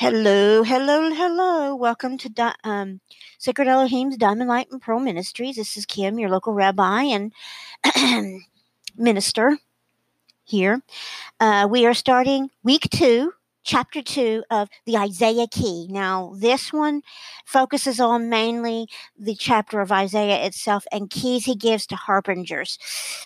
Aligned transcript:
Hello, 0.00 0.62
hello, 0.62 1.12
hello. 1.12 1.74
Welcome 1.74 2.18
to 2.18 2.28
Di- 2.28 2.54
um, 2.62 3.00
Sacred 3.36 3.66
Elohim's 3.66 4.16
Diamond 4.16 4.48
Light 4.48 4.68
and 4.70 4.80
Pearl 4.80 5.00
Ministries. 5.00 5.56
This 5.56 5.76
is 5.76 5.86
Kim, 5.86 6.20
your 6.20 6.30
local 6.30 6.52
rabbi 6.52 7.02
and 7.02 7.32
minister 8.96 9.58
here. 10.44 10.82
Uh, 11.40 11.66
we 11.68 11.84
are 11.84 11.94
starting 11.94 12.50
week 12.62 12.88
two, 12.90 13.32
chapter 13.64 14.00
two 14.00 14.44
of 14.52 14.68
the 14.86 14.96
Isaiah 14.96 15.48
Key. 15.50 15.88
Now, 15.90 16.32
this 16.38 16.72
one 16.72 17.02
focuses 17.44 17.98
on 17.98 18.28
mainly 18.28 18.86
the 19.18 19.34
chapter 19.34 19.80
of 19.80 19.90
Isaiah 19.90 20.46
itself 20.46 20.84
and 20.92 21.10
keys 21.10 21.46
he 21.46 21.56
gives 21.56 21.88
to 21.88 21.96
harbingers. 21.96 22.78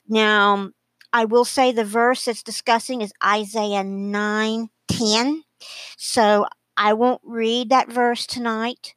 Now, 0.08 0.70
I 1.12 1.26
will 1.26 1.44
say 1.44 1.70
the 1.70 1.84
verse 1.84 2.26
it's 2.26 2.42
discussing 2.42 3.02
is 3.02 3.12
Isaiah 3.22 3.84
9 3.84 4.70
10. 4.88 5.42
So 5.98 6.46
I 6.76 6.92
won't 6.92 7.20
read 7.24 7.70
that 7.70 7.90
verse 7.90 8.26
tonight. 8.26 8.94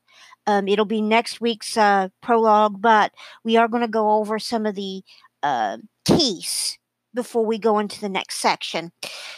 Um, 0.47 0.67
it'll 0.67 0.85
be 0.85 1.01
next 1.01 1.41
week's 1.41 1.75
uh, 1.77 2.09
prologue, 2.21 2.81
but 2.81 3.11
we 3.43 3.57
are 3.57 3.67
going 3.67 3.81
to 3.81 3.87
go 3.87 4.11
over 4.11 4.37
some 4.39 4.65
of 4.65 4.75
the 4.75 5.03
uh, 5.41 5.77
keys 6.05 6.77
before 7.13 7.45
we 7.45 7.57
go 7.57 7.79
into 7.79 7.99
the 7.99 8.09
next 8.09 8.37
section. 8.37 8.91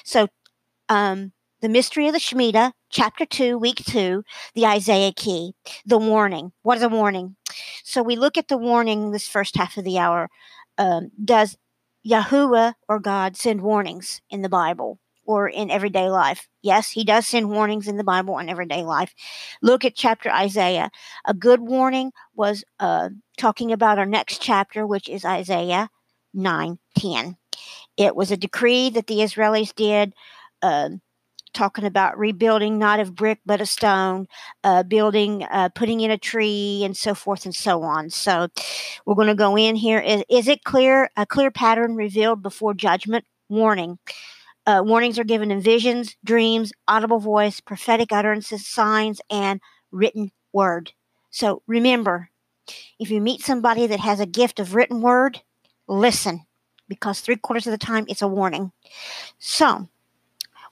So, 0.03 0.27
um, 0.89 1.31
the 1.61 1.69
mystery 1.69 2.07
of 2.07 2.13
the 2.13 2.19
Shemitah, 2.19 2.73
chapter 2.89 3.25
2, 3.25 3.57
week 3.57 3.83
2, 3.85 4.23
the 4.53 4.65
Isaiah 4.65 5.13
key, 5.13 5.53
the 5.85 5.97
warning. 5.97 6.51
What 6.61 6.77
is 6.77 6.83
a 6.83 6.89
warning? 6.89 7.35
So, 7.83 8.03
we 8.03 8.15
look 8.15 8.37
at 8.37 8.47
the 8.47 8.57
warning 8.57 9.11
this 9.11 9.27
first 9.27 9.55
half 9.57 9.77
of 9.77 9.83
the 9.83 9.97
hour. 9.97 10.29
Um, 10.77 11.11
does 11.23 11.57
Yahuwah 12.07 12.73
or 12.87 12.99
God 12.99 13.37
send 13.37 13.61
warnings 13.61 14.21
in 14.29 14.41
the 14.41 14.49
Bible? 14.49 14.99
Or 15.27 15.47
in 15.47 15.69
everyday 15.69 16.09
life. 16.09 16.47
Yes, 16.63 16.89
he 16.89 17.03
does 17.03 17.27
send 17.27 17.51
warnings 17.51 17.87
in 17.87 17.97
the 17.97 18.03
Bible 18.03 18.39
in 18.39 18.49
everyday 18.49 18.83
life. 18.83 19.13
Look 19.61 19.85
at 19.85 19.95
chapter 19.95 20.31
Isaiah. 20.31 20.89
A 21.25 21.33
good 21.33 21.59
warning 21.59 22.11
was 22.33 22.63
uh, 22.79 23.09
talking 23.37 23.71
about 23.71 23.99
our 23.99 24.05
next 24.05 24.41
chapter, 24.41 24.87
which 24.87 25.09
is 25.09 25.25
Isaiah 25.25 25.89
9 26.33 26.79
10. 26.97 27.37
It 27.97 28.15
was 28.15 28.31
a 28.31 28.37
decree 28.37 28.89
that 28.91 29.07
the 29.07 29.19
Israelis 29.19 29.75
did. 29.75 30.13
Uh, 30.61 30.89
talking 31.53 31.85
about 31.85 32.17
rebuilding 32.17 32.77
not 32.77 32.99
of 32.99 33.15
brick 33.15 33.39
but 33.45 33.61
of 33.61 33.67
stone, 33.67 34.27
uh, 34.63 34.83
building, 34.83 35.43
uh, 35.43 35.69
putting 35.73 36.01
in 36.01 36.11
a 36.11 36.17
tree, 36.17 36.83
and 36.83 36.95
so 36.95 37.15
forth 37.15 37.45
and 37.45 37.55
so 37.55 37.81
on. 37.81 38.09
So 38.09 38.47
we're 39.05 39.15
going 39.15 39.27
to 39.27 39.35
go 39.35 39.57
in 39.57 39.75
here. 39.75 39.99
Is, 39.99 40.23
is 40.29 40.47
it 40.47 40.63
clear? 40.63 41.09
A 41.17 41.25
clear 41.25 41.49
pattern 41.49 41.95
revealed 41.95 42.43
before 42.43 42.73
judgment? 42.73 43.25
Warning. 43.49 43.97
Uh, 44.67 44.81
warnings 44.83 45.17
are 45.17 45.23
given 45.23 45.49
in 45.49 45.61
visions, 45.61 46.17
dreams, 46.25 46.73
audible 46.89 47.19
voice, 47.19 47.61
prophetic 47.61 48.11
utterances, 48.11 48.67
signs, 48.67 49.21
and 49.29 49.61
written 49.91 50.29
word. 50.51 50.91
So 51.29 51.61
remember, 51.67 52.29
if 52.99 53.09
you 53.09 53.21
meet 53.21 53.41
somebody 53.41 53.87
that 53.87 54.01
has 54.01 54.19
a 54.19 54.25
gift 54.25 54.59
of 54.59 54.75
written 54.75 55.01
word, 55.01 55.41
listen, 55.87 56.45
because 56.89 57.21
three 57.21 57.37
quarters 57.37 57.65
of 57.65 57.71
the 57.71 57.77
time 57.77 58.05
it's 58.09 58.21
a 58.21 58.27
warning. 58.27 58.73
So 59.39 59.87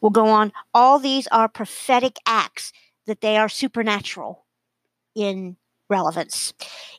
we'll 0.02 0.12
go 0.12 0.28
on. 0.28 0.52
All 0.74 1.00
these 1.00 1.28
are 1.28 1.48
prophetic 1.48 2.18
acts 2.26 2.74
that 3.08 3.22
they 3.22 3.38
are 3.38 3.48
supernatural 3.48 4.44
in 5.16 5.56
relevance. 5.90 6.54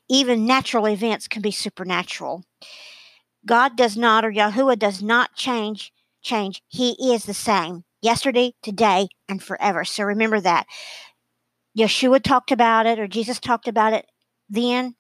Even 0.09 0.47
natural 0.47 0.89
events 0.89 1.29
can 1.29 1.43
be 1.43 1.51
supernatural. 1.51 2.45
God 3.45 3.77
does 3.77 3.99
not, 3.99 4.25
or 4.25 4.33
Yahuwah 4.33 4.79
does 4.79 5.03
not 5.03 5.35
change 5.35 5.93
change. 6.27 6.63
He 6.69 7.15
is 7.15 7.25
the 7.25 7.35
same 7.35 7.85
yesterday, 8.03 8.53
today, 8.63 9.09
and 9.29 9.43
forever. 9.43 9.85
So 9.85 10.05
remember 10.05 10.41
that. 10.41 10.67
Yeshua 11.79 12.23
talked 12.23 12.53
about 12.53 12.87
it, 12.87 12.99
or 12.99 13.07
Jesus 13.07 13.39
talked 13.39 13.69
about 13.69 13.93
it 13.93 14.07
then, 14.49 14.95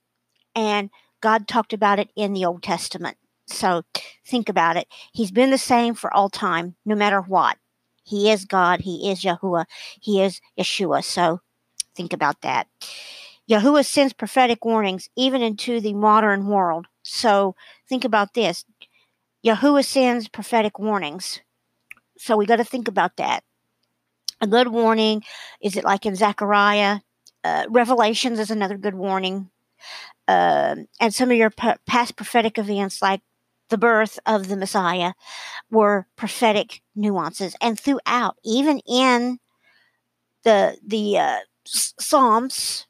and 0.54 0.90
God 1.20 1.48
talked 1.48 1.72
about 1.72 1.98
it 1.98 2.10
in 2.16 2.32
the 2.32 2.44
Old 2.44 2.62
Testament. 2.62 3.16
So 3.46 3.82
think 4.26 4.48
about 4.48 4.76
it. 4.76 4.86
He's 5.12 5.30
been 5.30 5.50
the 5.50 5.58
same 5.58 5.94
for 5.94 6.12
all 6.12 6.28
time, 6.28 6.76
no 6.84 6.94
matter 6.94 7.20
what. 7.20 7.56
He 8.04 8.30
is 8.30 8.44
God. 8.44 8.80
He 8.82 9.10
is 9.10 9.22
Yahuwah. 9.22 9.66
He 10.00 10.22
is 10.22 10.40
Yeshua. 10.58 11.02
So 11.02 11.40
think 11.94 12.12
about 12.12 12.42
that. 12.42 12.68
Yahuwah 13.48 13.86
sends 13.86 14.12
prophetic 14.12 14.64
warnings 14.64 15.08
even 15.16 15.42
into 15.42 15.80
the 15.80 15.94
modern 15.94 16.46
world. 16.46 16.86
So 17.02 17.54
think 17.88 18.04
about 18.04 18.34
this. 18.34 18.64
Yahuwah 19.46 19.84
sends 19.84 20.28
prophetic 20.28 20.78
warnings. 20.78 21.40
So 22.18 22.36
we 22.36 22.46
got 22.46 22.56
to 22.56 22.64
think 22.64 22.88
about 22.88 23.16
that. 23.16 23.44
A 24.40 24.46
good 24.46 24.68
warning 24.68 25.22
is 25.62 25.76
it 25.76 25.84
like 25.84 26.04
in 26.06 26.14
Zechariah? 26.16 27.00
Uh, 27.44 27.66
Revelations 27.70 28.38
is 28.38 28.50
another 28.50 28.76
good 28.76 28.94
warning. 28.94 29.50
Uh, 30.28 30.76
and 31.00 31.14
some 31.14 31.30
of 31.30 31.36
your 31.36 31.50
p- 31.50 31.74
past 31.86 32.16
prophetic 32.16 32.58
events, 32.58 33.02
like 33.02 33.22
the 33.70 33.78
birth 33.78 34.18
of 34.26 34.48
the 34.48 34.56
Messiah, 34.56 35.12
were 35.70 36.06
prophetic 36.16 36.82
nuances. 36.96 37.56
And 37.60 37.78
throughout, 37.78 38.36
even 38.44 38.80
in 38.88 39.38
the 40.44 40.78
the 40.86 41.18
uh, 41.18 41.38
Psalms, 41.66 42.86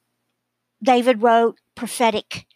David 0.83 1.23
wrote 1.23 1.59
prophetic 1.75 2.47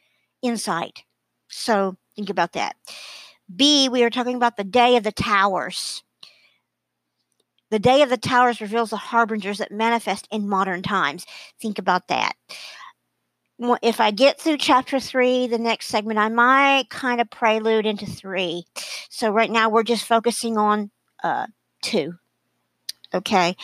insight. 0.43 1.05
So 1.49 1.97
think 2.17 2.31
about 2.31 2.53
that. 2.53 2.77
B, 3.55 3.89
we 3.89 4.03
are 4.03 4.11
talking 4.11 4.37
about 4.37 4.57
the 4.57 4.65
day 4.65 4.97
of 4.97 5.05
the 5.05 5.13
towers. 5.13 6.03
The 7.71 7.79
day 7.79 8.03
of 8.03 8.11
the 8.11 8.17
towers 8.17 8.61
reveals 8.61 8.91
the 8.91 8.97
harbingers 8.97 9.59
that 9.59 9.71
manifest 9.71 10.27
in 10.31 10.49
modern 10.49 10.83
times. 10.83 11.25
Think 11.61 11.79
about 11.79 12.09
that. 12.09 12.33
If 13.83 14.01
I 14.01 14.11
get 14.11 14.41
through 14.41 14.57
chapter 14.57 14.99
three, 14.99 15.47
the 15.47 15.59
next 15.59 15.87
segment, 15.87 16.19
I 16.19 16.29
might 16.31 16.89
kind 16.89 17.21
of 17.21 17.31
prelude 17.31 17.87
into 17.87 18.07
three. 18.07 18.65
So 19.09 19.31
right 19.31 19.51
now 19.51 19.69
we're 19.69 19.83
just 19.83 20.07
focusing 20.07 20.57
on 20.57 20.91
uh, 21.23 21.47
two. 21.83 22.15
Okay. 23.13 23.57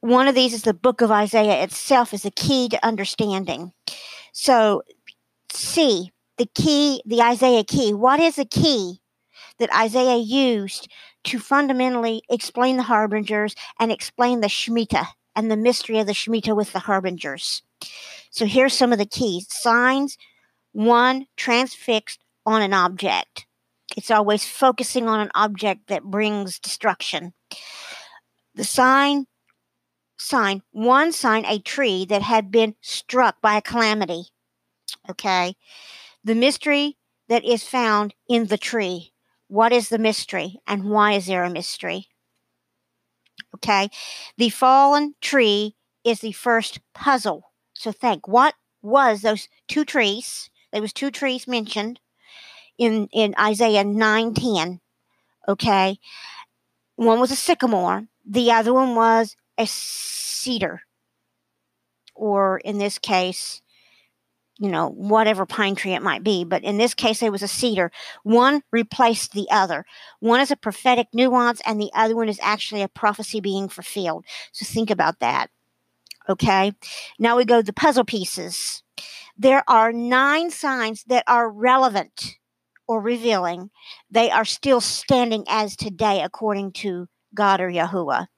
One 0.00 0.28
of 0.28 0.34
these 0.34 0.52
is 0.52 0.62
the 0.62 0.74
book 0.74 1.00
of 1.00 1.10
Isaiah 1.10 1.62
itself 1.62 2.12
is 2.12 2.24
a 2.24 2.30
key 2.30 2.68
to 2.68 2.86
understanding. 2.86 3.72
So, 4.32 4.82
C, 5.52 6.10
the 6.38 6.46
key, 6.54 7.02
the 7.04 7.22
Isaiah 7.22 7.64
key. 7.64 7.92
What 7.92 8.20
is 8.20 8.38
a 8.38 8.44
key 8.44 9.00
that 9.58 9.74
Isaiah 9.74 10.16
used 10.16 10.88
to 11.24 11.38
fundamentally 11.38 12.22
explain 12.30 12.76
the 12.76 12.84
harbingers 12.84 13.54
and 13.78 13.92
explain 13.92 14.40
the 14.40 14.48
Shemitah 14.48 15.06
and 15.36 15.50
the 15.50 15.56
mystery 15.56 15.98
of 15.98 16.06
the 16.06 16.12
Shemitah 16.12 16.56
with 16.56 16.72
the 16.72 16.80
harbingers? 16.80 17.62
So 18.30 18.46
here's 18.46 18.74
some 18.74 18.92
of 18.92 18.98
the 18.98 19.06
keys 19.06 19.46
signs 19.50 20.16
one, 20.72 21.26
transfixed 21.36 22.20
on 22.46 22.62
an 22.62 22.72
object. 22.72 23.46
It's 23.94 24.10
always 24.10 24.46
focusing 24.46 25.06
on 25.06 25.20
an 25.20 25.30
object 25.34 25.88
that 25.88 26.04
brings 26.04 26.58
destruction. 26.58 27.34
The 28.54 28.64
sign, 28.64 29.26
sign, 30.18 30.62
one 30.70 31.12
sign, 31.12 31.44
a 31.44 31.58
tree 31.58 32.06
that 32.06 32.22
had 32.22 32.50
been 32.50 32.74
struck 32.80 33.42
by 33.42 33.56
a 33.56 33.62
calamity. 33.62 34.28
Okay 35.10 35.56
the 36.24 36.34
mystery 36.34 36.96
that 37.28 37.44
is 37.44 37.64
found 37.64 38.14
in 38.28 38.46
the 38.46 38.58
tree. 38.58 39.12
What 39.48 39.72
is 39.72 39.88
the 39.88 39.98
mystery 39.98 40.60
and 40.66 40.84
why 40.84 41.12
is 41.12 41.26
there 41.26 41.44
a 41.44 41.50
mystery? 41.50 42.08
Okay. 43.56 43.90
The 44.38 44.48
fallen 44.48 45.14
tree 45.20 45.76
is 46.04 46.20
the 46.20 46.32
first 46.32 46.80
puzzle. 46.94 47.52
So 47.74 47.92
think 47.92 48.26
what 48.26 48.54
was 48.80 49.22
those 49.22 49.48
two 49.68 49.84
trees? 49.84 50.50
There 50.72 50.82
was 50.82 50.92
two 50.92 51.10
trees 51.10 51.46
mentioned 51.46 52.00
in, 52.78 53.08
in 53.12 53.34
Isaiah 53.38 53.84
9:10. 53.84 54.80
Okay. 55.48 55.98
One 56.96 57.20
was 57.20 57.30
a 57.30 57.36
sycamore, 57.36 58.06
the 58.24 58.52
other 58.52 58.72
one 58.72 58.94
was 58.94 59.36
a 59.58 59.66
cedar. 59.66 60.82
Or 62.14 62.58
in 62.58 62.78
this 62.78 62.98
case, 62.98 63.62
you 64.62 64.70
know, 64.70 64.90
whatever 64.90 65.44
pine 65.44 65.74
tree 65.74 65.92
it 65.92 66.02
might 66.02 66.22
be. 66.22 66.44
But 66.44 66.62
in 66.62 66.78
this 66.78 66.94
case, 66.94 67.20
it 67.20 67.32
was 67.32 67.42
a 67.42 67.48
cedar. 67.48 67.90
One 68.22 68.62
replaced 68.70 69.32
the 69.32 69.48
other. 69.50 69.84
One 70.20 70.38
is 70.38 70.52
a 70.52 70.56
prophetic 70.56 71.08
nuance, 71.12 71.60
and 71.66 71.80
the 71.80 71.90
other 71.94 72.14
one 72.14 72.28
is 72.28 72.38
actually 72.40 72.82
a 72.82 72.88
prophecy 72.88 73.40
being 73.40 73.68
fulfilled. 73.68 74.24
So 74.52 74.64
think 74.64 74.88
about 74.88 75.18
that. 75.18 75.50
Okay. 76.28 76.74
Now 77.18 77.36
we 77.36 77.44
go 77.44 77.58
to 77.58 77.66
the 77.66 77.72
puzzle 77.72 78.04
pieces. 78.04 78.84
There 79.36 79.64
are 79.66 79.92
nine 79.92 80.52
signs 80.52 81.02
that 81.08 81.24
are 81.26 81.50
relevant 81.50 82.36
or 82.86 83.00
revealing. 83.00 83.70
They 84.12 84.30
are 84.30 84.44
still 84.44 84.80
standing 84.80 85.44
as 85.48 85.74
today, 85.74 86.22
according 86.22 86.74
to 86.74 87.08
God 87.34 87.60
or 87.60 87.68
Yahuwah. 87.68 88.28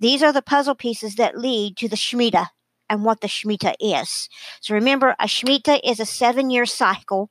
These 0.00 0.24
are 0.24 0.32
the 0.32 0.42
puzzle 0.42 0.74
pieces 0.74 1.14
that 1.14 1.38
lead 1.38 1.76
to 1.76 1.88
the 1.88 1.94
Shemitah 1.94 2.48
and 2.90 3.04
what 3.04 3.20
the 3.20 3.28
Shemitah 3.28 3.74
is. 3.80 4.28
So 4.60 4.74
remember, 4.74 5.14
a 5.18 5.24
Shemitah 5.24 5.80
is 5.82 6.00
a 6.00 6.04
seven 6.04 6.50
year 6.50 6.66
cycle, 6.66 7.30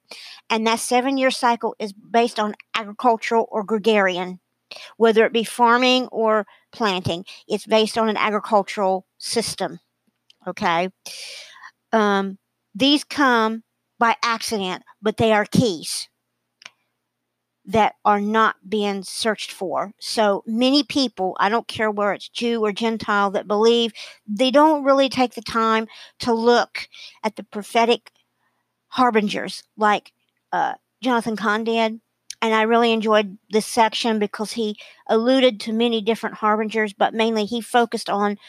and 0.49 0.65
that 0.65 0.79
seven 0.79 1.17
year 1.17 1.29
cycle 1.29 1.75
is 1.77 1.93
based 1.93 2.39
on 2.39 2.55
agricultural 2.73 3.47
or 3.51 3.63
gregarian, 3.63 4.39
whether 4.97 5.25
it 5.25 5.33
be 5.33 5.43
farming 5.43 6.07
or 6.07 6.47
planting. 6.71 7.25
It's 7.47 7.67
based 7.67 7.97
on 7.97 8.09
an 8.09 8.17
agricultural 8.17 9.05
system. 9.19 9.79
Okay. 10.47 10.89
Um, 11.91 12.37
these 12.73 13.03
come 13.03 13.63
by 13.99 14.15
accident, 14.23 14.83
but 15.01 15.17
they 15.17 15.33
are 15.33 15.45
keys 15.45 16.07
that 17.69 17.93
are 18.03 18.19
not 18.19 18.55
being 18.67 19.03
searched 19.03 19.51
for. 19.51 19.93
So 19.99 20.43
many 20.47 20.81
people, 20.81 21.37
I 21.39 21.49
don't 21.49 21.67
care 21.67 21.91
where 21.91 22.13
it's 22.13 22.27
Jew 22.27 22.65
or 22.65 22.71
Gentile, 22.71 23.29
that 23.29 23.47
believe 23.47 23.93
they 24.27 24.49
don't 24.49 24.83
really 24.83 25.07
take 25.07 25.35
the 25.35 25.43
time 25.43 25.87
to 26.21 26.33
look 26.33 26.89
at 27.23 27.35
the 27.35 27.43
prophetic 27.43 28.11
harbingers 28.87 29.61
like 29.77 30.13
uh, 30.51 30.73
Jonathan 31.03 31.35
Cahn 31.35 31.63
did. 31.63 32.01
And 32.41 32.55
I 32.55 32.63
really 32.63 32.91
enjoyed 32.91 33.37
this 33.51 33.67
section 33.67 34.17
because 34.17 34.53
he 34.53 34.75
alluded 35.07 35.59
to 35.59 35.71
many 35.71 36.01
different 36.01 36.37
harbingers, 36.37 36.93
but 36.93 37.13
mainly 37.13 37.45
he 37.45 37.61
focused 37.61 38.09
on 38.09 38.39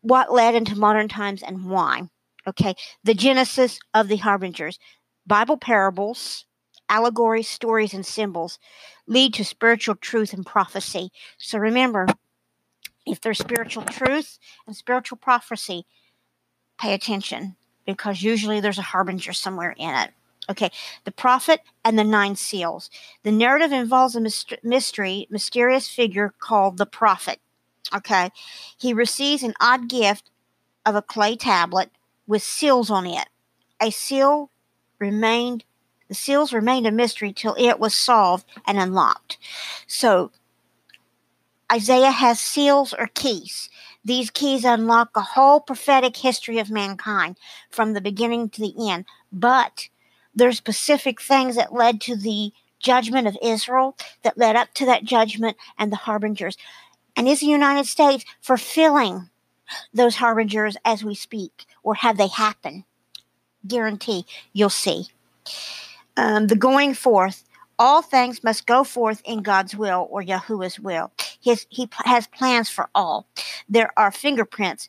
what 0.00 0.32
led 0.32 0.56
into 0.56 0.74
modern 0.74 1.06
times 1.06 1.40
and 1.40 1.66
why. 1.66 2.08
Okay, 2.48 2.74
the 3.04 3.14
genesis 3.14 3.78
of 3.94 4.08
the 4.08 4.16
harbingers, 4.16 4.80
Bible 5.24 5.56
parables, 5.56 6.46
allegories, 6.88 7.48
stories, 7.48 7.94
and 7.94 8.04
symbols 8.04 8.58
lead 9.06 9.34
to 9.34 9.44
spiritual 9.44 9.94
truth 9.96 10.32
and 10.32 10.46
prophecy. 10.46 11.10
So 11.38 11.58
remember, 11.58 12.06
if 13.06 13.20
there's 13.20 13.38
spiritual 13.38 13.84
truth 13.84 14.38
and 14.66 14.74
spiritual 14.76 15.18
prophecy, 15.18 15.86
pay 16.78 16.94
attention 16.94 17.56
because 17.86 18.22
usually 18.22 18.60
there's 18.60 18.78
a 18.78 18.82
harbinger 18.82 19.32
somewhere 19.32 19.74
in 19.76 19.94
it. 19.94 20.10
Okay, 20.48 20.70
the 21.04 21.12
prophet 21.12 21.60
and 21.84 21.98
the 21.98 22.04
nine 22.04 22.36
seals. 22.36 22.90
The 23.22 23.32
narrative 23.32 23.72
involves 23.72 24.14
a 24.14 24.20
mystery, 24.62 25.26
mysterious 25.30 25.88
figure 25.88 26.34
called 26.38 26.76
the 26.76 26.86
prophet. 26.86 27.40
Okay, 27.94 28.30
he 28.76 28.92
receives 28.92 29.42
an 29.42 29.54
odd 29.60 29.88
gift 29.88 30.30
of 30.84 30.94
a 30.94 31.02
clay 31.02 31.36
tablet 31.36 31.90
with 32.26 32.42
seals 32.42 32.90
on 32.90 33.06
it. 33.06 33.28
A 33.80 33.90
seal 33.90 34.50
remained, 34.98 35.64
the 36.08 36.14
seals 36.14 36.52
remained 36.52 36.86
a 36.86 36.92
mystery 36.92 37.32
till 37.32 37.56
it 37.58 37.78
was 37.78 37.94
solved 37.94 38.46
and 38.66 38.78
unlocked. 38.78 39.38
So 39.86 40.30
Isaiah 41.72 42.10
has 42.10 42.38
seals 42.38 42.92
or 42.92 43.08
keys. 43.08 43.70
These 44.04 44.30
keys 44.30 44.64
unlock 44.64 45.10
a 45.16 45.22
whole 45.22 45.60
prophetic 45.60 46.16
history 46.16 46.58
of 46.58 46.70
mankind 46.70 47.38
from 47.70 47.94
the 47.94 48.00
beginning 48.00 48.50
to 48.50 48.60
the 48.60 48.90
end. 48.90 49.06
But 49.32 49.88
there's 50.34 50.58
specific 50.58 51.20
things 51.20 51.56
that 51.56 51.72
led 51.72 52.00
to 52.02 52.16
the 52.16 52.52
judgment 52.78 53.26
of 53.26 53.38
Israel, 53.42 53.96
that 54.22 54.36
led 54.36 54.56
up 54.56 54.74
to 54.74 54.86
that 54.86 55.04
judgment 55.04 55.56
and 55.78 55.90
the 55.90 55.96
harbingers. 55.96 56.58
And 57.16 57.26
is 57.26 57.40
the 57.40 57.46
United 57.46 57.86
States 57.86 58.24
fulfilling 58.42 59.30
those 59.94 60.16
harbingers 60.16 60.76
as 60.84 61.02
we 61.02 61.14
speak, 61.14 61.64
or 61.82 61.94
have 61.94 62.18
they 62.18 62.26
happened? 62.26 62.84
Guarantee 63.66 64.26
you'll 64.52 64.68
see. 64.68 65.06
Um, 66.16 66.46
the 66.46 66.56
going 66.56 66.94
forth, 66.94 67.44
all 67.78 68.02
things 68.02 68.44
must 68.44 68.66
go 68.66 68.84
forth 68.84 69.20
in 69.24 69.42
God's 69.42 69.76
will 69.76 70.06
or 70.10 70.22
Yahuwah's 70.22 70.78
will. 70.78 71.10
His, 71.40 71.66
he 71.68 71.88
has 72.04 72.26
plans 72.26 72.70
for 72.70 72.88
all. 72.94 73.26
There 73.68 73.90
are 73.96 74.12
fingerprints 74.12 74.88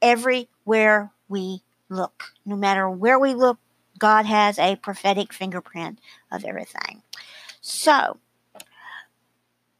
everywhere 0.00 1.12
we 1.28 1.62
look. 1.88 2.32
No 2.46 2.56
matter 2.56 2.88
where 2.88 3.18
we 3.18 3.34
look, 3.34 3.58
God 3.98 4.26
has 4.26 4.58
a 4.58 4.76
prophetic 4.76 5.32
fingerprint 5.32 5.98
of 6.32 6.44
everything. 6.44 7.02
So, 7.60 8.18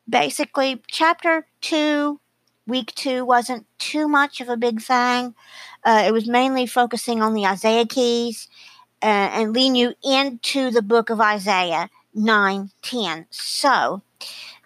basically, 0.08 0.82
chapter 0.86 1.46
2 1.62 2.20
week 2.66 2.94
two 2.94 3.24
wasn't 3.24 3.66
too 3.78 4.08
much 4.08 4.40
of 4.40 4.48
a 4.48 4.56
big 4.56 4.80
thing. 4.80 5.34
Uh, 5.84 6.04
it 6.06 6.12
was 6.12 6.26
mainly 6.26 6.66
focusing 6.66 7.22
on 7.22 7.34
the 7.34 7.46
Isaiah 7.46 7.86
keys 7.86 8.48
uh, 9.04 9.28
and 9.34 9.52
leading 9.52 9.74
you 9.74 9.92
into 10.02 10.70
the 10.70 10.80
book 10.80 11.10
of 11.10 11.20
Isaiah 11.20 11.90
9 12.14 12.70
10. 12.80 13.26
So, 13.28 14.00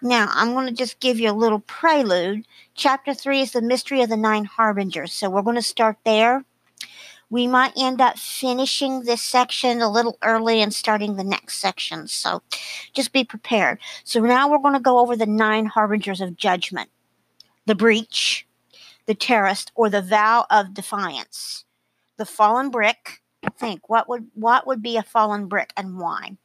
now 0.01 0.29
I'm 0.31 0.53
going 0.53 0.67
to 0.67 0.73
just 0.73 1.01
give 1.01 1.19
you 1.19 1.29
a 1.29 1.33
little 1.33 1.59
prelude. 1.59 2.45
Chapter 2.73 3.13
3 3.13 3.41
is 3.41 3.51
the 3.51 3.61
mystery 3.61 4.01
of 4.01 4.07
the 4.07 4.15
nine 4.15 4.45
harbingers. 4.45 5.11
So, 5.11 5.29
we're 5.29 5.41
going 5.41 5.57
to 5.57 5.61
start 5.61 5.97
there. 6.05 6.45
We 7.29 7.47
might 7.47 7.73
end 7.77 7.99
up 7.99 8.17
finishing 8.17 9.03
this 9.03 9.21
section 9.21 9.81
a 9.81 9.91
little 9.91 10.17
early 10.23 10.61
and 10.61 10.73
starting 10.73 11.17
the 11.17 11.23
next 11.25 11.57
section. 11.57 12.07
So, 12.07 12.41
just 12.93 13.11
be 13.11 13.25
prepared. 13.25 13.79
So, 14.05 14.21
now 14.21 14.49
we're 14.49 14.59
going 14.59 14.73
to 14.73 14.79
go 14.79 14.99
over 14.99 15.17
the 15.17 15.25
nine 15.25 15.65
harbingers 15.65 16.21
of 16.21 16.37
judgment 16.37 16.89
the 17.65 17.75
breach, 17.75 18.47
the 19.05 19.13
terrorist, 19.13 19.73
or 19.75 19.89
the 19.89 20.01
vow 20.01 20.45
of 20.49 20.73
defiance. 20.73 21.65
The 22.15 22.25
fallen 22.25 22.69
brick. 22.69 23.21
Think 23.59 23.89
what 23.89 24.07
would 24.07 24.27
what 24.33 24.65
would 24.65 24.81
be 24.81 24.97
a 24.97 25.03
fallen 25.03 25.47
brick 25.47 25.73
and 25.75 25.99
why? 25.99 26.37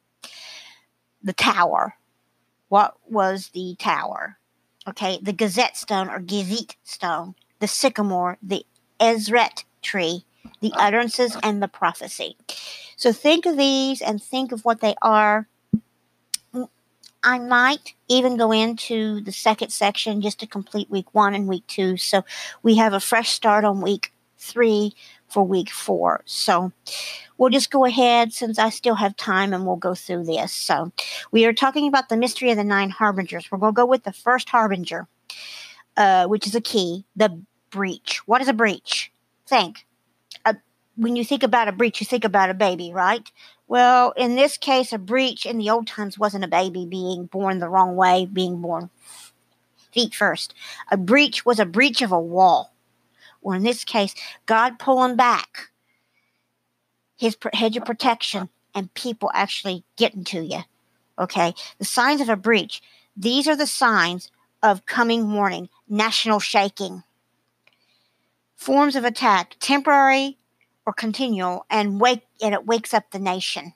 The 1.23 1.33
tower. 1.33 1.95
What 2.67 2.95
was 3.07 3.49
the 3.53 3.75
tower? 3.79 4.37
Okay, 4.87 5.19
the 5.21 5.33
gazette 5.33 5.77
stone 5.77 6.09
or 6.09 6.19
gazette 6.19 6.75
stone, 6.83 7.35
the 7.59 7.67
sycamore, 7.67 8.37
the 8.43 8.65
Ezret 8.99 9.63
tree, 9.81 10.25
the 10.61 10.73
utterances, 10.75 11.37
and 11.41 11.63
the 11.63 11.67
prophecy. 11.67 12.37
So 12.97 13.11
think 13.11 13.45
of 13.45 13.57
these 13.57 14.01
and 14.01 14.21
think 14.21 14.51
of 14.51 14.65
what 14.65 14.81
they 14.81 14.95
are 15.01 15.47
I 17.25 17.39
might 17.39 17.95
even 18.07 18.37
go 18.37 18.51
into 18.51 19.19
the 19.19 19.31
second 19.31 19.69
section 19.69 20.21
just 20.21 20.39
to 20.41 20.47
complete 20.47 20.91
week 20.91 21.11
one 21.15 21.33
and 21.33 21.47
week 21.47 21.65
two. 21.65 21.97
So 21.97 22.23
we 22.61 22.75
have 22.75 22.93
a 22.93 22.99
fresh 22.99 23.29
start 23.29 23.65
on 23.65 23.81
week 23.81 24.13
three 24.37 24.93
for 25.35 25.43
week 25.43 25.69
four. 25.69 26.21
So 26.23 26.71
we'll 27.37 27.49
just 27.49 27.69
go 27.69 27.83
ahead 27.83 28.31
since 28.31 28.57
I 28.57 28.69
still 28.69 28.95
have 28.95 29.17
time 29.17 29.53
and 29.53 29.67
we'll 29.67 29.75
go 29.75 29.93
through 29.93 30.23
this. 30.23 30.53
So 30.53 30.93
we 31.29 31.45
are 31.45 31.51
talking 31.51 31.89
about 31.89 32.07
the 32.07 32.15
mystery 32.15 32.51
of 32.51 32.57
the 32.57 32.63
nine 32.63 32.89
harbingers. 32.89 33.51
We're 33.51 33.57
going 33.57 33.73
to 33.73 33.81
go 33.81 33.85
with 33.85 34.05
the 34.05 34.13
first 34.13 34.47
harbinger, 34.47 35.09
uh, 35.97 36.27
which 36.27 36.47
is 36.47 36.55
a 36.55 36.61
key 36.61 37.03
the 37.17 37.41
breach. 37.69 38.21
What 38.25 38.41
is 38.41 38.47
a 38.47 38.53
breach? 38.53 39.11
Think. 39.45 39.85
Uh, 40.45 40.53
when 40.95 41.17
you 41.17 41.25
think 41.25 41.43
about 41.43 41.67
a 41.67 41.73
breach, 41.73 41.99
you 41.99 42.05
think 42.05 42.23
about 42.23 42.49
a 42.49 42.53
baby, 42.53 42.93
right? 42.93 43.29
Well, 43.67 44.13
in 44.15 44.37
this 44.37 44.55
case, 44.55 44.93
a 44.93 44.97
breach 44.97 45.45
in 45.45 45.57
the 45.57 45.69
old 45.69 45.85
times 45.85 46.17
wasn't 46.17 46.45
a 46.45 46.47
baby 46.47 46.85
being 46.85 47.25
born 47.25 47.59
the 47.59 47.67
wrong 47.67 47.97
way, 47.97 48.25
being 48.25 48.61
born 48.61 48.89
feet 49.91 50.15
first. 50.15 50.53
A 50.91 50.95
breach 50.95 51.45
was 51.45 51.59
a 51.59 51.65
breach 51.65 52.01
of 52.01 52.13
a 52.13 52.19
wall. 52.19 52.74
Or 53.45 53.53
in 53.53 53.61
this 53.61 53.83
case, 53.83 54.15
God 54.47 54.79
pulling 54.79 55.15
back 55.15 55.69
his 57.15 57.37
hedge 57.53 57.77
of 57.77 57.85
protection 57.85 58.49
and 58.73 58.91
people 58.95 59.29
actually 59.35 59.83
getting 59.97 60.23
to 60.25 60.43
you. 60.43 60.61
Okay? 61.19 61.53
The 61.77 61.85
signs 61.85 62.21
of 62.21 62.27
a 62.27 62.35
breach. 62.35 62.81
These 63.15 63.47
are 63.47 63.55
the 63.55 63.67
signs 63.67 64.31
of 64.63 64.87
coming 64.87 65.31
warning, 65.31 65.69
national 65.87 66.39
shaking. 66.39 67.03
Forms 68.55 68.95
of 68.95 69.05
attack, 69.05 69.57
temporary 69.59 70.39
or 70.87 70.91
continual 70.91 71.67
and 71.69 72.01
wake 72.01 72.23
and 72.41 72.55
it 72.55 72.65
wakes 72.65 72.95
up 72.95 73.11
the 73.11 73.19
nation. 73.19 73.73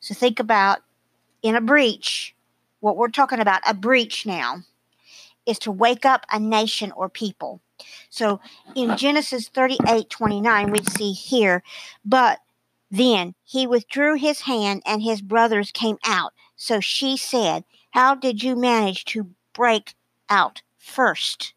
So 0.00 0.14
think 0.14 0.40
about 0.40 0.78
in 1.42 1.54
a 1.54 1.60
breach, 1.60 2.34
what 2.80 2.96
we're 2.96 3.08
talking 3.08 3.40
about, 3.40 3.60
a 3.68 3.74
breach 3.74 4.24
now, 4.24 4.62
is 5.46 5.58
to 5.60 5.72
wake 5.72 6.04
up 6.04 6.26
a 6.30 6.38
nation 6.38 6.92
or 6.92 7.08
people. 7.08 7.60
So 8.08 8.40
in 8.74 8.96
Genesis 8.96 9.48
38 9.48 10.08
29, 10.08 10.70
we 10.70 10.80
see 10.82 11.12
here, 11.12 11.62
but 12.04 12.40
then 12.90 13.34
he 13.44 13.66
withdrew 13.66 14.14
his 14.14 14.42
hand 14.42 14.82
and 14.86 15.02
his 15.02 15.20
brothers 15.20 15.70
came 15.72 15.98
out. 16.04 16.32
So 16.56 16.80
she 16.80 17.16
said, 17.16 17.64
How 17.90 18.14
did 18.14 18.42
you 18.42 18.56
manage 18.56 19.04
to 19.06 19.30
break 19.52 19.94
out 20.28 20.62
first? 20.78 21.54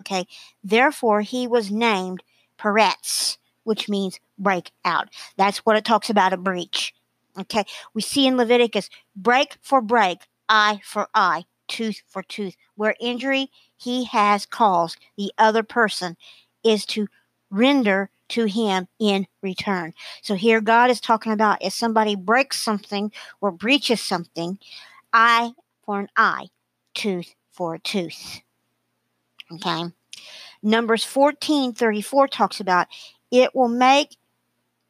Okay, 0.00 0.26
therefore 0.62 1.22
he 1.22 1.46
was 1.46 1.70
named 1.70 2.22
Peretz, 2.58 3.38
which 3.64 3.88
means 3.88 4.20
break 4.38 4.70
out. 4.84 5.08
That's 5.36 5.58
what 5.58 5.76
it 5.76 5.84
talks 5.84 6.10
about 6.10 6.32
a 6.32 6.36
breach. 6.36 6.94
Okay, 7.38 7.64
we 7.92 8.00
see 8.00 8.26
in 8.26 8.36
Leviticus 8.36 8.88
break 9.14 9.58
for 9.60 9.80
break, 9.80 10.20
eye 10.48 10.80
for 10.84 11.08
eye, 11.14 11.44
tooth 11.68 12.02
for 12.06 12.22
tooth. 12.22 12.56
Where 12.74 12.94
injury 13.00 13.50
he 13.76 14.04
has 14.04 14.46
caused 14.46 14.98
the 15.16 15.32
other 15.38 15.62
person 15.62 16.16
is 16.64 16.84
to 16.86 17.08
render 17.50 18.10
to 18.28 18.46
him 18.46 18.88
in 18.98 19.26
return. 19.42 19.94
So 20.22 20.34
here 20.34 20.60
God 20.60 20.90
is 20.90 21.00
talking 21.00 21.32
about 21.32 21.62
if 21.62 21.72
somebody 21.72 22.16
breaks 22.16 22.60
something 22.62 23.12
or 23.40 23.50
breaches 23.50 24.00
something, 24.00 24.58
eye 25.12 25.52
for 25.84 26.00
an 26.00 26.08
eye, 26.16 26.48
tooth 26.94 27.34
for 27.52 27.74
a 27.74 27.78
tooth. 27.78 28.40
Okay. 29.52 29.84
Numbers 30.62 31.04
14 31.04 31.72
34 31.72 32.28
talks 32.28 32.60
about 32.60 32.88
it 33.30 33.54
will 33.54 33.68
make 33.68 34.16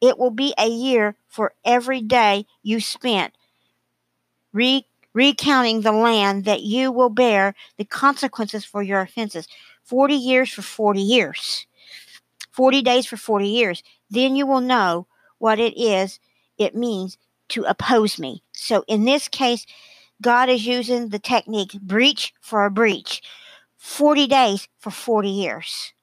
it 0.01 0.17
will 0.17 0.31
be 0.31 0.53
a 0.57 0.67
year 0.67 1.15
for 1.27 1.53
every 1.65 2.01
day 2.01 2.45
you 2.63 2.79
spent 2.79 3.33
re- 4.53 4.87
recounting 5.13 5.81
the 5.81 5.91
land 5.91 6.45
that 6.45 6.61
you 6.61 6.91
will 6.91 7.09
bear 7.09 7.55
the 7.77 7.85
consequences 7.85 8.65
for 8.65 8.83
your 8.83 9.01
offenses. 9.01 9.47
40 9.83 10.13
years 10.13 10.51
for 10.51 10.61
40 10.61 11.01
years. 11.01 11.65
40 12.51 12.81
days 12.81 13.05
for 13.05 13.17
40 13.17 13.47
years. 13.47 13.83
Then 14.09 14.35
you 14.35 14.45
will 14.45 14.61
know 14.61 15.07
what 15.37 15.59
it 15.59 15.79
is 15.79 16.19
it 16.57 16.75
means 16.75 17.17
to 17.49 17.63
oppose 17.63 18.19
me. 18.19 18.43
So 18.51 18.83
in 18.87 19.05
this 19.05 19.27
case, 19.27 19.65
God 20.21 20.49
is 20.49 20.65
using 20.65 21.09
the 21.09 21.19
technique 21.19 21.73
breach 21.81 22.33
for 22.41 22.65
a 22.65 22.71
breach. 22.71 23.21
40 23.77 24.27
days 24.27 24.67
for 24.79 24.89
40 24.89 25.29
years. 25.29 25.93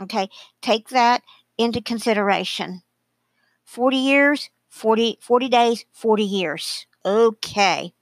Okay, 0.00 0.28
take 0.62 0.90
that 0.90 1.22
into 1.58 1.82
consideration. 1.82 2.82
40 3.64 3.96
years, 3.96 4.50
40, 4.70 5.18
40 5.20 5.48
days, 5.48 5.84
40 5.92 6.22
years. 6.22 6.86
Okay. 7.04 7.92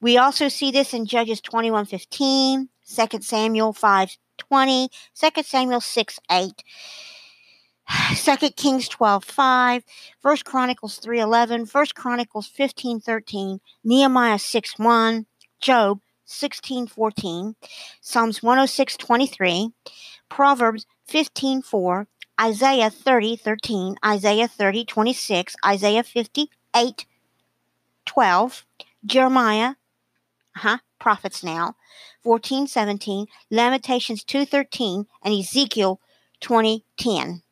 We 0.00 0.18
also 0.18 0.48
see 0.48 0.70
this 0.70 0.94
in 0.94 1.06
Judges 1.06 1.40
21 1.40 1.86
15, 1.86 2.68
2 2.86 3.20
Samuel 3.20 3.72
5 3.72 4.16
20, 4.38 4.88
2 5.14 5.42
Samuel 5.42 5.80
6 5.80 6.20
8. 6.30 6.62
2 8.16 8.50
Kings 8.50 8.88
12 8.88 9.24
5, 9.24 9.84
1 10.22 10.36
Chronicles 10.44 10.98
3 10.98 11.20
11, 11.20 11.66
1 11.66 11.86
Chronicles 11.94 12.46
15 12.46 13.00
13, 13.00 13.60
Nehemiah 13.84 14.38
6 14.38 14.78
1, 14.78 15.26
Job 15.60 16.00
16 16.24 16.88
14, 16.88 17.54
Psalms 18.00 18.42
106 18.42 18.96
23, 18.96 19.70
Proverbs 20.28 20.86
15 21.06 21.62
4, 21.62 22.08
Isaiah 22.40 22.90
30 22.90 23.36
13, 23.36 23.96
Isaiah 24.04 24.48
30 24.48 24.84
26, 24.84 25.56
Isaiah 25.64 26.02
58 26.02 27.06
12, 28.04 28.66
Jeremiah, 29.06 29.74
huh, 30.56 30.78
prophets 30.98 31.44
now, 31.44 31.76
14 32.24 32.66
17, 32.66 33.26
Lamentations 33.50 34.24
2 34.24 34.44
13, 34.44 35.06
and 35.22 35.34
Ezekiel 35.34 36.00
20 36.40 36.84
10. 36.96 37.42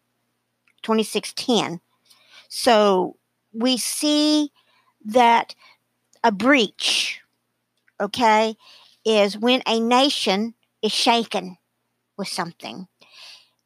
2610. 0.82 1.80
So 2.48 3.16
we 3.52 3.76
see 3.76 4.50
that 5.06 5.54
a 6.22 6.30
breach, 6.30 7.20
okay, 8.00 8.56
is 9.04 9.38
when 9.38 9.62
a 9.66 9.80
nation 9.80 10.54
is 10.82 10.92
shaken 10.92 11.56
with 12.16 12.28
something. 12.28 12.86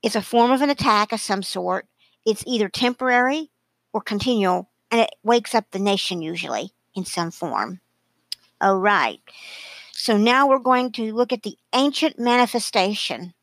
It's 0.02 0.16
a 0.16 0.22
form 0.22 0.52
of 0.52 0.62
an 0.62 0.70
attack 0.70 1.12
of 1.12 1.20
some 1.20 1.42
sort. 1.42 1.86
It's 2.24 2.44
either 2.46 2.68
temporary 2.68 3.50
or 3.92 4.00
continual, 4.00 4.68
and 4.90 5.00
it 5.00 5.10
wakes 5.22 5.54
up 5.54 5.70
the 5.70 5.78
nation 5.78 6.22
usually 6.22 6.72
in 6.94 7.04
some 7.04 7.30
form. 7.30 7.80
All 8.60 8.78
right. 8.78 9.20
So 9.92 10.16
now 10.16 10.48
we're 10.48 10.58
going 10.58 10.92
to 10.92 11.12
look 11.12 11.32
at 11.32 11.42
the 11.42 11.56
ancient 11.74 12.18
manifestation 12.18 13.34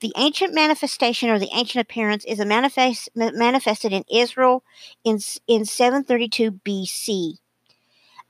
the 0.00 0.12
ancient 0.16 0.54
manifestation 0.54 1.30
or 1.30 1.38
the 1.38 1.50
ancient 1.54 1.82
appearance 1.82 2.24
is 2.24 2.40
a 2.40 2.44
manifest, 2.44 3.08
manifested 3.14 3.92
in 3.92 4.04
Israel 4.10 4.62
in, 5.04 5.18
in 5.46 5.64
732 5.64 6.52
BC. 6.52 7.38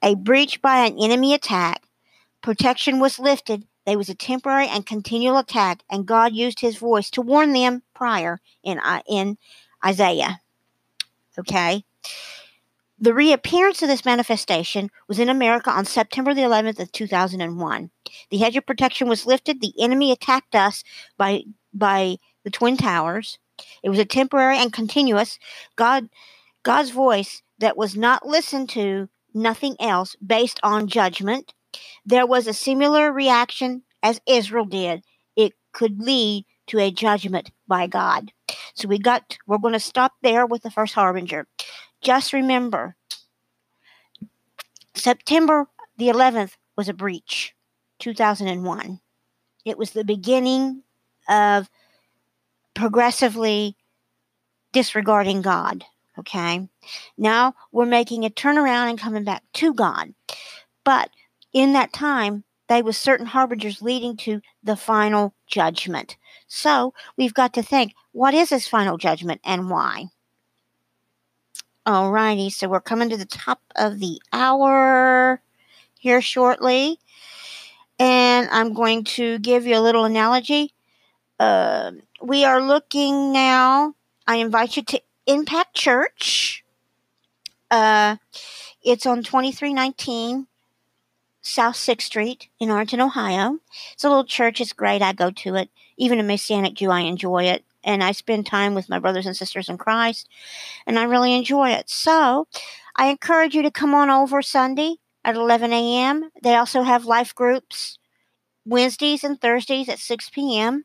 A 0.03 0.15
breach 0.15 0.63
by 0.63 0.87
an 0.87 0.97
enemy 1.01 1.35
attack, 1.35 1.83
protection 2.43 3.01
was 3.01 3.19
lifted. 3.19 3.65
There 3.85 3.99
was 3.99 4.09
a 4.09 4.15
temporary 4.15 4.69
and 4.69 4.87
continual 4.87 5.39
attack, 5.39 5.83
and 5.91 6.07
God 6.07 6.35
used 6.35 6.61
his 6.61 6.77
voice 6.77 7.11
to 7.11 7.23
warn 7.23 7.53
them 7.53 7.83
prior 7.95 8.41
in, 8.63 8.79
uh, 8.79 9.03
in 9.09 9.39
Isaiah. 9.85 10.41
Okay? 11.39 11.85
The 12.99 13.13
reappearance 13.13 13.83
of 13.83 13.89
this 13.89 14.07
manifestation 14.07 14.91
was 15.07 15.19
in 15.19 15.29
America 15.29 15.71
on 15.71 15.85
September 15.85 16.33
the 16.33 16.43
11th 16.43 16.81
of 16.81 16.93
2001. 16.93 17.91
The 18.31 18.39
hedge 18.39 18.57
of 18.57 18.65
protection 18.65 19.07
was 19.09 19.27
lifted. 19.27 19.61
The 19.61 19.75
enemy 19.79 20.13
attacked 20.13 20.55
us 20.55 20.83
by 21.19 21.43
by 21.75 22.17
the 22.45 22.51
twin 22.51 22.79
towers. 22.79 23.39
It 23.83 23.91
was 23.91 23.99
a 23.99 24.07
temporary 24.07 24.57
and 24.59 24.73
continuous 24.73 25.39
God 25.77 26.09
God's 26.63 26.91
voice 26.91 27.43
that 27.59 27.77
was 27.77 27.97
not 27.97 28.27
listened 28.27 28.71
to, 28.71 29.09
nothing 29.35 29.77
else 29.79 30.17
based 30.27 30.59
on 30.63 30.89
judgment. 30.89 31.53
There 32.05 32.27
was 32.27 32.47
a 32.47 32.55
similar 32.55 33.13
reaction 33.13 33.83
as 34.03 34.23
Israel 34.27 34.65
did. 34.65 35.05
It 35.37 35.53
could 35.73 36.01
lead 36.01 36.47
to 36.69 36.79
a 36.79 36.91
judgment 36.91 37.51
by 37.69 37.87
God. 37.87 38.33
So 38.75 38.89
we 38.89 38.99
got 38.99 39.37
we're 39.47 39.59
going 39.59 39.75
to 39.75 39.81
stop 39.81 40.13
there 40.23 40.47
with 40.47 40.63
the 40.63 40.71
first 40.71 40.95
harbinger. 40.95 41.47
Just 42.07 42.33
remember, 42.33 42.95
September 44.95 45.67
the 45.99 46.07
11th 46.07 46.53
was 46.77 46.89
a 46.89 46.95
breach, 46.95 47.53
2001. 47.99 49.01
It 49.65 49.77
was 49.77 49.91
the 49.91 50.05
beginning 50.05 50.85
of 51.29 51.69
progressively 52.77 53.77
disregarding 54.71 55.43
God. 55.43 55.85
Okay. 56.17 56.69
Now 57.19 57.57
we're 57.73 57.87
making 57.87 58.25
a 58.25 58.31
turnaround 58.31 58.89
and 58.89 59.01
coming 59.01 59.25
back 59.25 59.43
to 59.55 59.75
God. 59.75 60.15
But 60.85 61.11
in 61.53 61.73
that 61.73 61.93
time, 61.93 62.45
they 62.69 62.83
was 62.83 62.97
certain 62.97 63.27
harbingers 63.27 63.83
leading 63.83 64.17
to 64.19 64.41
the 64.63 64.77
final 64.77 65.35
judgment. 65.49 66.17
So 66.47 66.95
we've 67.17 67.35
got 67.35 67.53
to 67.55 67.65
think, 67.65 67.95
what 68.13 68.33
is 68.33 68.51
this 68.51 68.69
final 68.69 68.97
judgment 68.97 69.41
and 69.45 69.69
why? 69.69 70.11
Alrighty, 71.87 72.51
so 72.51 72.69
we're 72.69 72.81
coming 72.81 73.11
to 73.11 73.17
the 73.17 73.25
top 73.25 73.61
of 73.77 74.01
the 74.01 74.21
hour 74.33 75.41
here 75.97 76.21
shortly. 76.21 76.99
And 78.01 78.49
I'm 78.51 78.73
going 78.73 79.05
to 79.05 79.39
give 79.39 79.67
you 79.67 79.77
a 79.77 79.81
little 79.81 80.05
analogy. 80.05 80.75
Uh, 81.39 81.93
we 82.21 82.45
are 82.45 82.61
looking 82.61 83.33
now. 83.33 83.95
I 84.27 84.37
invite 84.37 84.77
you 84.77 84.83
to 84.83 85.01
Impact 85.27 85.75
Church. 85.75 86.65
Uh, 87.71 88.17
it's 88.83 89.07
on 89.07 89.23
2319 89.23 90.49
South 91.41 91.77
6th 91.77 92.03
Street 92.03 92.49
in 92.59 92.69
Arlington, 92.69 93.01
Ohio. 93.01 93.61
It's 93.93 94.03
a 94.03 94.09
little 94.09 94.25
church. 94.25 94.61
It's 94.61 94.73
great. 94.73 95.03
I 95.03 95.13
go 95.13 95.31
to 95.31 95.55
it. 95.55 95.71
Even 95.97 96.19
a 96.19 96.25
Messianic 96.25 96.75
Jew, 96.75 96.91
I 96.91 97.03
enjoy 97.03 97.45
it 97.45 97.65
and 97.87 98.05
I 98.05 98.13
spend 98.13 98.45
time 98.45 98.75
with 98.75 98.91
my 98.91 98.99
brothers 98.99 99.25
and 99.25 99.37
sisters 99.37 99.71
in 99.71 99.79
Christ, 99.79 100.29
and 100.87 100.99
I 100.99 101.05
really 101.05 101.35
enjoy 101.35 101.71
it. 101.71 101.89
So 101.89 102.49
I 102.97 103.07
encourage 103.07 103.55
you 103.55 103.63
to 103.63 103.71
come 103.71 103.95
on 103.95 104.11
over 104.11 104.43
Sunday 104.43 104.97
at 105.25 105.37
11 105.37 105.73
a.m. 105.73 106.31
They 106.43 106.57
also 106.57 106.83
have 106.83 107.07
life 107.07 107.35
groups 107.35 107.99
Wednesdays 108.67 109.25
and 109.25 109.41
Thursdays 109.41 109.89
at 109.89 110.01
6 110.01 110.31
p.m. 110.31 110.85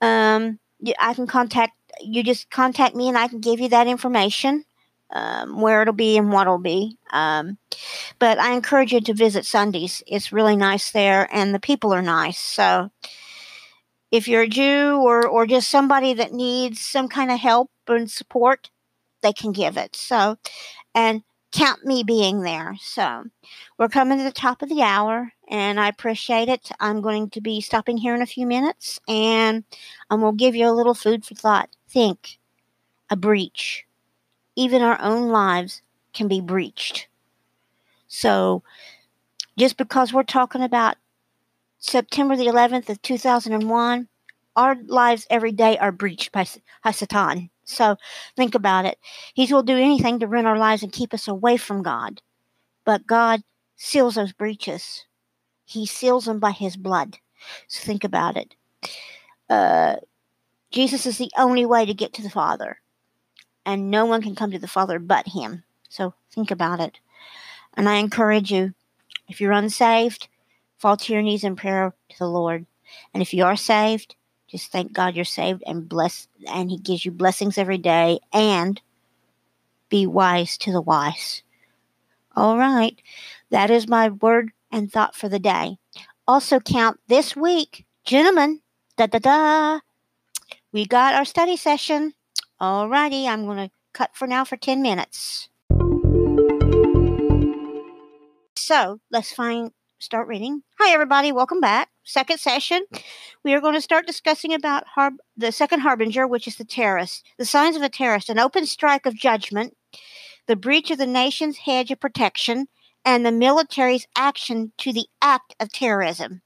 Um, 0.00 0.58
I 0.98 1.14
can 1.14 1.26
contact 1.26 1.72
you. 2.00 2.22
Just 2.22 2.50
contact 2.50 2.94
me, 2.94 3.08
and 3.08 3.16
I 3.16 3.28
can 3.28 3.40
give 3.40 3.60
you 3.60 3.68
that 3.70 3.86
information. 3.86 4.64
Um, 5.08 5.60
where 5.60 5.82
it'll 5.82 5.94
be 5.94 6.18
and 6.18 6.32
what 6.32 6.48
it'll 6.48 6.58
be. 6.58 6.98
Um, 7.12 7.58
but 8.18 8.40
I 8.40 8.54
encourage 8.54 8.92
you 8.92 9.00
to 9.00 9.14
visit 9.14 9.46
Sundays. 9.46 10.02
It's 10.04 10.32
really 10.32 10.56
nice 10.56 10.90
there, 10.90 11.28
and 11.30 11.54
the 11.54 11.60
people 11.60 11.94
are 11.94 12.02
nice. 12.02 12.40
So 12.40 12.90
if 14.10 14.28
you're 14.28 14.42
a 14.42 14.48
Jew 14.48 15.00
or, 15.02 15.26
or 15.26 15.46
just 15.46 15.68
somebody 15.68 16.14
that 16.14 16.32
needs 16.32 16.80
some 16.80 17.08
kind 17.08 17.30
of 17.30 17.38
help 17.40 17.70
and 17.88 18.10
support, 18.10 18.70
they 19.22 19.32
can 19.32 19.52
give 19.52 19.76
it. 19.76 19.96
So, 19.96 20.36
and 20.94 21.22
count 21.52 21.84
me 21.84 22.02
being 22.02 22.42
there. 22.42 22.76
So, 22.80 23.24
we're 23.78 23.88
coming 23.88 24.18
to 24.18 24.24
the 24.24 24.32
top 24.32 24.62
of 24.62 24.68
the 24.68 24.82
hour, 24.82 25.32
and 25.48 25.80
I 25.80 25.88
appreciate 25.88 26.48
it. 26.48 26.70
I'm 26.80 27.00
going 27.00 27.30
to 27.30 27.40
be 27.40 27.60
stopping 27.60 27.96
here 27.96 28.14
in 28.14 28.22
a 28.22 28.26
few 28.26 28.46
minutes, 28.46 29.00
and 29.08 29.64
going 30.10 30.36
to 30.36 30.36
give 30.36 30.54
you 30.54 30.68
a 30.68 30.72
little 30.72 30.94
food 30.94 31.24
for 31.24 31.34
thought. 31.34 31.70
Think 31.88 32.38
a 33.10 33.16
breach. 33.16 33.86
Even 34.54 34.82
our 34.82 35.00
own 35.00 35.28
lives 35.28 35.82
can 36.12 36.28
be 36.28 36.40
breached. 36.40 37.08
So, 38.08 38.62
just 39.58 39.76
because 39.76 40.12
we're 40.12 40.22
talking 40.22 40.62
about 40.62 40.96
September 41.78 42.36
the 42.36 42.46
11th 42.46 42.88
of 42.88 43.02
2001, 43.02 44.08
our 44.56 44.76
lives 44.86 45.26
every 45.28 45.52
day 45.52 45.76
are 45.78 45.92
breached 45.92 46.32
by 46.32 46.44
Satan. 46.92 47.50
So 47.64 47.96
think 48.36 48.54
about 48.54 48.84
it. 48.84 48.98
He 49.34 49.52
will 49.52 49.62
do 49.62 49.76
anything 49.76 50.18
to 50.20 50.26
ruin 50.26 50.46
our 50.46 50.58
lives 50.58 50.82
and 50.82 50.92
keep 50.92 51.12
us 51.12 51.28
away 51.28 51.56
from 51.56 51.82
God. 51.82 52.22
But 52.84 53.06
God 53.06 53.42
seals 53.76 54.14
those 54.14 54.32
breaches. 54.32 55.04
He 55.64 55.84
seals 55.84 56.24
them 56.24 56.38
by 56.38 56.52
his 56.52 56.76
blood. 56.76 57.18
So 57.66 57.84
think 57.84 58.04
about 58.04 58.36
it. 58.36 58.54
Uh, 59.50 59.96
Jesus 60.70 61.06
is 61.06 61.18
the 61.18 61.30
only 61.36 61.66
way 61.66 61.84
to 61.84 61.94
get 61.94 62.12
to 62.14 62.22
the 62.22 62.30
Father. 62.30 62.80
And 63.64 63.90
no 63.90 64.06
one 64.06 64.22
can 64.22 64.36
come 64.36 64.52
to 64.52 64.58
the 64.58 64.68
Father 64.68 64.98
but 64.98 65.28
him. 65.28 65.64
So 65.88 66.14
think 66.30 66.50
about 66.50 66.80
it. 66.80 66.98
And 67.74 67.88
I 67.88 67.96
encourage 67.96 68.50
you, 68.52 68.74
if 69.28 69.40
you're 69.40 69.52
unsaved, 69.52 70.28
fall 70.78 70.96
to 70.96 71.12
your 71.12 71.22
knees 71.22 71.44
in 71.44 71.56
prayer 71.56 71.94
to 72.10 72.18
the 72.18 72.28
Lord. 72.28 72.66
And 73.12 73.22
if 73.22 73.34
you 73.34 73.44
are 73.44 73.56
saved, 73.56 74.14
just 74.48 74.70
thank 74.70 74.92
God 74.92 75.14
you're 75.14 75.24
saved 75.24 75.62
and 75.66 75.88
bless 75.88 76.28
and 76.48 76.70
he 76.70 76.78
gives 76.78 77.04
you 77.04 77.10
blessings 77.10 77.58
every 77.58 77.78
day 77.78 78.20
and 78.32 78.80
be 79.88 80.06
wise 80.06 80.56
to 80.58 80.72
the 80.72 80.80
wise. 80.80 81.42
All 82.34 82.58
right. 82.58 83.00
That 83.50 83.70
is 83.70 83.88
my 83.88 84.10
word 84.10 84.52
and 84.70 84.92
thought 84.92 85.14
for 85.14 85.28
the 85.28 85.38
day. 85.38 85.78
Also 86.28 86.60
count 86.60 87.00
this 87.08 87.34
week, 87.34 87.86
gentlemen, 88.04 88.60
Da 88.96 89.06
da 89.06 89.18
da. 89.18 89.80
We 90.72 90.86
got 90.86 91.14
our 91.14 91.26
study 91.26 91.56
session. 91.58 92.14
All 92.58 92.88
righty, 92.88 93.28
I'm 93.28 93.44
going 93.44 93.68
to 93.68 93.70
cut 93.92 94.10
for 94.14 94.26
now 94.26 94.42
for 94.44 94.56
10 94.56 94.80
minutes. 94.80 95.50
So 98.56 99.00
let's 99.10 99.32
find 99.32 99.72
start 100.06 100.28
reading. 100.28 100.62
Hi 100.78 100.92
everybody, 100.92 101.32
welcome 101.32 101.58
back. 101.58 101.88
Second 102.04 102.38
session. 102.38 102.84
We 103.42 103.52
are 103.54 103.60
going 103.60 103.74
to 103.74 103.80
start 103.80 104.06
discussing 104.06 104.54
about 104.54 104.86
harb- 104.86 105.18
the 105.36 105.50
second 105.50 105.80
harbinger, 105.80 106.28
which 106.28 106.46
is 106.46 106.54
the 106.54 106.64
terrorist. 106.64 107.26
The 107.38 107.44
signs 107.44 107.74
of 107.74 107.82
a 107.82 107.88
terrorist: 107.88 108.30
an 108.30 108.38
open 108.38 108.66
strike 108.66 109.04
of 109.04 109.16
judgment, 109.16 109.76
the 110.46 110.54
breach 110.54 110.92
of 110.92 110.98
the 110.98 111.08
nation's 111.08 111.56
hedge 111.56 111.90
of 111.90 111.98
protection, 111.98 112.68
and 113.04 113.26
the 113.26 113.32
military's 113.32 114.06
action 114.16 114.72
to 114.78 114.92
the 114.92 115.08
act 115.20 115.56
of 115.58 115.72
terrorism. 115.72 116.40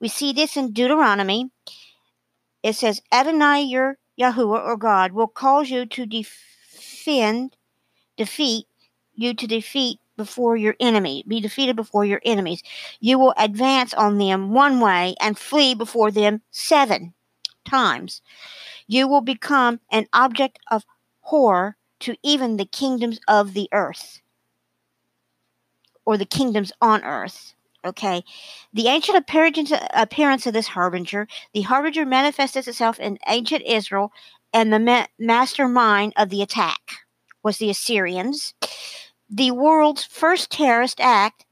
We 0.00 0.06
see 0.06 0.32
this 0.32 0.56
in 0.56 0.72
Deuteronomy. 0.72 1.50
It 2.62 2.76
says, 2.76 3.02
Adonai 3.10 3.62
your 3.62 3.98
Yahuwah 4.20 4.64
or 4.64 4.76
God 4.76 5.10
will 5.10 5.26
cause 5.26 5.68
you 5.68 5.84
to 5.84 6.06
defend, 6.06 7.56
defeat, 8.16 8.66
you 9.16 9.34
to 9.34 9.48
defeat 9.48 9.98
before 10.16 10.56
your 10.56 10.76
enemy, 10.80 11.24
be 11.26 11.40
defeated 11.40 11.76
before 11.76 12.04
your 12.04 12.20
enemies. 12.24 12.62
You 13.00 13.18
will 13.18 13.34
advance 13.36 13.94
on 13.94 14.18
them 14.18 14.52
one 14.52 14.80
way 14.80 15.14
and 15.20 15.38
flee 15.38 15.74
before 15.74 16.10
them 16.10 16.42
seven 16.50 17.14
times. 17.64 18.22
You 18.86 19.08
will 19.08 19.20
become 19.20 19.80
an 19.90 20.06
object 20.12 20.58
of 20.70 20.84
horror 21.20 21.76
to 22.00 22.16
even 22.22 22.56
the 22.56 22.66
kingdoms 22.66 23.18
of 23.28 23.54
the 23.54 23.68
earth 23.72 24.20
or 26.04 26.16
the 26.16 26.26
kingdoms 26.26 26.72
on 26.80 27.02
earth. 27.04 27.54
Okay, 27.86 28.24
the 28.72 28.88
ancient 28.88 29.18
appearance, 29.18 30.46
of 30.46 30.52
this 30.54 30.68
harbinger, 30.68 31.28
the 31.52 31.60
harbinger 31.62 32.06
manifested 32.06 32.66
itself 32.66 32.98
in 32.98 33.18
ancient 33.28 33.62
Israel, 33.66 34.10
and 34.54 34.72
the 34.72 34.78
ma- 34.78 35.06
mastermind 35.18 36.14
of 36.16 36.30
the 36.30 36.40
attack 36.40 36.80
was 37.42 37.58
the 37.58 37.68
Assyrians 37.68 38.54
the 39.28 39.50
world's 39.50 40.04
first 40.04 40.50
terrorist 40.50 41.00
act 41.00 41.44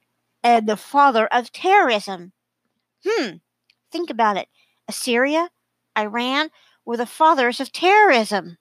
and 0.43 0.69
the 0.69 0.77
father 0.77 1.27
of 1.27 1.53
terrorism. 1.53 2.33
Hmm, 3.07 3.37
think 3.91 4.11
about 4.11 4.37
it. 4.37 4.49
Assyria, 4.89 5.51
Iran 5.97 6.51
were 6.85 6.97
the 6.97 7.07
fathers 7.07 7.61
of 7.61 7.73
terrorism. 7.73 8.59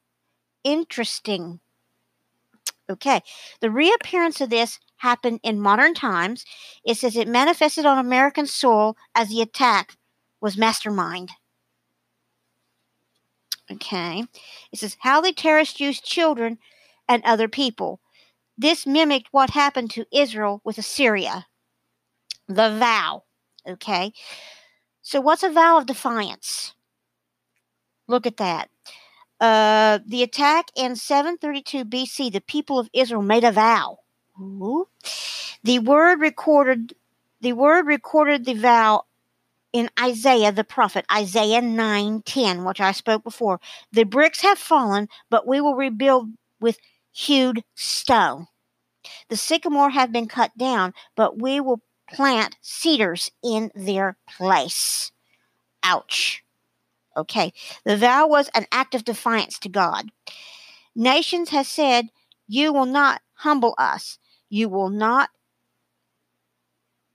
Interesting. 0.63 1.60
Okay, 2.89 3.22
the 3.62 3.72
reappearance 3.72 4.41
of 4.41 4.50
this 4.50 4.80
happened 4.98 5.39
in 5.44 5.60
modern 5.60 5.94
times. 5.94 6.46
It 6.84 6.98
says 6.98 7.15
it 7.15 7.27
manifested 7.27 7.86
on 7.86 7.98
American 7.98 8.46
soil 8.46 8.96
as 9.15 9.30
the 9.30 9.41
attack 9.41 9.98
was 10.41 10.58
mastermind. 10.58 11.32
Okay, 13.72 14.25
it 14.72 14.80
says 14.80 14.98
how 15.00 15.22
the 15.22 15.32
terrorists 15.32 15.80
used 15.80 16.03
children 16.03 16.58
and 17.08 17.24
other 17.24 17.48
people. 17.48 18.01
This 18.58 18.86
mimicked 18.86 19.29
what 19.31 19.51
happened 19.51 19.91
to 19.91 20.05
Israel 20.12 20.62
with 20.63 20.77
Assyria. 20.77 21.48
The 22.48 22.77
vow. 22.77 23.24
Okay. 23.67 24.13
So, 25.01 25.22
what's 25.22 25.43
a 25.43 25.50
vow 25.50 25.77
of 25.77 25.86
defiance? 25.86 26.75
Look 28.08 28.27
at 28.27 28.38
that. 28.38 28.70
Uh, 29.39 30.00
the 30.05 30.22
attack 30.22 30.70
in 30.75 30.96
732 30.96 31.86
BC, 31.86 32.31
the 32.31 32.41
people 32.41 32.77
of 32.77 32.89
Israel 32.93 33.24
made 33.24 33.43
a 33.43 33.51
vow. 33.51 34.00
Ooh. 34.39 34.88
The 35.63 35.79
word 35.79 36.20
recorded, 36.20 36.93
the 37.39 37.53
word 37.53 37.88
recorded 37.88 38.46
the 38.46 38.53
vow 38.53 39.05
in 39.74 39.89
Isaiah 40.00 40.51
the 40.51 40.63
prophet, 40.63 41.05
Isaiah 41.12 41.62
9:10, 41.62 42.65
which 42.65 42.81
I 42.81 42.91
spoke 42.91 43.24
before. 43.24 43.60
The 43.91 44.04
bricks 44.04 44.41
have 44.41 44.60
fallen, 44.60 45.08
but 45.30 45.47
we 45.47 45.62
will 45.62 45.76
rebuild 45.76 46.30
with 46.60 46.78
hewed 47.12 47.63
stone. 47.76 48.47
The 49.30 49.38
sycamore 49.38 49.91
have 49.91 50.12
been 50.12 50.28
cut 50.28 50.58
down, 50.58 50.93
but 51.15 51.41
we 51.41 51.60
will 51.60 51.82
plant 52.10 52.58
cedars 52.62 53.32
in 53.43 53.71
their 53.74 54.17
place. 54.38 55.12
Ouch. 55.84 56.43
Okay. 57.15 57.54
The 57.86 57.97
vow 57.97 58.28
was 58.28 58.50
an 58.54 58.65
act 58.71 58.95
of 58.95 59.04
defiance 59.04 59.60
to 59.60 59.69
God. 59.69 60.12
Nations 60.95 61.50
has 61.50 61.67
said, 61.67 62.10
You 62.47 62.74
will 62.74 62.86
not 62.86 63.21
humble 63.34 63.76
us. 63.78 64.19
You 64.50 64.69
will 64.69 64.89
not 64.89 65.30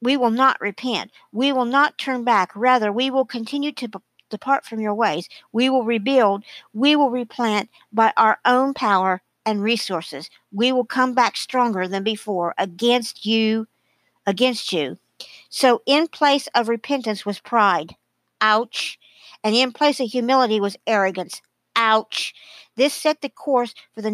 we 0.02 0.16
will 0.16 0.30
not 0.30 0.61
repent. 0.61 1.11
We 1.32 1.52
will 1.52 1.64
not 1.64 1.98
turn 1.98 2.22
back. 2.22 2.54
Rather, 2.54 2.92
we 2.92 3.11
will 3.11 3.24
continue 3.24 3.72
to 3.72 3.88
depart 4.28 4.64
from 4.64 4.78
your 4.78 4.94
ways. 4.94 5.28
We 5.52 5.70
will 5.70 5.85
rebuild. 5.85 6.44
We 6.72 6.96
will 6.96 7.11
replant 7.11 7.70
by 7.92 8.12
our 8.16 8.38
own 8.44 8.74
power 8.74 9.22
and 9.46 9.62
resources. 9.62 10.28
We 10.52 10.72
will 10.72 10.85
come 10.85 11.14
back 11.14 11.37
stronger 11.37 11.88
than 11.88 12.02
before 12.02 12.52
against 12.59 13.24
you, 13.24 13.68
against 14.26 14.72
you. 14.72 14.98
So 15.48 15.80
in 15.87 16.09
place 16.09 16.48
of 16.54 16.68
repentance 16.68 17.24
was 17.24 17.38
pride. 17.38 17.94
Ouch. 18.40 18.98
And 19.42 19.54
in 19.54 19.72
place 19.72 20.00
of 20.00 20.11
humility 20.11 20.61
was 20.61 20.76
arrogance. 20.87 21.40
Ouch. 21.76 22.35
This 22.74 22.92
set 22.92 23.22
the 23.22 23.28
course 23.28 23.74
for 23.94 24.02
the 24.02 24.11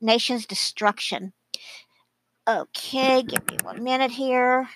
nation's 0.00 0.46
destruction. 0.46 1.32
Okay, 2.48 3.22
give 3.22 3.46
me 3.50 3.58
one 3.62 3.82
minute 3.82 4.12
here. 4.12 4.68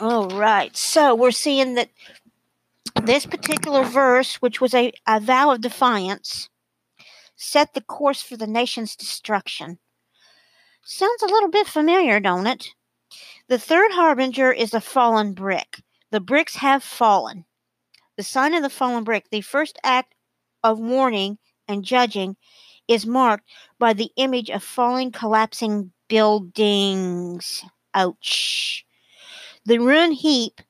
All 0.00 0.28
right, 0.28 0.76
so 0.76 1.14
we're 1.14 1.30
seeing 1.30 1.74
that 1.74 1.90
this 3.04 3.26
particular 3.26 3.84
verse, 3.84 4.36
which 4.36 4.60
was 4.60 4.74
a, 4.74 4.92
a 5.06 5.20
vow 5.20 5.50
of 5.52 5.60
defiance, 5.60 6.48
set 7.36 7.74
the 7.74 7.80
course 7.80 8.22
for 8.22 8.36
the 8.36 8.46
nation's 8.46 8.96
destruction. 8.96 9.78
Sounds 10.84 11.22
a 11.22 11.26
little 11.26 11.50
bit 11.50 11.66
familiar, 11.66 12.20
don't 12.20 12.46
it? 12.46 12.68
The 13.48 13.58
third 13.58 13.92
harbinger 13.92 14.52
is 14.52 14.74
a 14.74 14.80
fallen 14.80 15.34
brick. 15.34 15.82
The 16.10 16.20
bricks 16.20 16.56
have 16.56 16.82
fallen. 16.82 17.44
The 18.16 18.22
sign 18.22 18.54
of 18.54 18.62
the 18.62 18.70
fallen 18.70 19.04
brick, 19.04 19.26
the 19.30 19.40
first 19.40 19.78
act 19.84 20.14
of 20.64 20.78
warning 20.78 21.38
and 21.68 21.84
judging, 21.84 22.36
is 22.88 23.06
marked 23.06 23.48
by 23.78 23.92
the 23.92 24.10
image 24.16 24.50
of 24.50 24.62
falling, 24.62 25.12
collapsing 25.12 25.92
buildings. 26.08 27.64
Ouch. 27.94 28.84
The 29.64 29.78
ruin 29.78 30.12
heap 30.12 30.60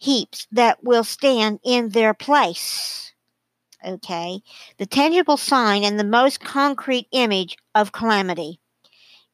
heaps 0.00 0.48
that 0.50 0.82
will 0.82 1.04
stand 1.04 1.60
in 1.62 1.90
their 1.90 2.14
place. 2.14 3.12
Okay, 3.86 4.42
the 4.78 4.86
tangible 4.86 5.36
sign 5.36 5.84
and 5.84 5.98
the 5.98 6.04
most 6.04 6.40
concrete 6.40 7.06
image 7.12 7.56
of 7.74 7.92
calamity. 7.92 8.60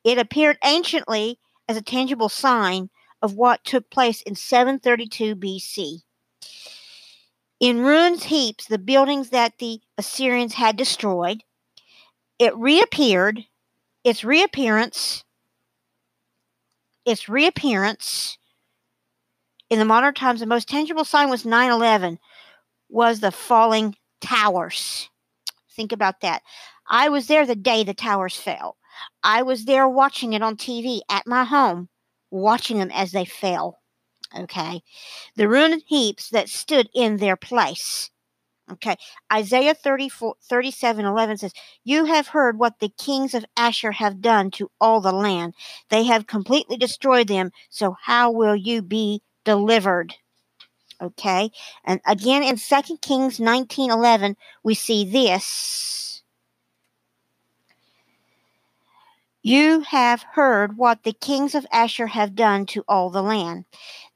It 0.05 0.19
appeared 0.19 0.59
anciently 0.63 1.39
as 1.69 1.77
a 1.77 1.83
tangible 1.83 2.29
sign 2.29 2.91
of 3.23 3.35
what 3.35 3.65
took 3.65 3.91
place 3.91 4.23
in 4.23 4.35
732 4.35 5.35
BC. 5.35 6.03
In 7.59 7.81
ruins 7.81 8.25
heaps, 8.25 8.67
the 8.67 8.79
buildings 8.79 9.31
that 9.31 9.59
the 9.59 9.81
Assyrians 9.97 10.55
had 10.55 10.77
destroyed, 10.77 11.43
it 12.39 12.55
reappeared, 12.57 13.47
its 14.05 14.23
reappearance, 14.23 15.25
its 17.05 17.29
reappearance 17.29 18.37
in 19.71 19.79
the 19.79 19.85
modern 19.85 20.15
times, 20.15 20.41
the 20.41 20.47
most 20.47 20.69
tangible 20.69 21.05
sign 21.05 21.31
was 21.31 21.45
9 21.45 21.71
11, 21.71 22.19
was 22.89 23.21
the 23.21 23.33
falling 23.33 23.97
towers. 24.21 25.11
Think 25.71 25.93
about 25.93 26.21
that. 26.21 26.43
I 26.89 27.09
was 27.09 27.27
there 27.27 27.45
the 27.45 27.57
day 27.57 27.85
the 27.85 27.95
towers 27.95 28.37
fell. 28.37 28.77
I 29.23 29.43
was 29.43 29.65
there 29.65 29.89
watching 29.89 30.33
it 30.33 30.43
on 30.43 30.57
TV 30.57 31.01
at 31.11 31.27
my 31.27 31.45
home, 31.45 31.89
watching 32.31 32.79
them 32.79 32.91
as 32.93 33.13
they 33.13 33.25
fell. 33.25 33.81
Okay. 34.37 34.83
The 35.37 35.49
ruined 35.49 35.83
heaps 35.87 36.31
that 36.31 36.49
stood 36.49 36.89
in 36.95 37.19
their 37.19 37.37
place. 37.37 38.11
Okay. 38.71 38.97
Isaiah 39.33 39.75
34, 39.75 40.35
37 40.43 41.05
11 41.05 41.39
says, 41.39 41.53
You 41.85 42.07
have 42.07 42.29
heard 42.29 42.59
what 42.59 42.81
the 42.81 42.89
kings 42.89 43.35
of 43.35 43.45
Ashur 43.57 43.93
have 43.93 44.21
done 44.21 44.51
to 44.53 44.71
all 44.81 45.01
the 45.01 45.13
land. 45.13 45.55
They 45.89 46.05
have 46.05 46.27
completely 46.27 46.77
destroyed 46.77 47.29
them. 47.29 47.53
So 47.71 47.97
how 48.03 48.31
will 48.33 48.57
you 48.57 48.83
be 48.83 49.23
delivered. 49.47 50.15
Okay? 51.01 51.51
And 51.85 52.03
again 52.07 52.43
in 52.43 52.57
2 52.59 52.99
Kings 53.01 53.39
19:11 53.39 54.37
we 54.63 54.75
see 54.75 55.05
this. 55.05 56.23
You 59.43 59.83
have 59.83 60.25
heard 60.33 60.77
what 60.77 61.05
the 61.05 61.13
kings 61.13 61.55
of 61.55 61.67
Ashur 61.71 62.09
have 62.09 62.35
done 62.35 62.67
to 62.67 62.83
all 62.89 63.11
the 63.11 63.23
land. 63.23 63.65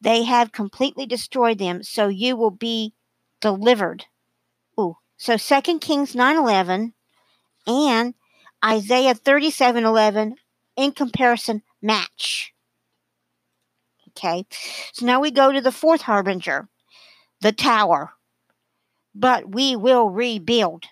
They 0.00 0.24
have 0.24 0.50
completely 0.50 1.06
destroyed 1.06 1.58
them, 1.58 1.84
so 1.84 2.08
you 2.08 2.34
will 2.34 2.50
be 2.50 2.94
delivered. 3.40 4.06
Ooh. 4.78 4.96
So 5.16 5.36
2 5.36 5.78
Kings 5.80 6.14
9:11 6.14 6.94
and 7.66 8.14
Isaiah 8.64 9.14
37:11 9.14 10.34
in 10.76 10.92
comparison 10.92 11.62
match. 11.80 12.52
Okay, 14.22 14.44
so 14.92 15.06
now 15.06 15.18
we 15.18 15.30
go 15.30 15.50
to 15.50 15.62
the 15.62 15.72
fourth 15.72 16.02
harbinger, 16.02 16.68
the 17.40 17.52
tower. 17.52 18.12
But 19.14 19.54
we 19.54 19.74
will 19.76 20.10
rebuild. 20.10 20.84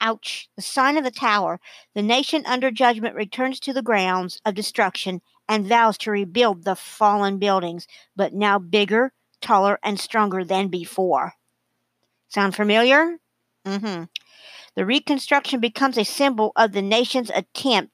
Ouch. 0.00 0.48
The 0.56 0.62
sign 0.62 0.96
of 0.96 1.04
the 1.04 1.10
tower. 1.10 1.58
The 1.94 2.02
nation 2.02 2.44
under 2.46 2.70
judgment 2.70 3.16
returns 3.16 3.58
to 3.60 3.72
the 3.72 3.82
grounds 3.82 4.40
of 4.44 4.54
destruction 4.54 5.20
and 5.48 5.66
vows 5.66 5.98
to 5.98 6.12
rebuild 6.12 6.64
the 6.64 6.76
fallen 6.76 7.38
buildings, 7.38 7.88
but 8.14 8.32
now 8.32 8.58
bigger, 8.58 9.12
taller, 9.40 9.78
and 9.82 9.98
stronger 9.98 10.44
than 10.44 10.68
before. 10.68 11.34
Sound 12.28 12.54
familiar? 12.54 13.18
Mm-hmm. 13.66 14.04
The 14.76 14.86
reconstruction 14.86 15.58
becomes 15.60 15.98
a 15.98 16.04
symbol 16.04 16.52
of 16.54 16.70
the 16.70 16.82
nation's 16.82 17.30
attempt 17.30 17.92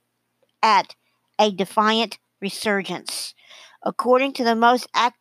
at 0.62 0.94
a 1.38 1.50
defiant 1.50 2.18
resurgence. 2.40 3.34
According 3.82 4.34
to 4.34 4.44
the 4.44 4.54
most 4.54 4.86
ac- 4.96 5.14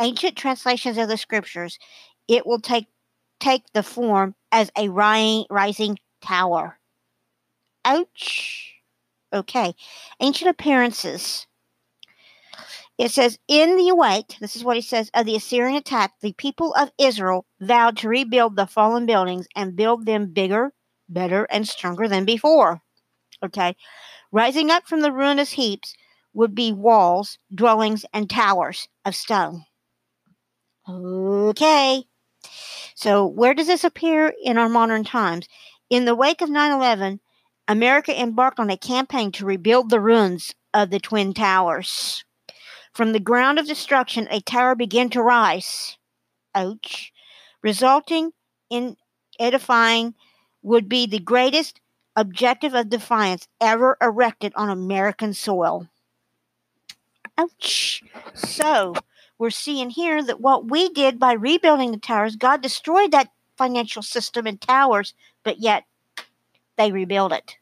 ancient 0.00 0.36
translations 0.36 0.98
of 0.98 1.08
the 1.08 1.16
scriptures, 1.16 1.78
it 2.28 2.46
will 2.46 2.60
take 2.60 2.86
take 3.40 3.64
the 3.72 3.82
form 3.82 4.34
as 4.52 4.70
a 4.76 4.88
rising 4.88 5.98
tower. 6.20 6.78
Ouch. 7.84 8.74
Okay. 9.32 9.74
Ancient 10.20 10.50
appearances. 10.50 11.46
It 12.98 13.10
says, 13.10 13.38
In 13.48 13.76
the 13.76 13.88
awake, 13.88 14.36
this 14.40 14.56
is 14.56 14.64
what 14.64 14.76
he 14.76 14.82
says, 14.82 15.10
of 15.14 15.24
the 15.24 15.36
Assyrian 15.36 15.76
attack, 15.76 16.12
the 16.20 16.34
people 16.34 16.74
of 16.74 16.92
Israel 16.98 17.46
vowed 17.58 17.96
to 17.98 18.08
rebuild 18.08 18.56
the 18.56 18.66
fallen 18.66 19.06
buildings 19.06 19.46
and 19.56 19.74
build 19.74 20.04
them 20.04 20.32
bigger, 20.32 20.74
better, 21.08 21.44
and 21.44 21.66
stronger 21.66 22.08
than 22.08 22.26
before. 22.26 22.82
Okay. 23.42 23.74
Rising 24.32 24.70
up 24.70 24.86
from 24.86 25.00
the 25.00 25.12
ruinous 25.12 25.52
heaps 25.52 25.94
would 26.32 26.54
be 26.54 26.72
walls, 26.72 27.38
dwellings, 27.54 28.04
and 28.12 28.28
towers 28.28 28.88
of 29.04 29.14
stone. 29.14 29.64
Okay. 30.88 32.04
So, 32.94 33.26
where 33.26 33.54
does 33.54 33.66
this 33.66 33.84
appear 33.84 34.32
in 34.42 34.58
our 34.58 34.68
modern 34.68 35.04
times? 35.04 35.48
In 35.88 36.04
the 36.04 36.14
wake 36.14 36.40
of 36.40 36.50
9 36.50 36.72
11, 36.72 37.20
America 37.68 38.18
embarked 38.18 38.58
on 38.58 38.70
a 38.70 38.76
campaign 38.76 39.32
to 39.32 39.44
rebuild 39.44 39.90
the 39.90 40.00
ruins 40.00 40.54
of 40.72 40.90
the 40.90 41.00
Twin 41.00 41.34
Towers. 41.34 42.24
From 42.92 43.12
the 43.12 43.20
ground 43.20 43.58
of 43.58 43.66
destruction, 43.66 44.26
a 44.30 44.40
tower 44.40 44.74
began 44.74 45.10
to 45.10 45.22
rise. 45.22 45.96
Ouch. 46.54 47.12
Resulting 47.62 48.32
in 48.70 48.96
edifying 49.38 50.14
would 50.62 50.88
be 50.88 51.06
the 51.06 51.18
greatest 51.18 51.80
objective 52.16 52.74
of 52.74 52.90
defiance 52.90 53.46
ever 53.60 53.96
erected 54.00 54.52
on 54.56 54.68
American 54.68 55.32
soil. 55.32 55.88
Ouch. 57.40 58.02
So, 58.34 58.94
we're 59.38 59.50
seeing 59.50 59.90
here 59.90 60.22
that 60.22 60.40
what 60.40 60.70
we 60.70 60.90
did 60.90 61.18
by 61.18 61.32
rebuilding 61.32 61.92
the 61.92 61.98
towers, 61.98 62.36
God 62.36 62.60
destroyed 62.60 63.12
that 63.12 63.32
financial 63.56 64.02
system 64.02 64.46
and 64.46 64.60
towers, 64.60 65.14
but 65.42 65.58
yet 65.58 65.84
they 66.76 66.92
rebuild 66.92 67.32
it 67.32 67.56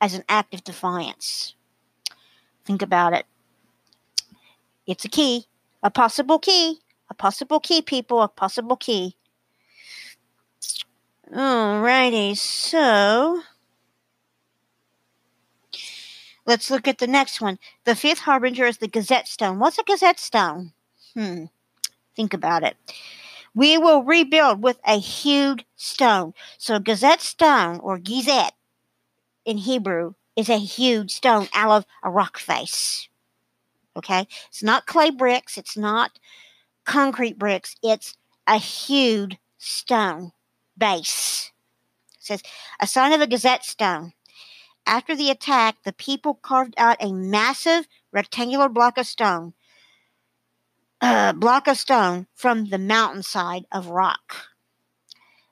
as 0.00 0.14
an 0.14 0.24
act 0.28 0.52
of 0.52 0.64
defiance. 0.64 1.54
Think 2.66 2.82
about 2.82 3.14
it. 3.14 3.24
It's 4.86 5.04
a 5.04 5.08
key, 5.08 5.46
a 5.82 5.90
possible 5.90 6.38
key, 6.38 6.80
a 7.08 7.14
possible 7.14 7.60
key, 7.60 7.80
people, 7.80 8.20
a 8.20 8.28
possible 8.28 8.76
key. 8.76 9.16
Alrighty, 11.32 12.36
so 12.36 13.40
let's 16.46 16.70
look 16.70 16.88
at 16.88 16.98
the 16.98 17.06
next 17.06 17.40
one. 17.40 17.58
The 17.84 17.94
fifth 17.94 18.20
harbinger 18.20 18.64
is 18.66 18.78
the 18.78 18.88
Gazette 18.88 19.28
Stone. 19.28 19.58
What's 19.58 19.78
a 19.78 19.82
Gazette 19.82 20.18
Stone? 20.18 20.72
Hmm, 21.14 21.44
think 22.14 22.34
about 22.34 22.62
it. 22.62 22.76
We 23.54 23.78
will 23.78 24.02
rebuild 24.02 24.62
with 24.62 24.80
a 24.84 24.98
huge 24.98 25.64
stone. 25.76 26.34
So, 26.58 26.78
Gazette 26.78 27.20
Stone, 27.20 27.78
or 27.80 27.98
Gizet 27.98 28.50
in 29.44 29.58
Hebrew, 29.58 30.14
is 30.34 30.48
a 30.48 30.58
huge 30.58 31.12
stone 31.12 31.48
out 31.54 31.70
of 31.70 31.86
a 32.02 32.10
rock 32.10 32.38
face. 32.38 33.08
Okay? 33.96 34.26
It's 34.48 34.62
not 34.62 34.86
clay 34.86 35.10
bricks, 35.10 35.56
it's 35.56 35.76
not 35.76 36.18
concrete 36.84 37.38
bricks, 37.38 37.76
it's 37.82 38.16
a 38.46 38.58
huge 38.58 39.38
stone 39.58 40.32
base. 40.76 41.52
It 42.18 42.24
says, 42.24 42.42
a 42.80 42.86
sign 42.86 43.12
of 43.12 43.20
a 43.20 43.26
gazette 43.26 43.64
stone. 43.64 44.12
After 44.86 45.16
the 45.16 45.30
attack, 45.30 45.76
the 45.84 45.92
people 45.92 46.34
carved 46.34 46.74
out 46.76 46.96
a 47.00 47.12
massive 47.12 47.88
rectangular 48.12 48.68
block 48.68 48.98
of 48.98 49.06
stone, 49.06 49.54
uh, 51.00 51.32
block 51.32 51.66
of 51.66 51.78
stone 51.78 52.26
from 52.34 52.66
the 52.66 52.78
mountainside 52.78 53.64
of 53.72 53.88
rock. 53.88 54.48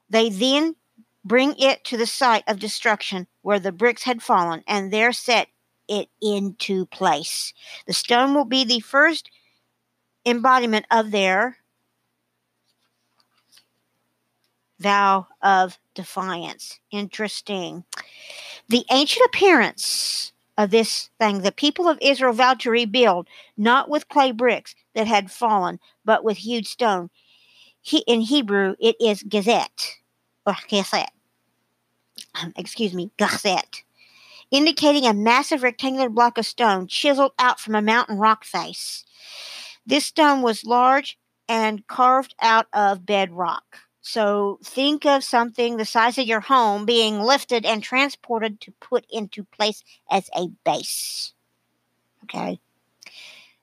They 0.09 0.29
then 0.29 0.77
bring 1.25 1.55
it 1.59 1.85
to 1.85 1.97
the 1.97 2.07
site 2.07 2.45
of 2.47 2.59
destruction 2.59 3.27
where 3.41 3.59
the 3.59 3.73
bricks 3.73 4.03
had 4.03 4.23
fallen, 4.23 4.63
and 4.67 4.93
there 4.93 5.13
set 5.13 5.49
it 5.89 6.09
into 6.21 6.87
place. 6.87 7.55
The 7.87 7.93
stone 7.93 8.35
will 8.35 8.45
be 8.45 8.65
the 8.65 8.81
first 8.81 9.31
embodiment 10.25 10.87
of 10.91 11.11
their 11.11 11.59
vow 14.83 15.27
of 15.41 15.79
defiance. 15.95 16.81
Interesting. 16.91 17.85
The 18.69 18.85
ancient 18.91 19.27
appearance 19.27 20.33
of 20.59 20.71
this 20.71 21.11
thing, 21.19 21.41
the 21.41 21.53
people 21.53 21.89
of 21.89 21.99
Israel 22.03 22.33
vowed 22.33 22.61
to 22.61 22.71
rebuild, 22.71 23.29
not 23.57 23.89
with 23.89 24.09
clay 24.09 24.33
bricks 24.33 24.75
that 24.95 25.07
had 25.07 25.31
fallen, 25.31 25.81
but 26.05 26.25
with 26.25 26.39
huge 26.39 26.69
stone. 26.69 27.11
He, 27.81 27.99
in 28.07 28.21
Hebrew, 28.21 28.77
it 28.79 28.97
is 29.01 29.23
gazette, 29.23 29.97
or 30.47 30.55
gazette. 30.69 31.13
Um, 32.41 32.53
excuse 32.57 32.95
me, 32.95 33.11
gazette 33.17 33.83
indicating 34.53 35.07
a 35.07 35.15
massive 35.15 35.65
rectangular 35.65 36.11
block 36.11 36.39
of 36.39 36.47
stone 36.47 36.87
chiseled 36.87 37.33
out 37.39 37.59
from 37.59 37.75
a 37.75 37.83
mountain 37.83 38.19
rock 38.19 38.45
face. 38.45 39.05
This 39.85 40.05
stone 40.05 40.43
was 40.43 40.65
large 40.65 41.19
and 41.49 41.87
carved 41.89 42.35
out 42.41 42.67
of 42.73 43.05
bedrock. 43.05 43.79
So 44.03 44.59
think 44.65 45.07
of 45.07 45.23
something 45.23 45.77
the 45.77 45.85
size 45.85 46.19
of 46.19 46.27
your 46.27 46.41
home 46.41 46.85
being 46.85 47.21
lifted 47.21 47.65
and 47.65 47.83
transported 47.83 48.61
to 48.63 48.73
put 48.73 49.07
into 49.09 49.45
place 49.45 49.83
as 50.11 50.29
a 50.37 50.49
base. 50.65 51.33
Okay. 52.25 52.61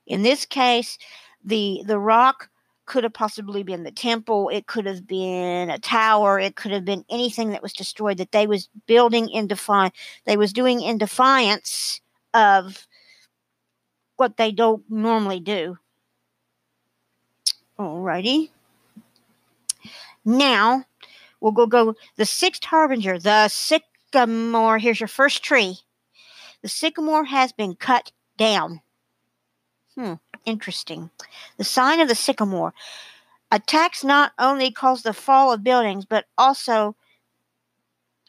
In 0.08 0.24
this 0.24 0.46
case, 0.46 0.98
the 1.44 1.84
the 1.86 2.00
rock 2.00 2.50
could 2.86 3.04
have 3.04 3.14
possibly 3.14 3.62
been 3.62 3.84
the 3.84 3.92
temple 3.92 4.50
it 4.50 4.66
could 4.66 4.88
have 4.88 5.06
been 5.06 5.70
a 5.70 5.78
tower 5.78 6.40
it 6.40 6.56
could 6.56 6.72
have 6.72 6.84
been 6.84 7.06
anything 7.08 7.52
that 7.52 7.62
was 7.62 7.72
destroyed 7.72 8.18
that 8.18 8.32
they 8.32 8.48
was 8.48 8.68
building 8.88 9.30
in 9.30 9.46
defiance 9.46 9.94
they 10.26 10.36
was 10.36 10.52
doing 10.52 10.82
in 10.82 10.98
defiance 10.98 12.02
of 12.34 12.88
what 14.16 14.38
they 14.38 14.52
don't 14.52 14.84
normally 14.90 15.40
do 15.40 15.78
alrighty 17.78 18.50
now 20.38 20.86
we'll 21.42 21.52
go 21.52 21.66
go 21.66 21.96
the 22.16 22.26
sixth 22.26 22.64
harbinger 22.66 23.18
the 23.20 23.48
sycamore 23.48 24.78
here's 24.78 25.00
your 25.00 25.08
first 25.08 25.44
tree 25.44 25.80
the 26.62 26.70
sycamore 26.70 27.26
has 27.26 27.52
been 27.52 27.76
cut 27.76 28.12
down 28.38 28.82
hmm 29.96 30.14
interesting. 30.50 31.10
The 31.58 31.64
sign 31.64 32.00
of 32.00 32.08
the 32.08 32.16
sycamore. 32.16 32.74
Attacks 33.52 34.04
not 34.04 34.34
only 34.38 34.72
cause 34.72 35.04
the 35.04 35.14
fall 35.14 35.52
of 35.52 35.64
buildings, 35.64 36.06
but 36.06 36.26
also 36.38 36.96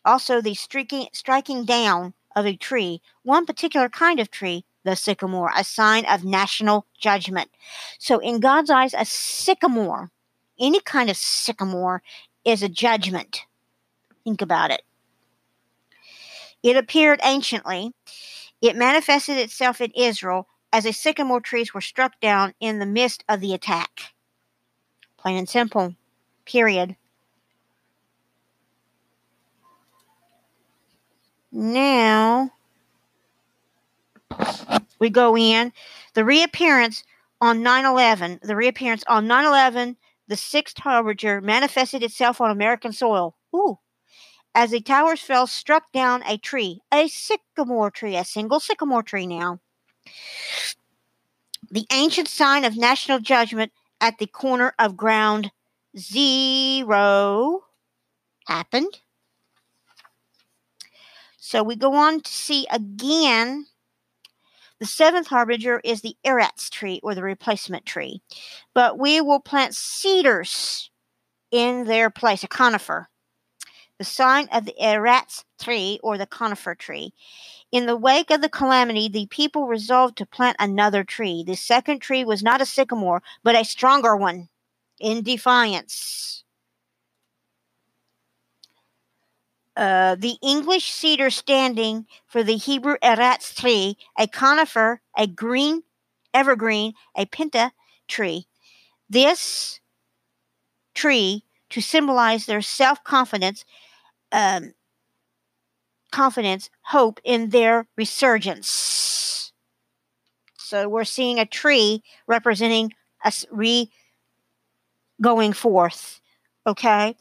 also 0.04 0.40
the 0.40 0.54
striking, 0.54 1.08
striking 1.12 1.64
down 1.64 2.14
of 2.34 2.46
a 2.46 2.56
tree, 2.56 3.02
one 3.22 3.44
particular 3.44 3.88
kind 3.88 4.18
of 4.18 4.30
tree, 4.30 4.64
the 4.82 4.96
sycamore, 4.96 5.50
a 5.54 5.62
sign 5.62 6.06
of 6.06 6.24
national 6.24 6.86
judgment. 6.98 7.50
So, 7.98 8.18
in 8.18 8.40
God's 8.40 8.70
eyes, 8.70 8.94
a 8.94 9.04
sycamore, 9.04 10.10
any 10.60 10.80
kind 10.80 11.10
of 11.10 11.16
sycamore, 11.16 12.02
is 12.44 12.62
a 12.62 12.68
judgment. 12.68 13.42
Think 14.24 14.42
about 14.42 14.70
it. 14.70 14.82
It 16.62 16.76
appeared 16.76 17.20
anciently. 17.22 17.92
It 18.60 18.76
manifested 18.76 19.38
itself 19.38 19.80
in 19.80 19.90
Israel 19.96 20.46
as 20.72 20.84
the 20.84 20.92
sycamore 20.92 21.40
trees 21.40 21.74
were 21.74 21.80
struck 21.80 22.20
down 22.20 22.54
in 22.60 22.78
the 22.78 22.86
midst 22.86 23.24
of 23.28 23.40
the 23.40 23.54
attack. 23.54 24.12
Plain 25.16 25.38
and 25.38 25.48
simple. 25.48 25.94
Period. 26.44 26.96
Now 31.52 32.52
we 34.98 35.10
go 35.10 35.36
in 35.36 35.72
the 36.14 36.24
reappearance 36.24 37.02
on 37.40 37.62
9/11. 37.62 38.40
The 38.42 38.54
reappearance 38.54 39.02
on 39.08 39.26
9/11, 39.26 39.96
the 40.30 40.36
sixth 40.36 40.78
harbinger 40.78 41.42
manifested 41.42 42.02
itself 42.02 42.40
on 42.40 42.50
American 42.50 42.94
soil. 42.94 43.36
Ooh. 43.54 43.78
As 44.54 44.70
the 44.70 44.80
towers 44.80 45.20
fell, 45.20 45.46
struck 45.46 45.92
down 45.92 46.22
a 46.26 46.38
tree, 46.38 46.80
a 46.92 47.06
sycamore 47.08 47.90
tree, 47.90 48.16
a 48.16 48.24
single 48.24 48.60
sycamore 48.60 49.02
tree 49.02 49.26
now 49.26 49.60
the 51.70 51.86
ancient 51.92 52.28
sign 52.28 52.64
of 52.64 52.76
national 52.76 53.20
judgment 53.20 53.72
at 54.00 54.18
the 54.18 54.26
corner 54.26 54.74
of 54.78 54.96
ground 54.96 55.52
zero 55.96 57.60
happened. 58.46 59.00
So 61.36 61.62
we 61.62 61.76
go 61.76 61.94
on 61.94 62.20
to 62.20 62.30
see 62.30 62.66
again 62.70 63.66
the 64.80 64.86
seventh 64.86 65.28
harbinger 65.28 65.80
is 65.84 66.00
the 66.00 66.16
eretz 66.24 66.70
tree 66.70 67.00
or 67.02 67.14
the 67.14 67.22
replacement 67.22 67.84
tree. 67.84 68.22
But 68.74 68.98
we 68.98 69.20
will 69.20 69.40
plant 69.40 69.74
cedars 69.74 70.90
in 71.50 71.84
their 71.84 72.08
place, 72.10 72.42
a 72.42 72.48
conifer. 72.48 73.08
The 73.98 74.04
sign 74.04 74.48
of 74.50 74.64
the 74.64 74.74
eretz 74.80 75.44
tree 75.60 76.00
or 76.02 76.16
the 76.16 76.26
conifer 76.26 76.74
tree. 76.74 77.12
In 77.70 77.84
the 77.84 77.96
wake 77.96 78.30
of 78.30 78.40
the 78.40 78.48
calamity, 78.48 79.08
the 79.08 79.26
people 79.26 79.66
resolved 79.66 80.16
to 80.16 80.26
plant 80.26 80.56
another 80.58 81.04
tree. 81.04 81.44
The 81.46 81.56
second 81.56 82.00
tree 82.00 82.24
was 82.24 82.42
not 82.42 82.62
a 82.62 82.66
sycamore, 82.66 83.22
but 83.44 83.54
a 83.54 83.64
stronger 83.64 84.16
one 84.16 84.48
in 84.98 85.22
defiance. 85.22 86.42
Uh, 89.80 90.14
the 90.14 90.36
English 90.42 90.92
cedar 90.92 91.30
standing 91.30 92.04
for 92.26 92.42
the 92.42 92.58
Hebrew 92.58 92.96
eretz 93.02 93.54
tree, 93.54 93.96
a 94.18 94.28
conifer, 94.28 95.00
a 95.16 95.26
green 95.26 95.84
evergreen, 96.34 96.92
a 97.16 97.24
pinta 97.24 97.72
tree. 98.06 98.46
This 99.08 99.80
tree, 100.94 101.44
to 101.70 101.80
symbolize 101.80 102.44
their 102.44 102.60
self 102.60 103.02
confidence, 103.04 103.64
um, 104.32 104.74
confidence, 106.12 106.68
hope 106.82 107.18
in 107.24 107.48
their 107.48 107.86
resurgence. 107.96 109.50
So 110.58 110.90
we're 110.90 111.04
seeing 111.04 111.38
a 111.38 111.46
tree 111.46 112.02
representing 112.26 112.92
us 113.24 113.46
re 113.50 113.90
going 115.22 115.54
forth. 115.54 116.20
Okay, 116.66 117.16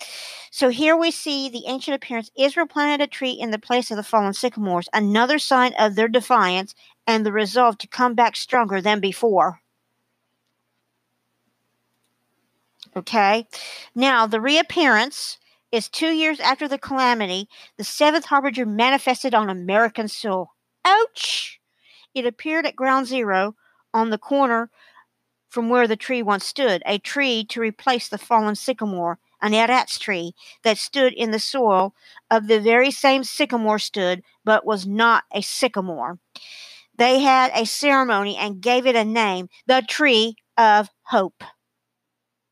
so 0.52 0.68
here 0.68 0.98
we 0.98 1.12
see 1.12 1.48
the 1.48 1.64
ancient 1.66 1.96
appearance. 1.96 2.30
Israel 2.38 2.68
planted 2.68 3.02
a 3.02 3.08
tree 3.08 3.32
in 3.32 3.52
the 3.52 3.60
place 3.60 3.90
of 3.90 3.96
the 3.96 4.04
fallen 4.04 4.34
sycamores, 4.34 4.90
another 4.92 5.40
sign 5.40 5.74
of 5.80 5.96
their 5.96 6.10
defiance 6.10 6.76
and 7.08 7.26
the 7.26 7.32
resolve 7.32 7.78
to 7.78 7.88
come 7.88 8.16
back 8.16 8.36
stronger 8.36 8.82
than 8.82 9.00
before. 9.00 9.62
Okay, 12.98 13.48
now 13.96 14.28
the 14.28 14.42
reappearance 14.42 15.38
is 15.72 15.88
two 15.88 16.10
years 16.10 16.42
after 16.42 16.68
the 16.68 16.78
calamity. 16.78 17.48
The 17.78 17.86
seventh 17.86 18.26
harbinger 18.26 18.66
manifested 18.66 19.34
on 19.34 19.50
American 19.50 20.10
soil. 20.10 20.54
Ouch! 20.84 21.62
It 22.14 22.26
appeared 22.26 22.66
at 22.66 22.76
ground 22.76 23.08
zero 23.08 23.56
on 23.94 24.10
the 24.10 24.18
corner 24.18 24.70
from 25.48 25.70
where 25.70 25.88
the 25.88 25.96
tree 25.96 26.22
once 26.22 26.46
stood, 26.46 26.84
a 26.86 26.98
tree 26.98 27.46
to 27.46 27.62
replace 27.62 28.10
the 28.10 28.18
fallen 28.18 28.56
sycamore 28.56 29.18
an 29.42 29.54
eretz 29.54 30.00
tree 30.00 30.34
that 30.64 30.78
stood 30.78 31.14
in 31.14 31.32
the 31.32 31.40
soil 31.40 31.94
of 32.30 32.48
the 32.48 32.60
very 32.60 32.92
same 32.92 33.24
sycamore 33.24 33.80
stood, 33.80 34.24
but 34.44 34.66
was 34.66 34.86
not 34.86 35.24
a 35.34 35.42
sycamore. 35.42 36.20
They 36.98 37.20
had 37.22 37.52
a 37.56 37.66
ceremony 37.66 38.36
and 38.36 38.62
gave 38.62 38.86
it 38.86 38.96
a 38.96 39.06
name, 39.06 39.50
the 39.68 39.84
tree 39.88 40.36
of 40.58 40.90
hope. 41.04 41.44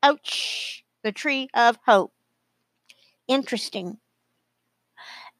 Ouch! 0.02 0.84
The 1.04 1.12
tree 1.12 1.48
of 1.54 1.78
hope. 1.86 2.12
Interesting. 3.28 3.98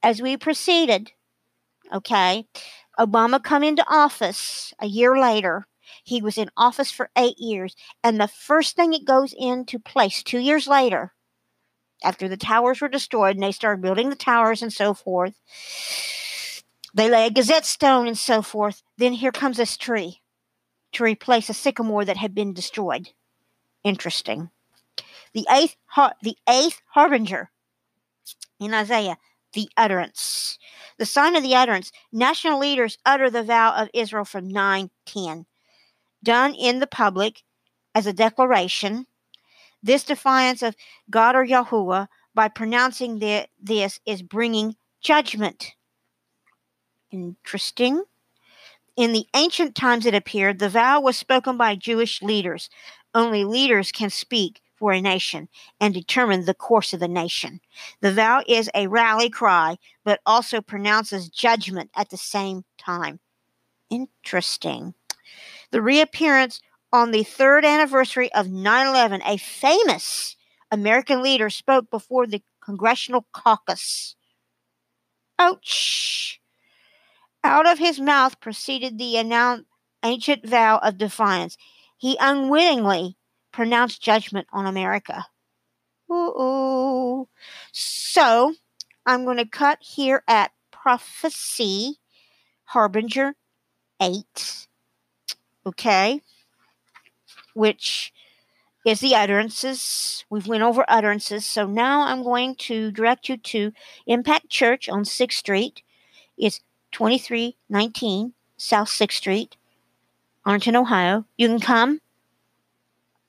As 0.02 0.22
we 0.22 0.36
proceeded, 0.36 1.12
okay, 1.92 2.46
Obama 2.98 3.42
come 3.42 3.62
into 3.62 3.84
office 3.88 4.74
a 4.80 4.86
year 4.86 5.18
later. 5.18 5.66
He 6.04 6.22
was 6.22 6.38
in 6.38 6.50
office 6.56 6.90
for 6.90 7.10
eight 7.16 7.38
years, 7.38 7.74
and 8.04 8.20
the 8.20 8.28
first 8.28 8.76
thing 8.76 8.92
it 8.92 9.04
goes 9.04 9.34
into 9.36 9.78
place 9.78 10.22
two 10.22 10.38
years 10.38 10.66
later 10.68 11.14
after 12.02 12.28
the 12.28 12.36
towers 12.36 12.80
were 12.80 12.88
destroyed 12.88 13.36
and 13.36 13.42
they 13.42 13.52
started 13.52 13.82
building 13.82 14.10
the 14.10 14.16
towers 14.16 14.62
and 14.62 14.72
so 14.72 14.94
forth. 14.94 15.34
They 16.94 17.10
lay 17.10 17.26
a 17.26 17.30
gazette 17.30 17.66
stone 17.66 18.06
and 18.06 18.18
so 18.18 18.42
forth. 18.42 18.82
Then 18.96 19.12
here 19.12 19.32
comes 19.32 19.56
this 19.56 19.76
tree 19.76 20.20
to 20.92 21.04
replace 21.04 21.48
a 21.48 21.54
sycamore 21.54 22.04
that 22.04 22.16
had 22.16 22.34
been 22.34 22.54
destroyed. 22.54 23.10
Interesting. 23.84 24.50
The 25.32 25.46
eighth, 25.50 25.76
har- 25.86 26.14
the 26.22 26.36
eighth 26.48 26.80
harbinger 26.88 27.50
in 28.58 28.74
Isaiah, 28.74 29.18
the 29.52 29.68
utterance. 29.76 30.58
The 30.98 31.06
sign 31.06 31.36
of 31.36 31.42
the 31.42 31.54
utterance. 31.54 31.92
National 32.12 32.58
leaders 32.58 32.98
utter 33.04 33.30
the 33.30 33.42
vow 33.42 33.74
of 33.76 33.90
Israel 33.94 34.24
from 34.24 34.48
910. 34.48 35.46
Done 36.22 36.54
in 36.54 36.80
the 36.80 36.86
public 36.86 37.42
as 37.94 38.06
a 38.06 38.12
declaration 38.12 39.06
this 39.82 40.04
defiance 40.04 40.62
of 40.62 40.76
God 41.10 41.34
or 41.36 41.46
Yahuwah 41.46 42.08
by 42.34 42.48
pronouncing 42.48 43.18
the, 43.18 43.46
this 43.60 44.00
is 44.06 44.22
bringing 44.22 44.76
judgment. 45.00 45.74
Interesting. 47.10 48.04
In 48.96 49.12
the 49.12 49.26
ancient 49.34 49.74
times, 49.74 50.06
it 50.06 50.14
appeared 50.14 50.58
the 50.58 50.68
vow 50.68 51.00
was 51.00 51.16
spoken 51.16 51.56
by 51.56 51.76
Jewish 51.76 52.20
leaders. 52.20 52.68
Only 53.14 53.44
leaders 53.44 53.92
can 53.92 54.10
speak 54.10 54.60
for 54.76 54.92
a 54.92 55.00
nation 55.00 55.48
and 55.80 55.92
determine 55.92 56.44
the 56.44 56.54
course 56.54 56.92
of 56.92 57.00
the 57.00 57.08
nation. 57.08 57.60
The 58.00 58.12
vow 58.12 58.42
is 58.46 58.70
a 58.74 58.86
rally 58.86 59.30
cry, 59.30 59.76
but 60.04 60.20
also 60.26 60.60
pronounces 60.60 61.28
judgment 61.28 61.90
at 61.96 62.10
the 62.10 62.16
same 62.16 62.64
time. 62.76 63.20
Interesting. 63.90 64.94
The 65.70 65.82
reappearance 65.82 66.60
on 66.92 67.10
the 67.10 67.22
third 67.22 67.64
anniversary 67.64 68.32
of 68.32 68.48
9 68.50 68.86
11, 68.86 69.22
a 69.24 69.36
famous 69.36 70.36
American 70.70 71.22
leader 71.22 71.50
spoke 71.50 71.90
before 71.90 72.26
the 72.26 72.42
Congressional 72.62 73.26
Caucus. 73.32 74.16
Ouch! 75.38 76.40
Out 77.44 77.68
of 77.68 77.78
his 77.78 78.00
mouth 78.00 78.40
proceeded 78.40 78.98
the 78.98 79.16
ancient 80.02 80.46
vow 80.46 80.78
of 80.78 80.98
defiance. 80.98 81.56
He 81.96 82.16
unwittingly 82.20 83.16
pronounced 83.52 84.02
judgment 84.02 84.46
on 84.52 84.66
America. 84.66 85.26
Ooh. 86.10 87.28
So, 87.72 88.54
I'm 89.06 89.24
going 89.24 89.36
to 89.36 89.46
cut 89.46 89.78
here 89.80 90.22
at 90.26 90.52
Prophecy 90.70 91.96
Harbinger 92.64 93.34
8. 94.00 94.66
Okay 95.66 96.22
which 97.58 98.12
is 98.86 99.00
the 99.00 99.16
utterances. 99.16 100.24
We've 100.30 100.46
went 100.46 100.62
over 100.62 100.84
utterances. 100.88 101.44
So 101.44 101.66
now 101.66 102.02
I'm 102.02 102.22
going 102.22 102.54
to 102.54 102.92
direct 102.92 103.28
you 103.28 103.36
to 103.36 103.72
Impact 104.06 104.48
Church 104.48 104.88
on 104.88 105.02
6th 105.02 105.32
Street. 105.32 105.82
It's 106.38 106.60
2319 106.92 108.32
South 108.56 108.88
6th 108.88 109.12
Street, 109.12 109.56
Arlington, 110.46 110.76
Ohio. 110.76 111.24
You 111.36 111.48
can 111.48 111.60
come 111.60 112.00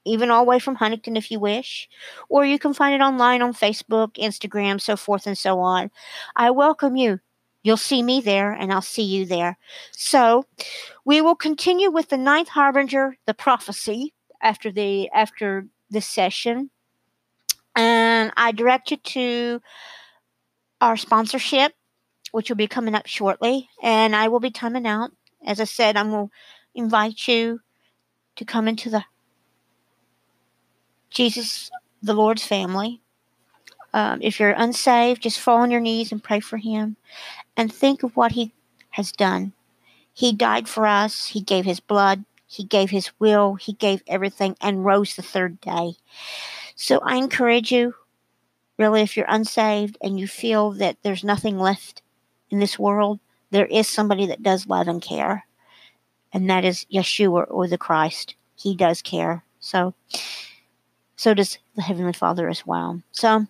even 0.05 0.29
all 0.29 0.45
the 0.45 0.49
way 0.49 0.59
from 0.59 0.75
Huntington 0.75 1.17
if 1.17 1.31
you 1.31 1.39
wish, 1.39 1.89
or 2.29 2.45
you 2.45 2.59
can 2.59 2.73
find 2.73 2.93
it 2.93 3.03
online 3.03 3.41
on 3.41 3.53
Facebook, 3.53 4.13
Instagram, 4.13 4.79
so 4.79 4.95
forth 4.95 5.25
and 5.25 5.37
so 5.37 5.59
on. 5.59 5.89
I 6.35 6.51
welcome 6.51 6.95
you. 6.95 7.19
You'll 7.63 7.77
see 7.77 8.01
me 8.01 8.21
there, 8.21 8.53
and 8.53 8.71
I'll 8.71 8.81
see 8.81 9.03
you 9.03 9.25
there. 9.25 9.57
So, 9.91 10.45
we 11.03 11.19
will 11.19 11.35
continue 11.35 11.91
with 11.91 12.09
the 12.09 12.17
ninth 12.17 12.47
harbinger, 12.47 13.17
the 13.25 13.33
prophecy 13.33 14.13
after 14.41 14.71
the 14.71 15.09
after 15.11 15.67
the 15.89 16.01
session. 16.01 16.69
And 17.75 18.31
I 18.35 18.51
direct 18.51 18.91
you 18.91 18.97
to 18.97 19.61
our 20.81 20.97
sponsorship, 20.97 21.73
which 22.31 22.49
will 22.49 22.57
be 22.57 22.67
coming 22.67 22.95
up 22.95 23.07
shortly. 23.07 23.69
And 23.81 24.15
I 24.15 24.27
will 24.27 24.39
be 24.39 24.51
timing 24.51 24.87
out. 24.87 25.11
As 25.45 25.59
I 25.59 25.65
said, 25.65 25.95
I'm 25.95 26.09
going 26.09 26.27
to 26.27 26.33
invite 26.75 27.27
you 27.27 27.61
to 28.35 28.45
come 28.45 28.67
into 28.67 28.89
the 28.89 29.03
Jesus, 31.09 31.71
the 32.01 32.13
Lord's 32.13 32.43
family. 32.43 33.01
Um, 33.93 34.19
if 34.21 34.39
you're 34.39 34.51
unsaved, 34.51 35.23
just 35.23 35.39
fall 35.39 35.61
on 35.61 35.71
your 35.71 35.81
knees 35.81 36.11
and 36.11 36.23
pray 36.23 36.39
for 36.39 36.57
Him 36.57 36.95
and 37.57 37.73
think 37.73 38.03
of 38.03 38.15
what 38.15 38.33
He 38.33 38.53
has 38.91 39.11
done. 39.11 39.53
He 40.13 40.33
died 40.33 40.67
for 40.67 40.85
us, 40.85 41.27
He 41.27 41.41
gave 41.41 41.65
His 41.65 41.79
blood, 41.79 42.25
he 42.49 42.63
gave 42.63 42.89
his 42.89 43.11
will, 43.19 43.53
he 43.53 43.73
gave 43.73 44.01
everything, 44.07 44.55
and 44.59 44.83
rose 44.83 45.15
the 45.15 45.21
third 45.21 45.61
day. 45.61 45.93
So 46.75 46.97
I 47.03 47.17
encourage 47.17 47.71
you, 47.71 47.93
really, 48.75 49.01
if 49.01 49.15
you're 49.15 49.27
unsaved 49.29 49.99
and 50.01 50.19
you 50.19 50.27
feel 50.27 50.71
that 50.71 50.97
there's 51.03 51.23
nothing 51.23 51.59
left 51.59 52.01
in 52.49 52.57
this 52.57 52.79
world, 52.79 53.19
there 53.51 53.67
is 53.67 53.87
somebody 53.87 54.25
that 54.25 54.41
does 54.41 54.65
love 54.65 54.87
and 54.87 54.99
care, 54.99 55.45
and 56.33 56.49
that 56.49 56.65
is 56.65 56.87
Yeshua 56.91 57.45
or 57.51 57.67
the 57.67 57.77
Christ. 57.77 58.33
He 58.55 58.75
does 58.75 59.03
care. 59.03 59.43
So, 59.59 59.93
so 61.17 61.35
does 61.35 61.59
the 61.75 61.83
Heavenly 61.83 62.13
Father 62.13 62.49
as 62.49 62.65
well. 62.65 63.03
So, 63.11 63.45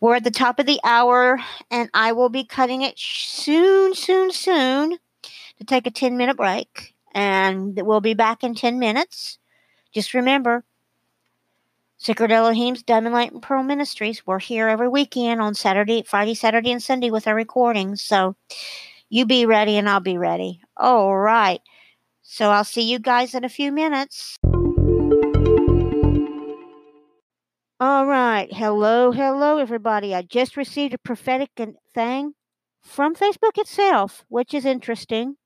we're 0.00 0.16
at 0.16 0.24
the 0.24 0.32
top 0.32 0.58
of 0.58 0.66
the 0.66 0.80
hour, 0.82 1.38
and 1.70 1.88
I 1.94 2.10
will 2.10 2.28
be 2.28 2.42
cutting 2.42 2.82
it 2.82 2.98
soon, 2.98 3.94
soon, 3.94 4.32
soon 4.32 4.98
to 5.58 5.64
take 5.64 5.86
a 5.86 5.92
10 5.92 6.16
minute 6.16 6.36
break 6.36 6.91
And 7.12 7.78
we'll 7.82 8.00
be 8.00 8.14
back 8.14 8.42
in 8.42 8.54
10 8.54 8.78
minutes. 8.78 9.38
Just 9.92 10.14
remember, 10.14 10.64
Secret 11.98 12.32
Elohim's 12.32 12.82
Diamond 12.82 13.14
Light 13.14 13.32
and 13.32 13.42
Pearl 13.42 13.62
Ministries. 13.62 14.26
We're 14.26 14.40
here 14.40 14.66
every 14.66 14.88
weekend 14.88 15.40
on 15.40 15.54
Saturday, 15.54 16.02
Friday, 16.02 16.34
Saturday, 16.34 16.72
and 16.72 16.82
Sunday 16.82 17.10
with 17.10 17.28
our 17.28 17.34
recordings. 17.34 18.02
So 18.02 18.34
you 19.08 19.26
be 19.26 19.46
ready 19.46 19.76
and 19.76 19.88
I'll 19.88 20.00
be 20.00 20.18
ready. 20.18 20.60
All 20.76 21.16
right. 21.16 21.60
So 22.22 22.50
I'll 22.50 22.64
see 22.64 22.82
you 22.82 22.98
guys 22.98 23.34
in 23.34 23.44
a 23.44 23.48
few 23.48 23.70
minutes. 23.70 24.36
All 27.78 28.06
right. 28.06 28.48
Hello, 28.50 29.12
hello, 29.12 29.58
everybody. 29.58 30.14
I 30.14 30.22
just 30.22 30.56
received 30.56 30.94
a 30.94 30.98
prophetic 30.98 31.50
thing 31.94 32.34
from 32.80 33.14
Facebook 33.14 33.58
itself, 33.58 34.24
which 34.28 34.54
is 34.54 34.64
interesting. 34.64 35.36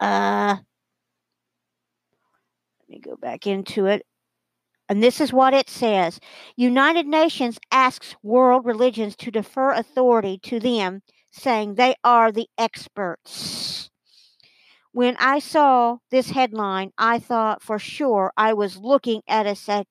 Uh, 0.00 0.56
let 2.80 2.88
me 2.88 2.98
go 3.00 3.16
back 3.16 3.46
into 3.46 3.86
it. 3.86 4.04
And 4.88 5.02
this 5.02 5.20
is 5.20 5.32
what 5.32 5.54
it 5.54 5.70
says 5.70 6.18
United 6.56 7.06
Nations 7.06 7.60
asks 7.70 8.16
world 8.22 8.66
religions 8.66 9.14
to 9.16 9.30
defer 9.30 9.72
authority 9.72 10.38
to 10.44 10.58
them, 10.58 11.02
saying 11.30 11.74
they 11.74 11.94
are 12.02 12.32
the 12.32 12.48
experts. 12.58 13.90
When 14.92 15.16
I 15.20 15.38
saw 15.38 15.98
this 16.10 16.30
headline, 16.30 16.90
I 16.98 17.20
thought 17.20 17.62
for 17.62 17.78
sure 17.78 18.32
I 18.36 18.54
was 18.54 18.76
looking 18.78 19.22
at 19.28 19.46
a 19.46 19.54
sec- 19.54 19.86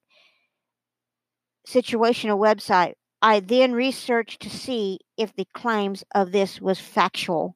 situational 1.65 2.37
website. 2.37 2.95
I 3.21 3.39
then 3.39 3.71
researched 3.71 4.41
to 4.41 4.49
see 4.49 4.99
if 5.17 5.33
the 5.33 5.47
claims 5.53 6.03
of 6.13 6.33
this 6.33 6.59
was 6.59 6.79
factual. 6.79 7.55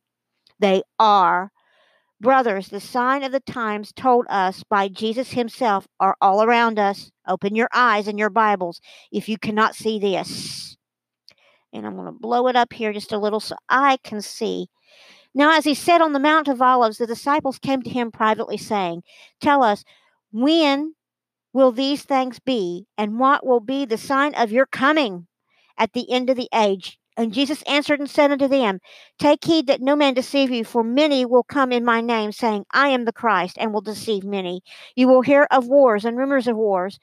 They 0.59 0.83
are. 0.99 1.51
Brothers, 2.23 2.69
the 2.69 2.79
sign 2.79 3.21
of 3.23 3.33
the 3.33 3.41
times 3.41 3.91
told 3.91 4.25
us 4.29 4.63
by 4.69 4.87
Jesus 4.87 5.31
himself 5.31 5.89
are 5.99 6.15
all 6.21 6.41
around 6.41 6.79
us. 6.79 7.11
Open 7.27 7.53
your 7.53 7.67
eyes 7.73 8.07
and 8.07 8.17
your 8.17 8.29
Bibles 8.29 8.79
if 9.11 9.27
you 9.27 9.37
cannot 9.37 9.75
see 9.75 9.99
this. 9.99 10.77
And 11.73 11.85
I'm 11.85 11.95
going 11.95 12.05
to 12.05 12.13
blow 12.13 12.47
it 12.47 12.55
up 12.55 12.71
here 12.71 12.93
just 12.93 13.11
a 13.11 13.17
little 13.17 13.41
so 13.41 13.57
I 13.67 13.97
can 14.05 14.21
see. 14.21 14.67
Now, 15.35 15.57
as 15.57 15.65
he 15.65 15.73
sat 15.73 16.01
on 16.01 16.13
the 16.13 16.19
Mount 16.19 16.47
of 16.47 16.61
Olives, 16.61 16.97
the 16.97 17.07
disciples 17.07 17.59
came 17.59 17.81
to 17.81 17.89
him 17.89 18.09
privately, 18.09 18.57
saying, 18.57 19.03
Tell 19.41 19.61
us, 19.61 19.83
when 20.31 20.95
will 21.51 21.73
these 21.73 22.03
things 22.03 22.39
be, 22.39 22.87
and 22.97 23.19
what 23.19 23.45
will 23.45 23.59
be 23.59 23.83
the 23.83 23.97
sign 23.97 24.33
of 24.35 24.49
your 24.49 24.65
coming 24.65 25.27
at 25.77 25.91
the 25.91 26.09
end 26.09 26.29
of 26.29 26.37
the 26.37 26.47
age? 26.53 26.97
And 27.15 27.33
Jesus 27.33 27.61
answered 27.63 27.99
and 27.99 28.09
said 28.09 28.31
unto 28.31 28.47
them, 28.47 28.79
Take 29.19 29.43
heed 29.43 29.67
that 29.67 29.81
no 29.81 29.95
man 29.95 30.13
deceive 30.13 30.49
you, 30.51 30.63
for 30.63 30.83
many 30.83 31.25
will 31.25 31.43
come 31.43 31.71
in 31.71 31.85
my 31.85 32.01
name, 32.01 32.31
saying, 32.31 32.65
I 32.71 32.89
am 32.89 33.05
the 33.05 33.13
Christ, 33.13 33.57
and 33.59 33.73
will 33.73 33.81
deceive 33.81 34.23
many. 34.23 34.61
You 34.95 35.07
will 35.07 35.21
hear 35.21 35.47
of 35.51 35.67
wars 35.67 36.05
and 36.05 36.17
rumors 36.17 36.47
of 36.47 36.55
wars. 36.55 36.99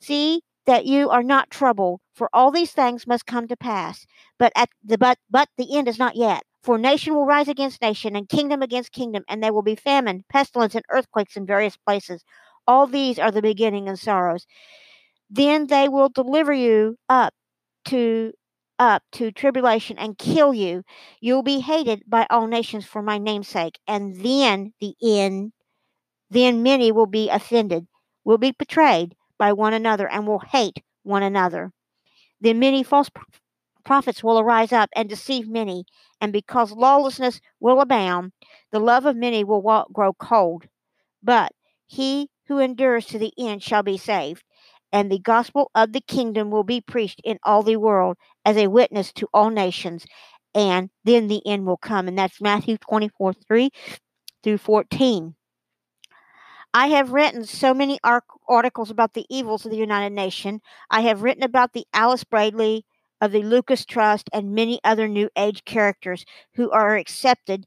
See 0.00 0.42
that 0.66 0.86
you 0.86 1.10
are 1.10 1.22
not 1.22 1.50
troubled, 1.50 2.00
for 2.14 2.28
all 2.32 2.50
these 2.50 2.72
things 2.72 3.06
must 3.06 3.26
come 3.26 3.48
to 3.48 3.56
pass. 3.56 4.06
But 4.38 4.52
at 4.54 4.68
the 4.84 4.98
but 4.98 5.18
but 5.28 5.48
the 5.56 5.76
end 5.76 5.88
is 5.88 5.98
not 5.98 6.16
yet. 6.16 6.42
For 6.62 6.78
nation 6.78 7.14
will 7.14 7.24
rise 7.24 7.48
against 7.48 7.82
nation, 7.82 8.14
and 8.14 8.28
kingdom 8.28 8.62
against 8.62 8.92
kingdom, 8.92 9.24
and 9.28 9.42
there 9.42 9.52
will 9.52 9.62
be 9.62 9.74
famine, 9.74 10.24
pestilence, 10.28 10.74
and 10.74 10.84
earthquakes 10.90 11.36
in 11.36 11.46
various 11.46 11.76
places. 11.76 12.22
All 12.66 12.86
these 12.86 13.18
are 13.18 13.30
the 13.30 13.42
beginning 13.42 13.88
of 13.88 13.98
sorrows. 13.98 14.46
Then 15.30 15.68
they 15.68 15.88
will 15.88 16.08
deliver 16.08 16.52
you 16.52 16.96
up 17.08 17.32
to 17.86 18.32
up 18.80 19.02
to 19.12 19.30
tribulation 19.30 19.98
and 19.98 20.18
kill 20.18 20.54
you. 20.54 20.82
You'll 21.20 21.44
be 21.44 21.60
hated 21.60 22.02
by 22.08 22.26
all 22.30 22.46
nations 22.46 22.86
for 22.86 23.02
my 23.02 23.18
namesake. 23.18 23.78
And 23.86 24.16
then 24.24 24.72
the 24.80 24.94
end, 25.02 25.52
then 26.30 26.62
many 26.62 26.90
will 26.90 27.06
be 27.06 27.28
offended, 27.28 27.86
will 28.24 28.38
be 28.38 28.52
betrayed 28.52 29.14
by 29.38 29.52
one 29.52 29.74
another, 29.74 30.08
and 30.08 30.26
will 30.26 30.40
hate 30.40 30.82
one 31.02 31.22
another. 31.22 31.72
Then 32.40 32.58
many 32.58 32.82
false 32.82 33.10
prophets 33.84 34.24
will 34.24 34.38
arise 34.38 34.72
up 34.72 34.88
and 34.96 35.08
deceive 35.08 35.46
many. 35.46 35.84
And 36.20 36.32
because 36.32 36.72
lawlessness 36.72 37.40
will 37.60 37.80
abound, 37.80 38.32
the 38.72 38.80
love 38.80 39.04
of 39.04 39.16
many 39.16 39.44
will 39.44 39.86
grow 39.92 40.14
cold. 40.14 40.68
But 41.22 41.52
he 41.86 42.30
who 42.46 42.58
endures 42.58 43.06
to 43.06 43.18
the 43.18 43.32
end 43.38 43.62
shall 43.62 43.82
be 43.82 43.98
saved 43.98 44.42
and 44.92 45.10
the 45.10 45.18
gospel 45.18 45.70
of 45.74 45.92
the 45.92 46.00
kingdom 46.00 46.50
will 46.50 46.64
be 46.64 46.80
preached 46.80 47.20
in 47.24 47.38
all 47.44 47.62
the 47.62 47.76
world 47.76 48.16
as 48.44 48.56
a 48.56 48.68
witness 48.68 49.12
to 49.14 49.28
all 49.32 49.50
nations, 49.50 50.06
and 50.54 50.90
then 51.04 51.28
the 51.28 51.46
end 51.46 51.66
will 51.66 51.76
come. 51.76 52.08
And 52.08 52.18
that's 52.18 52.40
Matthew 52.40 52.76
24 52.78 53.34
3 53.34 53.70
through 54.42 54.58
14. 54.58 55.34
I 56.72 56.86
have 56.88 57.12
written 57.12 57.44
so 57.44 57.74
many 57.74 57.98
articles 58.48 58.90
about 58.90 59.14
the 59.14 59.26
evils 59.28 59.64
of 59.64 59.72
the 59.72 59.76
United 59.76 60.14
Nations. 60.14 60.60
I 60.88 61.00
have 61.02 61.22
written 61.22 61.42
about 61.42 61.72
the 61.72 61.84
Alice 61.92 62.22
Bradley 62.22 62.84
of 63.20 63.32
the 63.32 63.42
Lucis 63.42 63.84
Trust 63.84 64.30
and 64.32 64.54
many 64.54 64.80
other 64.84 65.08
New 65.08 65.28
Age 65.36 65.64
characters 65.64 66.24
who 66.54 66.70
are 66.70 66.96
accepted 66.96 67.66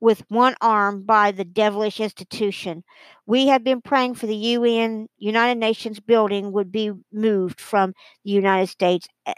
with 0.00 0.24
one 0.28 0.54
arm 0.60 1.02
by 1.02 1.30
the 1.30 1.44
devilish 1.44 2.00
institution. 2.00 2.82
We 3.26 3.48
have 3.48 3.62
been 3.62 3.82
praying 3.82 4.14
for 4.14 4.26
the 4.26 4.36
UN, 4.36 5.08
United 5.18 5.58
Nations 5.58 6.00
building 6.00 6.52
would 6.52 6.72
be 6.72 6.92
moved 7.12 7.60
from 7.60 7.92
the 8.24 8.30
United 8.32 8.68
States 8.68 9.06
eh, 9.26 9.34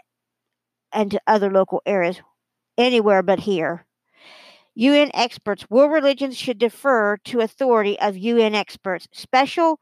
and 0.91 1.11
to 1.11 1.21
other 1.27 1.51
local 1.51 1.81
areas, 1.85 2.21
anywhere 2.77 3.23
but 3.23 3.41
here. 3.41 3.85
UN 4.75 5.11
experts, 5.13 5.69
world 5.69 5.91
religions 5.91 6.37
should 6.37 6.57
defer 6.57 7.17
to 7.17 7.41
authority 7.41 7.99
of 7.99 8.17
UN 8.17 8.55
experts. 8.55 9.07
Special 9.11 9.79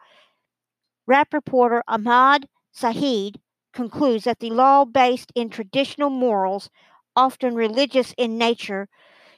rap 1.08 1.34
reporter 1.34 1.84
Ahmed 1.88 2.48
Shaheed 2.76 3.36
concludes 3.74 4.26
that 4.26 4.39
the 4.39 4.50
law 4.50 4.86
based 4.86 5.32
in 5.36 5.50
traditional 5.50 6.10
morals, 6.10 6.70
often 7.15 7.56
religious 7.56 8.13
in 8.17 8.38
nature, 8.38 8.89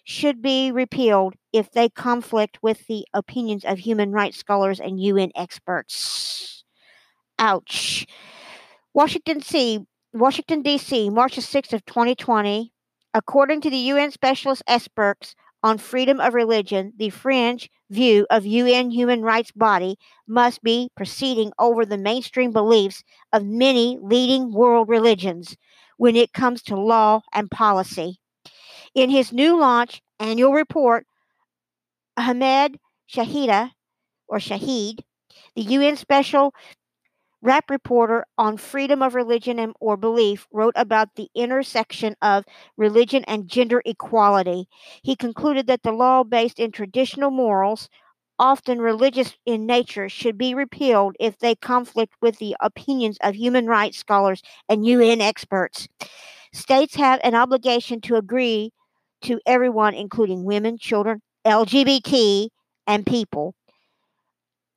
should 0.04 0.42
be 0.42 0.72
repealed 0.72 1.36
if 1.52 1.72
they 1.72 1.90
conflict 1.90 2.60
with 2.62 2.88
the 2.88 3.06
opinions 3.14 3.64
of 3.64 3.80
human 3.80 4.12
rights 4.12 4.38
scholars 4.38 4.80
and 4.80 5.00
UN 5.00 5.32
experts. 5.36 6.64
Ouch. 7.40 8.06
Washington 8.94 9.42
C. 9.42 9.86
Washington 10.14 10.62
D.C. 10.62 11.10
March 11.10 11.36
6th 11.38 11.74
of 11.74 11.86
2020. 11.86 12.72
According 13.14 13.62
to 13.62 13.70
the 13.70 13.78
UN 13.78 14.12
specialist 14.12 14.62
experts 14.68 15.36
on 15.64 15.78
freedom 15.78 16.20
of 16.20 16.34
religion, 16.34 16.94
the 16.98 17.10
fringe 17.10 17.70
view 17.90 18.28
of 18.30 18.46
UN 18.46 18.92
human 18.92 19.22
rights 19.22 19.52
body 19.52 19.98
must 20.28 20.62
be 20.62 20.90
proceeding 20.96 21.52
over 21.58 21.86
the 21.86 21.98
mainstream 21.98 22.52
beliefs 22.52 23.04
of 23.32 23.46
many 23.46 23.98
leading 24.02 24.52
world 24.52 24.90
religions 24.90 25.56
when 25.98 26.16
it 26.16 26.34
comes 26.34 26.62
to 26.64 26.76
law 26.76 27.22
and 27.34 27.50
policy. 27.50 28.20
In 28.96 29.10
his 29.10 29.34
new 29.34 29.58
launch 29.60 30.02
annual 30.20 30.54
report, 30.54 31.06
Ahmed 32.18 32.80
Shahida, 33.10 33.72
or 34.28 34.38
Shaheed, 34.38 35.02
the 35.56 35.62
UN 35.64 35.96
Special 35.96 36.54
Rapporteur 37.44 38.24
on 38.38 38.58
freedom 38.58 39.02
of 39.02 39.16
religion 39.16 39.60
and, 39.60 39.76
or 39.80 39.98
belief 39.98 40.48
wrote 40.52 40.74
about 40.78 41.16
the 41.16 41.30
intersection 41.36 42.16
of 42.22 42.46
religion 42.78 43.24
and 43.26 43.50
gender 43.50 43.82
equality. 43.86 44.68
He 45.04 45.16
concluded 45.16 45.68
that 45.68 45.84
the 45.84 45.92
law 45.92 46.24
based 46.24 46.60
in 46.60 46.72
traditional 46.72 47.32
morals, 47.32 47.90
often 48.40 48.80
religious 48.80 49.36
in 49.46 49.66
nature, 49.66 50.08
should 50.08 50.38
be 50.38 50.56
repealed 50.56 51.16
if 51.20 51.38
they 51.40 51.56
conflict 51.56 52.14
with 52.22 52.38
the 52.40 52.56
opinions 52.62 53.18
of 53.22 53.36
human 53.36 53.68
rights 53.68 53.98
scholars 53.98 54.42
and 54.70 54.86
UN 54.86 55.20
experts. 55.20 55.88
States 56.54 56.96
have 56.96 57.20
an 57.24 57.36
obligation 57.36 58.00
to 58.02 58.16
agree 58.16 58.72
to 59.24 59.40
everyone, 59.46 59.94
including 59.96 60.44
women, 60.46 60.78
children, 60.78 61.22
LGBT, 61.46 62.50
and 62.88 63.06
people, 63.06 63.56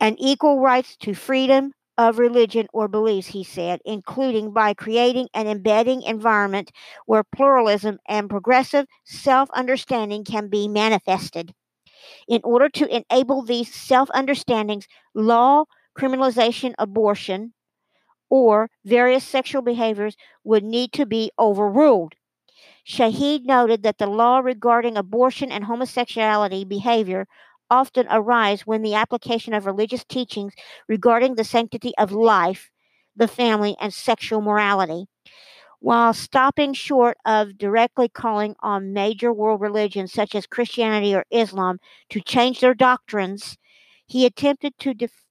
and 0.00 0.16
equal 0.18 0.60
rights 0.60 0.96
to 0.96 1.14
freedom 1.14 1.72
of 1.98 2.18
religion 2.18 2.66
or 2.72 2.88
beliefs, 2.88 3.28
he 3.28 3.42
said, 3.44 3.80
including 3.84 4.52
by 4.52 4.74
creating 4.74 5.28
an 5.34 5.46
embedding 5.46 6.02
environment 6.02 6.70
where 7.06 7.24
pluralism 7.24 7.98
and 8.06 8.28
progressive 8.30 8.86
self 9.04 9.50
understanding 9.50 10.24
can 10.24 10.48
be 10.48 10.68
manifested. 10.68 11.54
In 12.28 12.40
order 12.44 12.68
to 12.70 12.96
enable 13.10 13.42
these 13.42 13.74
self 13.74 14.10
understandings, 14.14 14.86
law 15.14 15.64
criminalization 15.98 16.74
abortion 16.78 17.54
or 18.30 18.70
various 18.84 19.24
sexual 19.24 19.62
behaviors 19.62 20.16
would 20.44 20.64
need 20.64 20.92
to 20.94 21.06
be 21.06 21.30
overruled. 21.38 22.14
Shaheed 22.86 23.44
noted 23.44 23.82
that 23.82 23.98
the 23.98 24.06
law 24.06 24.38
regarding 24.38 24.96
abortion 24.96 25.52
and 25.52 25.64
homosexuality 25.64 26.64
behavior 26.64 27.26
often 27.68 28.06
arise 28.08 28.66
when 28.66 28.80
the 28.80 28.94
application 28.94 29.52
of 29.52 29.66
religious 29.66 30.04
teachings 30.04 30.54
regarding 30.88 31.34
the 31.34 31.44
sanctity 31.44 31.92
of 31.98 32.12
life, 32.12 32.70
the 33.14 33.28
family, 33.28 33.76
and 33.78 33.92
sexual 33.92 34.40
morality. 34.40 35.06
While 35.80 36.14
stopping 36.14 36.74
short 36.74 37.18
of 37.24 37.58
directly 37.58 38.08
calling 38.08 38.56
on 38.60 38.92
major 38.92 39.32
world 39.32 39.60
religions 39.62 40.12
such 40.12 40.34
as 40.34 40.46
Christianity 40.46 41.14
or 41.14 41.24
Islam 41.30 41.78
to 42.10 42.20
change 42.20 42.60
their 42.60 42.74
doctrines, 42.74 43.58
he 44.06 44.26
attempted 44.26 44.78
to 44.80 44.94
dif- 44.94 45.24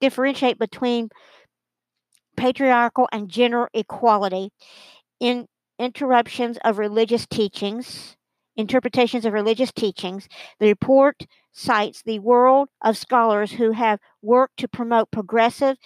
differentiate 0.00 0.58
between 0.58 1.08
patriarchal 2.36 3.08
and 3.12 3.28
gender 3.28 3.68
equality 3.74 4.50
in 5.20 5.46
interruptions 5.78 6.58
of 6.64 6.78
religious 6.78 7.26
teachings, 7.26 8.16
interpretations 8.56 9.24
of 9.24 9.32
religious 9.32 9.72
teachings. 9.72 10.28
The 10.60 10.68
report 10.68 11.26
cites 11.52 12.02
the 12.02 12.18
world 12.18 12.68
of 12.82 12.96
scholars 12.96 13.52
who 13.52 13.72
have 13.72 14.00
worked 14.22 14.58
to 14.58 14.68
promote 14.68 15.10
progressive 15.10 15.76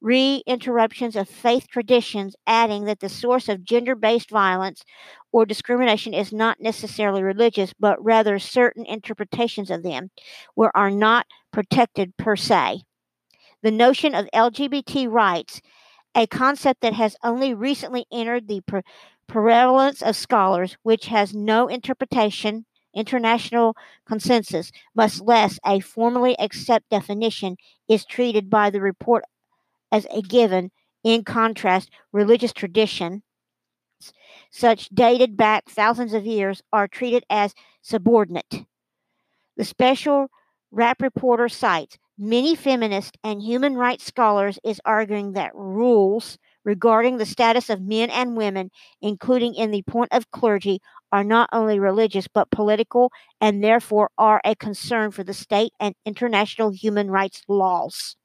re-interruptions 0.00 1.16
of 1.16 1.28
faith 1.28 1.66
traditions, 1.68 2.36
adding 2.46 2.84
that 2.84 3.00
the 3.00 3.08
source 3.08 3.48
of 3.48 3.64
gender-based 3.64 4.30
violence 4.30 4.84
or 5.32 5.44
discrimination 5.44 6.14
is 6.14 6.32
not 6.32 6.60
necessarily 6.60 7.22
religious, 7.22 7.74
but 7.78 8.02
rather 8.02 8.38
certain 8.38 8.86
interpretations 8.86 9.70
of 9.70 9.82
them, 9.82 10.10
where 10.54 10.76
are 10.76 10.90
not 10.90 11.26
protected 11.52 12.16
per 12.16 12.36
se. 12.36 12.82
The 13.62 13.72
notion 13.72 14.14
of 14.14 14.28
LGBT 14.32 15.10
rights, 15.10 15.60
a 16.14 16.26
concept 16.28 16.80
that 16.82 16.94
has 16.94 17.16
only 17.24 17.52
recently 17.52 18.06
entered 18.12 18.46
the 18.46 18.62
prevalence 19.28 20.02
of 20.02 20.16
scholars, 20.16 20.76
which 20.82 21.06
has 21.06 21.34
no 21.34 21.68
interpretation, 21.68 22.64
international 22.94 23.76
consensus, 24.06 24.72
much 24.94 25.20
less 25.20 25.58
a 25.64 25.80
formally 25.80 26.38
accepted 26.40 26.88
definition, 26.90 27.56
is 27.88 28.04
treated 28.04 28.50
by 28.50 28.70
the 28.70 28.80
report 28.80 29.24
as 29.92 30.06
a 30.12 30.22
given. 30.22 30.70
In 31.04 31.22
contrast, 31.22 31.90
religious 32.12 32.52
tradition, 32.52 33.22
such 34.50 34.88
dated 34.88 35.36
back 35.36 35.68
thousands 35.68 36.12
of 36.12 36.26
years, 36.26 36.60
are 36.72 36.88
treated 36.88 37.24
as 37.30 37.54
subordinate. 37.82 38.66
The 39.56 39.64
special 39.64 40.28
rapporteur 40.74 41.50
cites 41.50 41.98
many 42.18 42.56
feminist 42.56 43.16
and 43.22 43.40
human 43.40 43.76
rights 43.76 44.04
scholars 44.04 44.58
is 44.64 44.80
arguing 44.84 45.32
that 45.32 45.54
rules 45.54 46.36
regarding 46.68 47.16
the 47.16 47.24
status 47.24 47.70
of 47.70 47.80
men 47.80 48.10
and 48.10 48.36
women, 48.36 48.70
including 49.00 49.54
in 49.54 49.70
the 49.70 49.80
point 49.84 50.12
of 50.12 50.30
clergy, 50.30 50.80
are 51.10 51.24
not 51.24 51.48
only 51.50 51.80
religious 51.80 52.28
but 52.28 52.50
political 52.50 53.10
and 53.40 53.64
therefore 53.64 54.10
are 54.18 54.42
a 54.44 54.54
concern 54.54 55.10
for 55.10 55.24
the 55.24 55.32
state 55.32 55.72
and 55.80 55.94
international 56.04 56.70
human 56.70 57.10
rights 57.10 57.40
laws. 57.48 58.16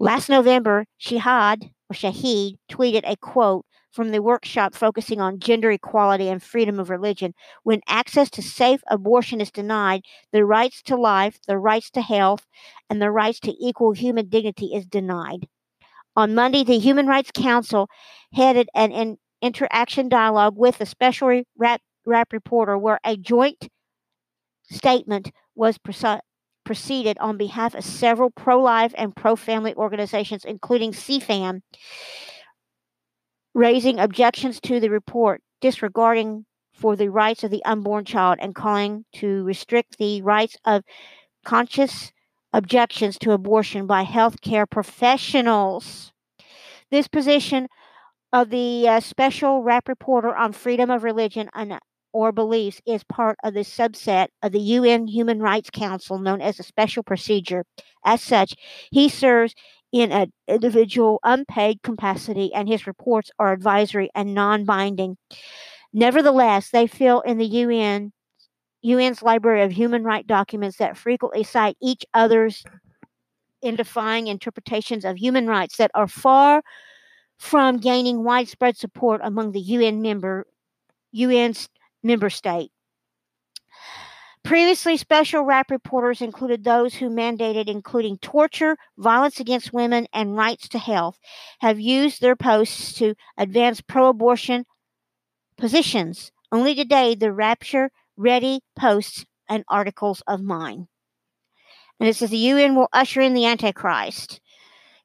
Last 0.00 0.28
November, 0.28 0.86
Shaheed 1.00 1.70
or 1.88 1.94
Shaheed 1.94 2.56
tweeted 2.68 3.02
a 3.04 3.14
quote 3.14 3.64
from 3.92 4.10
the 4.10 4.20
workshop 4.20 4.74
focusing 4.74 5.20
on 5.20 5.38
gender 5.38 5.70
equality 5.70 6.28
and 6.28 6.42
freedom 6.42 6.80
of 6.80 6.90
religion. 6.90 7.32
When 7.62 7.80
access 7.86 8.28
to 8.30 8.42
safe 8.42 8.80
abortion 8.90 9.40
is 9.40 9.52
denied, 9.52 10.02
the 10.32 10.44
rights 10.44 10.82
to 10.82 10.96
life, 10.96 11.38
the 11.46 11.58
rights 11.58 11.90
to 11.92 12.02
health, 12.02 12.44
and 12.90 13.00
the 13.00 13.12
rights 13.12 13.38
to 13.40 13.54
equal 13.64 13.92
human 13.92 14.28
dignity 14.28 14.72
is 14.74 14.84
denied. 14.84 15.46
On 16.16 16.34
Monday, 16.34 16.64
the 16.64 16.78
Human 16.78 17.06
Rights 17.06 17.30
Council 17.30 17.88
headed 18.32 18.68
an, 18.74 18.90
an 18.92 19.18
interaction 19.42 20.08
dialogue 20.08 20.54
with 20.56 20.80
a 20.80 20.86
special 20.86 21.42
rap, 21.58 21.82
rapporteur 22.06 22.80
where 22.80 22.98
a 23.04 23.16
joint 23.16 23.68
statement 24.70 25.30
was 25.54 25.78
preceded 25.78 26.20
proceeded 26.64 27.16
on 27.18 27.36
behalf 27.36 27.76
of 27.76 27.84
several 27.84 28.28
pro 28.28 28.60
life 28.60 28.92
and 28.98 29.14
pro 29.14 29.36
family 29.36 29.72
organizations, 29.76 30.44
including 30.44 30.90
CFAM, 30.90 31.60
raising 33.54 34.00
objections 34.00 34.58
to 34.60 34.80
the 34.80 34.90
report, 34.90 35.40
disregarding 35.60 36.44
for 36.74 36.96
the 36.96 37.08
rights 37.08 37.44
of 37.44 37.52
the 37.52 37.64
unborn 37.64 38.04
child, 38.04 38.38
and 38.40 38.54
calling 38.54 39.04
to 39.14 39.44
restrict 39.44 39.96
the 39.98 40.20
rights 40.22 40.56
of 40.64 40.82
conscious 41.44 42.10
objections 42.56 43.18
to 43.18 43.32
abortion 43.32 43.86
by 43.86 44.02
healthcare 44.02 44.68
professionals. 44.68 46.10
This 46.90 47.06
position 47.06 47.68
of 48.32 48.48
the 48.48 48.88
uh, 48.88 49.00
special 49.00 49.62
rapporteur 49.62 50.34
on 50.36 50.52
freedom 50.52 50.90
of 50.90 51.04
religion 51.04 51.50
and 51.54 51.78
or 52.14 52.32
beliefs 52.32 52.80
is 52.86 53.04
part 53.04 53.36
of 53.44 53.52
the 53.52 53.60
subset 53.60 54.28
of 54.42 54.52
the 54.52 54.60
UN 54.60 55.06
Human 55.06 55.38
Rights 55.38 55.68
Council 55.68 56.18
known 56.18 56.40
as 56.40 56.58
a 56.58 56.62
special 56.62 57.02
procedure. 57.02 57.66
As 58.06 58.22
such, 58.22 58.54
he 58.90 59.10
serves 59.10 59.54
in 59.92 60.10
an 60.10 60.32
individual 60.48 61.20
unpaid 61.22 61.82
capacity 61.82 62.54
and 62.54 62.68
his 62.68 62.86
reports 62.86 63.30
are 63.38 63.52
advisory 63.52 64.08
and 64.14 64.32
non-binding. 64.32 65.18
Nevertheless, 65.92 66.70
they 66.70 66.86
fill 66.86 67.20
in 67.20 67.36
the 67.36 67.46
UN 67.46 68.12
UN's 68.86 69.22
library 69.22 69.62
of 69.62 69.72
human 69.72 70.04
rights 70.04 70.26
documents 70.26 70.76
that 70.76 70.96
frequently 70.96 71.42
cite 71.42 71.76
each 71.80 72.04
other's 72.14 72.64
in 73.62 73.76
defying 73.76 74.26
interpretations 74.26 75.04
of 75.04 75.16
human 75.16 75.46
rights 75.46 75.76
that 75.78 75.90
are 75.94 76.06
far 76.06 76.62
from 77.38 77.78
gaining 77.78 78.22
widespread 78.22 78.76
support 78.76 79.20
among 79.24 79.52
the 79.52 79.60
UN 79.60 80.02
member 80.02 80.46
UN's 81.18 81.68
member 82.02 82.30
state. 82.30 82.70
Previously, 84.44 84.96
special 84.96 85.44
rapporteurs 85.44 86.22
included 86.22 86.62
those 86.62 86.94
who 86.94 87.10
mandated 87.10 87.66
including 87.66 88.16
torture, 88.18 88.76
violence 88.96 89.40
against 89.40 89.72
women, 89.72 90.06
and 90.12 90.36
rights 90.36 90.68
to 90.68 90.78
health, 90.78 91.18
have 91.58 91.80
used 91.80 92.20
their 92.20 92.36
posts 92.36 92.92
to 92.98 93.16
advance 93.36 93.80
pro 93.80 94.08
abortion 94.08 94.64
positions. 95.58 96.30
Only 96.52 96.76
today, 96.76 97.16
the 97.16 97.32
Rapture 97.32 97.90
Ready 98.16 98.60
posts 98.78 99.24
and 99.48 99.64
articles 99.68 100.22
of 100.26 100.42
mine. 100.42 100.88
And 102.00 102.08
it 102.08 102.16
says 102.16 102.30
the 102.30 102.36
UN 102.36 102.74
will 102.74 102.88
usher 102.92 103.20
in 103.20 103.34
the 103.34 103.46
Antichrist. 103.46 104.40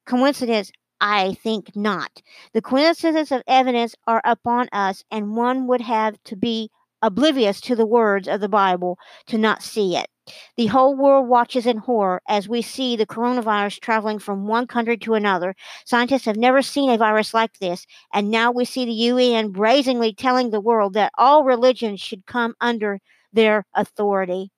Coincidence? 0.06 0.72
I 1.00 1.34
think 1.34 1.76
not. 1.76 2.22
The 2.54 2.62
coincidences 2.62 3.32
of 3.32 3.44
evidence 3.48 3.96
are 4.06 4.22
upon 4.24 4.70
us, 4.72 5.04
and 5.10 5.36
one 5.36 5.68
would 5.68 5.82
have 5.82 6.22
to 6.26 6.36
be 6.36 6.70
oblivious 7.02 7.62
to 7.62 7.76
the 7.76 7.86
words 7.86 8.28
of 8.28 8.42
the 8.42 8.50
Bible 8.50 8.98
to 9.28 9.38
not 9.38 9.64
see 9.64 9.96
it. 9.96 10.08
The 10.56 10.68
whole 10.68 10.96
world 10.96 11.28
watches 11.28 11.66
in 11.66 11.78
horror 11.78 12.22
as 12.28 12.48
we 12.48 12.62
see 12.62 12.96
the 12.96 13.06
coronavirus 13.06 13.80
traveling 13.80 14.20
from 14.20 14.48
one 14.48 14.68
country 14.68 14.98
to 15.00 15.16
another. 15.16 15.56
Scientists 15.86 16.26
have 16.26 16.38
never 16.38 16.62
seen 16.62 16.90
a 16.90 16.98
virus 16.98 17.34
like 17.34 17.58
this, 17.60 17.86
and 18.14 18.30
now 18.30 18.52
we 18.52 18.66
see 18.66 18.86
the 18.86 18.92
UN 18.92 19.52
brazenly 19.52 20.14
telling 20.14 20.52
the 20.52 20.62
world 20.62 20.94
that 20.94 21.12
all 21.18 21.44
religions 21.44 22.00
should 22.00 22.26
come 22.26 22.54
under 22.62 23.00
their 23.34 23.66
authority. 23.74 24.52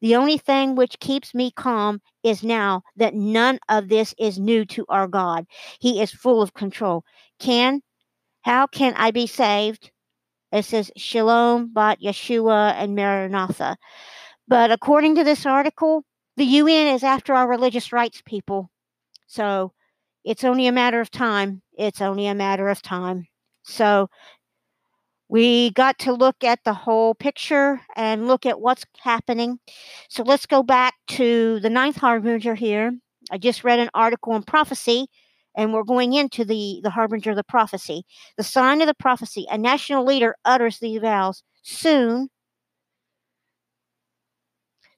The 0.00 0.16
only 0.16 0.38
thing 0.38 0.74
which 0.74 0.98
keeps 1.00 1.34
me 1.34 1.50
calm 1.50 2.00
is 2.22 2.42
now 2.42 2.82
that 2.96 3.14
none 3.14 3.58
of 3.68 3.88
this 3.88 4.14
is 4.18 4.38
new 4.38 4.64
to 4.66 4.86
our 4.88 5.06
God. 5.06 5.46
He 5.80 6.00
is 6.00 6.12
full 6.12 6.42
of 6.42 6.54
control. 6.54 7.04
Can 7.38 7.82
how 8.42 8.66
can 8.66 8.94
I 8.94 9.10
be 9.10 9.26
saved? 9.26 9.90
It 10.52 10.64
says 10.64 10.90
Shalom, 10.96 11.72
Bat 11.72 12.00
Yeshua, 12.02 12.74
and 12.74 12.94
Maranatha. 12.94 13.76
But 14.48 14.70
according 14.70 15.16
to 15.16 15.24
this 15.24 15.44
article, 15.44 16.04
the 16.36 16.44
UN 16.44 16.94
is 16.94 17.02
after 17.02 17.34
our 17.34 17.48
religious 17.48 17.92
rights 17.92 18.22
people. 18.24 18.70
So 19.26 19.72
it's 20.24 20.44
only 20.44 20.66
a 20.66 20.72
matter 20.72 21.00
of 21.00 21.10
time. 21.10 21.62
It's 21.76 22.00
only 22.00 22.26
a 22.26 22.34
matter 22.34 22.68
of 22.68 22.82
time. 22.82 23.26
So 23.64 24.08
we 25.28 25.70
got 25.70 25.98
to 26.00 26.12
look 26.12 26.44
at 26.44 26.60
the 26.64 26.74
whole 26.74 27.14
picture 27.14 27.80
and 27.96 28.28
look 28.28 28.46
at 28.46 28.60
what's 28.60 28.84
happening. 29.00 29.58
So 30.08 30.22
let's 30.22 30.46
go 30.46 30.62
back 30.62 30.94
to 31.08 31.58
the 31.60 31.70
ninth 31.70 31.96
harbinger 31.96 32.54
here. 32.54 32.92
I 33.30 33.38
just 33.38 33.64
read 33.64 33.80
an 33.80 33.90
article 33.92 34.34
on 34.34 34.44
prophecy 34.44 35.08
and 35.56 35.72
we're 35.72 35.82
going 35.82 36.12
into 36.12 36.44
the, 36.44 36.80
the 36.82 36.90
harbinger 36.90 37.30
of 37.30 37.36
the 37.36 37.44
prophecy. 37.44 38.04
The 38.36 38.44
sign 38.44 38.80
of 38.82 38.86
the 38.86 38.94
prophecy, 38.94 39.46
a 39.50 39.58
national 39.58 40.04
leader 40.04 40.36
utters 40.44 40.78
these 40.78 41.00
vows 41.00 41.42
soon, 41.62 42.28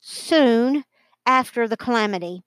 soon 0.00 0.84
after 1.24 1.68
the 1.68 1.76
calamity. 1.76 2.42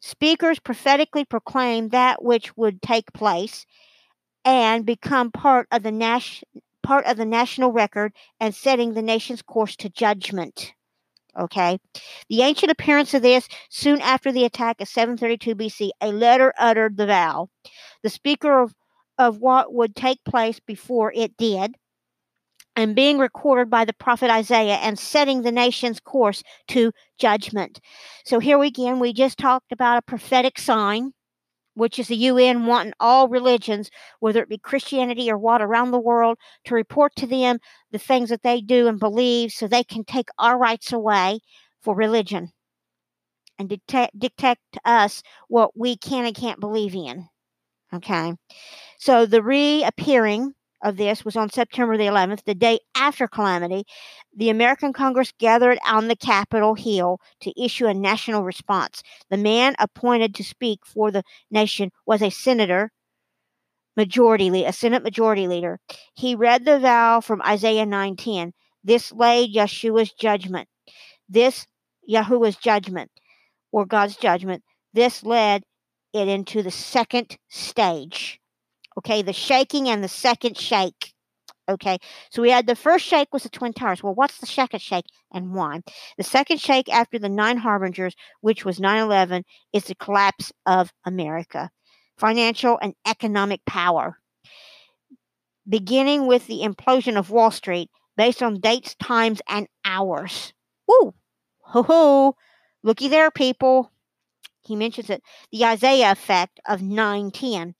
Speakers 0.00 0.58
prophetically 0.58 1.24
proclaim 1.24 1.90
that 1.90 2.24
which 2.24 2.56
would 2.56 2.80
take 2.80 3.12
place 3.12 3.66
and 4.44 4.86
become 4.86 5.30
part 5.30 5.68
of 5.70 5.82
the 5.82 5.92
nas- 5.92 6.42
part 6.82 7.04
of 7.04 7.18
the 7.18 7.26
national 7.26 7.72
record 7.72 8.12
and 8.40 8.54
setting 8.54 8.94
the 8.94 9.02
nation's 9.02 9.42
course 9.42 9.76
to 9.76 9.90
judgment. 9.90 10.72
Okay. 11.38 11.78
The 12.28 12.42
ancient 12.42 12.72
appearance 12.72 13.14
of 13.14 13.22
this 13.22 13.48
soon 13.68 14.00
after 14.00 14.32
the 14.32 14.44
attack 14.44 14.80
of 14.80 14.88
732 14.88 15.54
BC, 15.54 15.90
a 16.00 16.12
letter 16.12 16.52
uttered 16.58 16.96
the 16.96 17.06
vow. 17.06 17.48
The 18.02 18.10
speaker 18.10 18.60
of, 18.60 18.74
of 19.18 19.38
what 19.38 19.72
would 19.72 19.94
take 19.94 20.24
place 20.24 20.60
before 20.60 21.12
it 21.14 21.36
did, 21.36 21.76
and 22.76 22.94
being 22.94 23.18
recorded 23.18 23.68
by 23.68 23.84
the 23.84 23.92
prophet 23.92 24.30
Isaiah 24.30 24.76
and 24.76 24.98
setting 24.98 25.42
the 25.42 25.52
nation's 25.52 26.00
course 26.00 26.42
to 26.68 26.92
judgment. 27.18 27.80
So 28.24 28.38
here 28.38 28.62
again, 28.62 29.00
we 29.00 29.12
just 29.12 29.38
talked 29.38 29.72
about 29.72 29.98
a 29.98 30.02
prophetic 30.02 30.58
sign 30.58 31.12
which 31.80 31.98
is 31.98 32.08
the 32.08 32.16
UN 32.16 32.66
wanting 32.66 32.92
all 33.00 33.26
religions, 33.26 33.90
whether 34.18 34.42
it 34.42 34.50
be 34.50 34.58
Christianity 34.58 35.30
or 35.30 35.38
what, 35.38 35.62
around 35.62 35.92
the 35.92 35.98
world, 35.98 36.36
to 36.66 36.74
report 36.74 37.16
to 37.16 37.26
them 37.26 37.58
the 37.90 37.98
things 37.98 38.28
that 38.28 38.42
they 38.42 38.60
do 38.60 38.86
and 38.86 39.00
believe 39.00 39.50
so 39.50 39.66
they 39.66 39.82
can 39.82 40.04
take 40.04 40.28
our 40.38 40.58
rights 40.58 40.92
away 40.92 41.40
for 41.80 41.94
religion 41.94 42.52
and 43.58 43.70
detect, 43.70 44.18
dictate 44.18 44.58
to 44.74 44.80
us 44.84 45.22
what 45.48 45.70
we 45.74 45.96
can 45.96 46.26
and 46.26 46.36
can't 46.36 46.60
believe 46.60 46.94
in. 46.94 47.26
Okay. 47.94 48.34
So 48.98 49.24
the 49.24 49.42
reappearing 49.42 50.52
of 50.82 50.96
this 50.96 51.24
was 51.24 51.36
on 51.36 51.50
September 51.50 51.96
the 51.96 52.06
11th, 52.06 52.44
the 52.44 52.54
day 52.54 52.78
after 52.94 53.28
calamity. 53.28 53.84
The 54.34 54.50
American 54.50 54.92
Congress 54.92 55.32
gathered 55.38 55.78
on 55.86 56.08
the 56.08 56.16
Capitol 56.16 56.74
Hill 56.74 57.20
to 57.40 57.62
issue 57.62 57.86
a 57.86 57.94
national 57.94 58.44
response. 58.44 59.02
The 59.30 59.36
man 59.36 59.74
appointed 59.78 60.34
to 60.36 60.44
speak 60.44 60.86
for 60.86 61.10
the 61.10 61.22
nation 61.50 61.90
was 62.06 62.22
a 62.22 62.30
senator, 62.30 62.92
majority 63.96 64.50
leader, 64.50 64.68
a 64.68 64.72
Senate 64.72 65.02
majority 65.02 65.46
leader. 65.46 65.78
He 66.14 66.34
read 66.34 66.64
the 66.64 66.78
vow 66.78 67.20
from 67.20 67.42
Isaiah 67.42 67.86
9:10. 67.86 68.52
This 68.82 69.12
laid 69.12 69.54
Yeshua's 69.54 70.12
judgment. 70.12 70.68
This 71.28 71.66
Yahuwah's 72.08 72.56
judgment 72.56 73.10
or 73.72 73.86
God's 73.86 74.16
judgment. 74.16 74.64
This 74.92 75.22
led 75.22 75.62
it 76.12 76.28
into 76.28 76.62
the 76.62 76.70
second 76.70 77.36
stage. 77.48 78.39
Okay, 79.00 79.22
the 79.22 79.32
shaking 79.32 79.88
and 79.88 80.04
the 80.04 80.08
second 80.08 80.58
shake. 80.58 81.14
Okay, 81.70 81.96
so 82.30 82.42
we 82.42 82.50
had 82.50 82.66
the 82.66 82.76
first 82.76 83.06
shake 83.06 83.32
was 83.32 83.44
the 83.44 83.48
Twin 83.48 83.72
Towers. 83.72 84.02
Well, 84.02 84.14
what's 84.14 84.38
the 84.38 84.46
second 84.46 84.80
shake 84.80 85.06
and 85.32 85.54
why? 85.54 85.80
The 86.18 86.22
second 86.22 86.60
shake 86.60 86.90
after 86.90 87.18
the 87.18 87.30
Nine 87.30 87.56
Harbingers, 87.56 88.14
which 88.42 88.66
was 88.66 88.78
9 88.78 88.98
11, 88.98 89.44
is 89.72 89.84
the 89.84 89.94
collapse 89.94 90.52
of 90.66 90.92
America, 91.06 91.70
financial 92.18 92.78
and 92.82 92.92
economic 93.06 93.64
power. 93.64 94.18
Beginning 95.66 96.26
with 96.26 96.46
the 96.46 96.60
implosion 96.60 97.16
of 97.16 97.30
Wall 97.30 97.50
Street 97.50 97.88
based 98.18 98.42
on 98.42 98.60
dates, 98.60 98.96
times, 98.96 99.40
and 99.48 99.66
hours. 99.82 100.52
Woo! 100.86 101.14
Ho 101.60 101.82
ho! 101.82 102.36
Looky 102.82 103.08
there, 103.08 103.30
people. 103.30 103.90
He 104.62 104.76
mentions 104.76 105.08
it. 105.08 105.22
The 105.52 105.64
Isaiah 105.64 106.12
effect 106.12 106.60
of 106.68 106.82
910. 106.82 107.74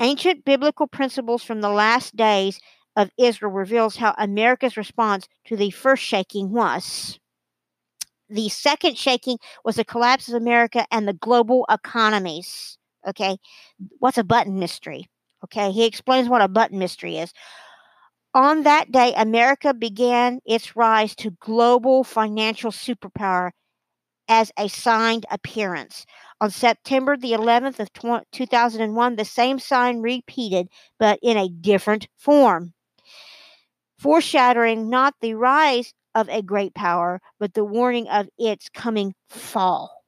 Ancient 0.00 0.46
biblical 0.46 0.86
principles 0.86 1.44
from 1.44 1.60
the 1.60 1.68
last 1.68 2.16
days 2.16 2.58
of 2.96 3.10
Israel 3.18 3.52
reveals 3.52 3.96
how 3.96 4.14
America's 4.16 4.76
response 4.76 5.28
to 5.44 5.56
the 5.56 5.70
first 5.70 6.02
shaking 6.02 6.50
was. 6.52 7.18
The 8.30 8.48
second 8.48 8.96
shaking 8.96 9.38
was 9.64 9.76
the 9.76 9.84
collapse 9.84 10.28
of 10.28 10.34
America 10.34 10.86
and 10.90 11.06
the 11.06 11.12
global 11.12 11.66
economies. 11.68 12.78
Okay. 13.06 13.36
What's 13.98 14.18
a 14.18 14.24
button 14.24 14.58
mystery? 14.58 15.06
Okay. 15.44 15.70
He 15.70 15.84
explains 15.84 16.28
what 16.28 16.42
a 16.42 16.48
button 16.48 16.78
mystery 16.78 17.18
is. 17.18 17.32
On 18.32 18.62
that 18.62 18.92
day, 18.92 19.12
America 19.16 19.74
began 19.74 20.40
its 20.46 20.76
rise 20.76 21.14
to 21.16 21.32
global 21.40 22.04
financial 22.04 22.70
superpower 22.70 23.50
as 24.30 24.52
a 24.56 24.68
signed 24.68 25.26
appearance. 25.30 26.06
On 26.40 26.50
September 26.50 27.16
the 27.16 27.32
11th 27.32 27.80
of 27.80 27.92
2001, 28.32 29.16
the 29.16 29.24
same 29.24 29.58
sign 29.58 30.00
repeated, 30.00 30.68
but 30.98 31.18
in 31.20 31.36
a 31.36 31.48
different 31.50 32.08
form, 32.16 32.72
foreshadowing 33.98 34.88
not 34.88 35.14
the 35.20 35.34
rise 35.34 35.92
of 36.14 36.28
a 36.28 36.42
great 36.42 36.74
power, 36.74 37.20
but 37.38 37.54
the 37.54 37.64
warning 37.64 38.08
of 38.08 38.28
its 38.38 38.68
coming 38.70 39.14
fall. 39.28 40.04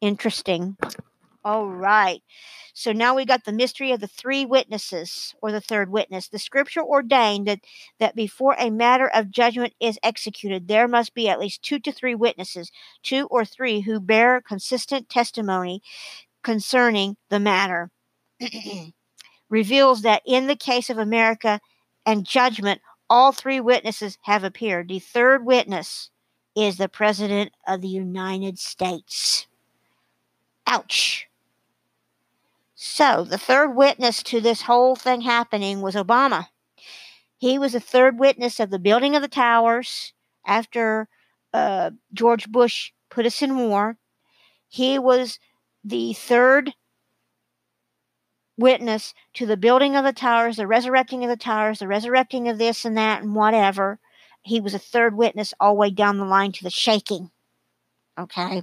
Interesting. 0.00 0.76
All 1.42 1.66
right. 1.66 2.22
So 2.74 2.92
now 2.92 3.14
we 3.14 3.24
got 3.24 3.44
the 3.44 3.52
mystery 3.52 3.92
of 3.92 4.00
the 4.00 4.06
three 4.06 4.44
witnesses 4.44 5.34
or 5.40 5.50
the 5.50 5.60
third 5.60 5.90
witness. 5.90 6.28
The 6.28 6.38
scripture 6.38 6.82
ordained 6.82 7.46
that, 7.48 7.60
that 7.98 8.14
before 8.14 8.54
a 8.58 8.70
matter 8.70 9.08
of 9.08 9.30
judgment 9.30 9.72
is 9.80 9.98
executed, 10.02 10.68
there 10.68 10.86
must 10.86 11.14
be 11.14 11.28
at 11.28 11.40
least 11.40 11.62
two 11.62 11.78
to 11.80 11.92
three 11.92 12.14
witnesses, 12.14 12.70
two 13.02 13.26
or 13.30 13.46
three 13.46 13.80
who 13.80 14.00
bear 14.00 14.42
consistent 14.42 15.08
testimony 15.08 15.82
concerning 16.42 17.16
the 17.30 17.40
matter. 17.40 17.90
Reveals 19.48 20.02
that 20.02 20.22
in 20.26 20.46
the 20.46 20.56
case 20.56 20.90
of 20.90 20.98
America 20.98 21.60
and 22.04 22.26
judgment, 22.26 22.82
all 23.08 23.32
three 23.32 23.60
witnesses 23.60 24.18
have 24.22 24.44
appeared. 24.44 24.88
The 24.88 24.98
third 24.98 25.44
witness 25.46 26.10
is 26.54 26.76
the 26.76 26.88
President 26.88 27.52
of 27.66 27.80
the 27.80 27.88
United 27.88 28.58
States. 28.58 29.46
Ouch. 30.66 31.29
So, 32.82 33.24
the 33.24 33.36
third 33.36 33.76
witness 33.76 34.22
to 34.22 34.40
this 34.40 34.62
whole 34.62 34.96
thing 34.96 35.20
happening 35.20 35.82
was 35.82 35.94
Obama. 35.94 36.46
He 37.36 37.58
was 37.58 37.74
the 37.74 37.80
third 37.80 38.18
witness 38.18 38.58
of 38.58 38.70
the 38.70 38.78
building 38.78 39.14
of 39.14 39.20
the 39.20 39.28
towers 39.28 40.14
after 40.46 41.06
uh, 41.52 41.90
George 42.14 42.50
Bush 42.50 42.92
put 43.10 43.26
us 43.26 43.42
in 43.42 43.58
war. 43.58 43.98
He 44.66 44.98
was 44.98 45.38
the 45.84 46.14
third 46.14 46.72
witness 48.56 49.12
to 49.34 49.44
the 49.44 49.58
building 49.58 49.94
of 49.94 50.02
the 50.02 50.14
towers, 50.14 50.56
the 50.56 50.66
resurrecting 50.66 51.22
of 51.22 51.28
the 51.28 51.36
towers, 51.36 51.80
the 51.80 51.86
resurrecting 51.86 52.48
of 52.48 52.56
this 52.56 52.86
and 52.86 52.96
that 52.96 53.22
and 53.22 53.34
whatever. 53.34 54.00
He 54.40 54.58
was 54.58 54.72
a 54.72 54.78
third 54.78 55.14
witness 55.14 55.52
all 55.60 55.74
the 55.74 55.80
way 55.80 55.90
down 55.90 56.16
the 56.16 56.24
line 56.24 56.52
to 56.52 56.64
the 56.64 56.70
shaking. 56.70 57.30
Okay. 58.18 58.62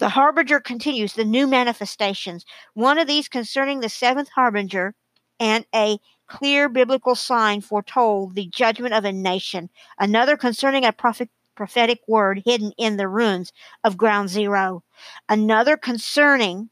The 0.00 0.08
harbinger 0.08 0.60
continues 0.60 1.12
the 1.12 1.26
new 1.26 1.46
manifestations. 1.46 2.46
One 2.72 2.98
of 2.98 3.06
these 3.06 3.28
concerning 3.28 3.80
the 3.80 3.90
seventh 3.90 4.30
harbinger 4.30 4.94
and 5.38 5.66
a 5.74 5.98
clear 6.26 6.70
biblical 6.70 7.14
sign 7.14 7.60
foretold 7.60 8.34
the 8.34 8.46
judgment 8.46 8.94
of 8.94 9.04
a 9.04 9.12
nation. 9.12 9.68
Another 9.98 10.38
concerning 10.38 10.86
a 10.86 10.92
prophet, 10.92 11.28
prophetic 11.54 12.00
word 12.08 12.42
hidden 12.46 12.72
in 12.78 12.96
the 12.96 13.08
ruins 13.08 13.52
of 13.84 13.98
ground 13.98 14.30
zero. 14.30 14.82
Another 15.28 15.76
concerning 15.76 16.70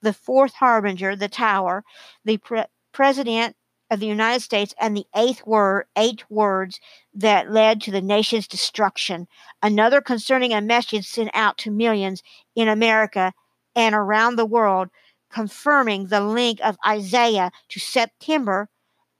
the 0.00 0.12
fourth 0.12 0.54
harbinger, 0.54 1.16
the 1.16 1.28
tower, 1.28 1.82
the 2.24 2.36
pre- 2.36 2.66
president 2.92 3.56
of 3.92 4.00
the 4.00 4.06
United 4.06 4.40
States 4.40 4.74
and 4.80 4.96
the 4.96 5.04
eighth 5.14 5.46
word, 5.46 5.84
eight 5.98 6.24
words 6.30 6.80
that 7.12 7.52
led 7.52 7.82
to 7.82 7.90
the 7.90 8.00
nation's 8.00 8.48
destruction. 8.48 9.28
Another 9.62 10.00
concerning 10.00 10.54
a 10.54 10.62
message 10.62 11.06
sent 11.06 11.28
out 11.34 11.58
to 11.58 11.70
millions 11.70 12.22
in 12.56 12.68
America 12.68 13.34
and 13.76 13.94
around 13.94 14.36
the 14.36 14.46
world, 14.46 14.88
confirming 15.30 16.06
the 16.06 16.22
link 16.22 16.58
of 16.64 16.78
Isaiah 16.86 17.50
to 17.68 17.78
September 17.78 18.70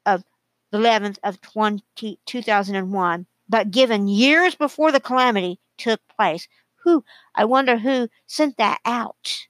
of 0.07 0.25
the 0.71 0.79
11th 0.79 1.19
of 1.23 1.43
20, 1.43 2.19
2001, 2.25 3.27
but 3.47 3.71
given 3.71 4.09
years 4.09 4.55
before 4.55 4.91
the 4.91 5.01
calamity 5.01 5.61
took 5.77 6.01
place. 6.17 6.49
Who, 6.85 7.05
I 7.35 7.45
wonder 7.45 7.77
who 7.77 8.09
sent 8.27 8.57
that 8.57 8.79
out. 8.87 9.47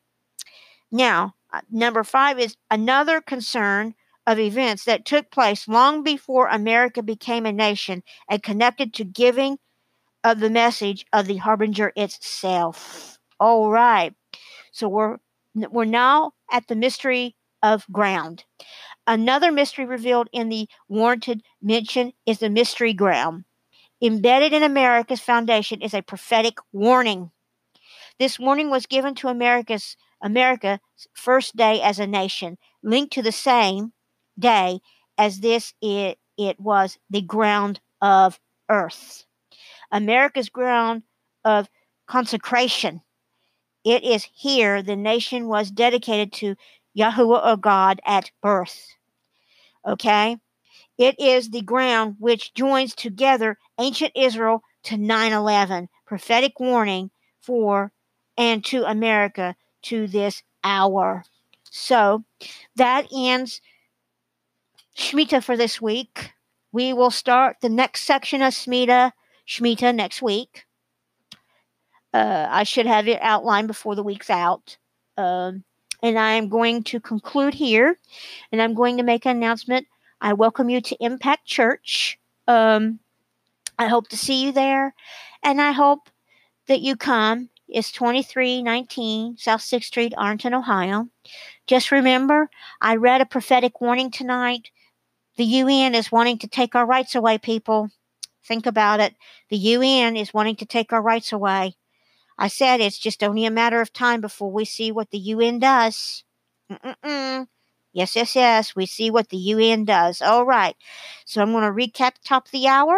Now, 0.91 1.37
uh, 1.53 1.61
number 1.71 2.03
five 2.03 2.41
is 2.41 2.57
another 2.71 3.21
concern 3.21 3.95
of 4.27 4.39
events 4.39 4.85
that 4.85 5.05
took 5.05 5.31
place 5.31 5.67
long 5.67 6.03
before 6.03 6.49
America 6.49 7.03
became 7.03 7.47
a 7.47 7.53
nation 7.53 8.03
and 8.31 8.43
connected 8.43 8.95
to 8.95 9.05
giving 9.05 9.59
of 10.25 10.39
the 10.39 10.51
message 10.51 11.05
of 11.13 11.27
the 11.27 11.39
harbinger 11.39 11.93
itself. 11.97 13.19
All 13.41 13.71
right. 13.71 14.15
So 14.73 14.89
we're 14.89 15.19
we're 15.55 15.85
now 15.85 16.33
at 16.51 16.69
the 16.69 16.77
mystery 16.77 17.37
of 17.63 17.87
ground. 17.91 18.45
Another 19.07 19.51
mystery 19.51 19.85
revealed 19.85 20.29
in 20.33 20.49
the 20.49 20.69
warranted 20.89 21.43
mention 21.61 22.13
is 22.25 22.39
the 22.39 22.49
mystery 22.49 22.93
ground. 22.93 23.45
Embedded 24.01 24.53
in 24.53 24.63
America's 24.63 25.21
foundation 25.21 25.83
is 25.83 25.95
a 25.95 26.03
prophetic 26.03 26.59
warning. 26.73 27.31
This 28.19 28.39
warning 28.39 28.71
was 28.71 28.87
given 28.87 29.15
to 29.17 29.29
America's 29.29 29.97
America's 30.23 30.79
first 31.13 31.57
day 31.57 31.81
as 31.83 31.99
a 31.99 32.07
nation, 32.07 32.57
linked 32.83 33.13
to 33.15 33.23
the 33.23 33.33
same 33.33 33.93
day 34.39 34.81
as 35.19 35.41
this 35.41 35.75
it, 35.81 36.19
it 36.39 36.59
was 36.59 36.99
the 37.11 37.23
ground 37.23 37.81
of 38.01 38.39
earth. 38.69 39.25
America's 39.91 40.49
ground 40.49 41.03
of 41.45 41.69
consecration. 42.07 43.03
It 43.85 44.05
is 44.05 44.27
here 44.33 44.83
the 44.83 44.97
nation 44.97 45.49
was 45.49 45.71
dedicated 45.71 46.33
to 46.35 46.57
Yahuwah 46.97 47.47
or 47.47 47.57
God 47.57 48.01
at 48.07 48.31
birth. 48.41 48.87
Okay? 49.87 50.37
It 50.99 51.19
is 51.19 51.51
the 51.51 51.63
ground 51.63 52.17
which 52.19 52.55
joins 52.55 52.95
together 52.95 53.59
ancient 53.79 54.13
Israel 54.15 54.63
to 54.85 54.97
9 54.97 55.33
11, 55.33 55.89
prophetic 56.07 56.61
warning 56.61 57.11
for 57.41 57.93
and 58.37 58.65
to 58.67 58.85
America 58.85 59.57
to 59.83 60.07
this 60.07 60.43
hour. 60.63 61.25
So 61.71 62.25
that 62.77 63.07
ends 63.15 63.61
Shemitah 64.97 65.43
for 65.43 65.57
this 65.57 65.81
week. 65.81 66.33
We 66.73 66.93
will 66.93 67.11
start 67.11 67.57
the 67.61 67.69
next 67.69 68.03
section 68.05 68.43
of 68.43 68.53
Shemitah, 68.53 69.13
Shemitah 69.47 69.95
next 69.95 70.23
week. 70.23 70.65
Uh, 72.15 72.47
I 72.51 72.65
should 72.65 72.87
have 72.87 73.09
it 73.09 73.21
outlined 73.23 73.69
before 73.69 73.95
the 73.95 74.03
week's 74.03 74.31
out. 74.31 74.77
Um, 75.17 75.65
And 76.03 76.19
I 76.19 76.33
am 76.33 76.49
going 76.49 76.83
to 76.85 77.01
conclude 77.01 77.55
here 77.55 77.99
and 78.51 78.61
I'm 78.61 78.75
going 78.75 78.97
to 78.97 79.03
make 79.03 79.25
an 79.25 79.37
announcement. 79.37 79.87
I 80.21 80.33
welcome 80.33 80.69
you 80.69 80.81
to 80.81 80.97
Impact 81.01 81.47
Church. 81.47 82.19
Um, 82.49 82.99
I 83.79 83.87
hope 83.87 84.09
to 84.09 84.17
see 84.17 84.45
you 84.45 84.53
there. 84.53 84.95
And 85.43 85.61
I 85.61 85.73
hope 85.73 86.11
that 86.67 86.81
you 86.81 86.97
come. 86.97 87.49
It's 87.69 87.93
2319 87.93 89.37
South 89.39 89.61
6th 89.63 89.85
Street, 89.85 90.13
Ironton, 90.19 90.55
Ohio. 90.55 91.09
Just 91.67 91.91
remember, 91.91 92.51
I 92.81 92.97
read 92.97 93.21
a 93.21 93.27
prophetic 93.27 93.81
warning 93.81 94.11
tonight. 94.11 94.71
The 95.37 95.45
UN 95.45 95.95
is 95.95 96.13
wanting 96.13 96.39
to 96.39 96.49
take 96.49 96.75
our 96.75 96.87
rights 96.87 97.15
away, 97.15 97.39
people. 97.39 97.91
Think 98.45 98.67
about 98.67 99.01
it. 99.01 99.15
The 99.51 99.57
UN 99.57 100.17
is 100.17 100.35
wanting 100.35 100.57
to 100.57 100.67
take 100.67 100.93
our 100.93 101.03
rights 101.03 101.33
away. 101.33 101.77
I 102.39 102.49
said 102.49 102.81
it's 102.81 102.99
just 102.99 103.23
only 103.23 103.45
a 103.45 103.51
matter 103.51 103.81
of 103.81 103.93
time 103.93 104.21
before 104.21 104.51
we 104.51 104.65
see 104.65 104.91
what 104.91 105.11
the 105.11 105.19
UN 105.19 105.59
does. 105.59 106.25
Mm-mm-mm. 106.71 107.47
Yes, 107.93 108.17
yes, 108.17 108.35
yes. 108.35 108.75
We 108.75 108.87
see 108.87 109.11
what 109.11 109.29
the 109.29 109.37
UN 109.37 109.85
does. 109.85 110.23
All 110.23 110.45
right. 110.45 110.77
So 111.27 111.43
I'm 111.43 111.53
going 111.53 111.65
to 111.65 111.71
recap 111.71 112.13
top 112.25 112.47
of 112.47 112.53
the 112.53 112.67
hour. 112.67 112.97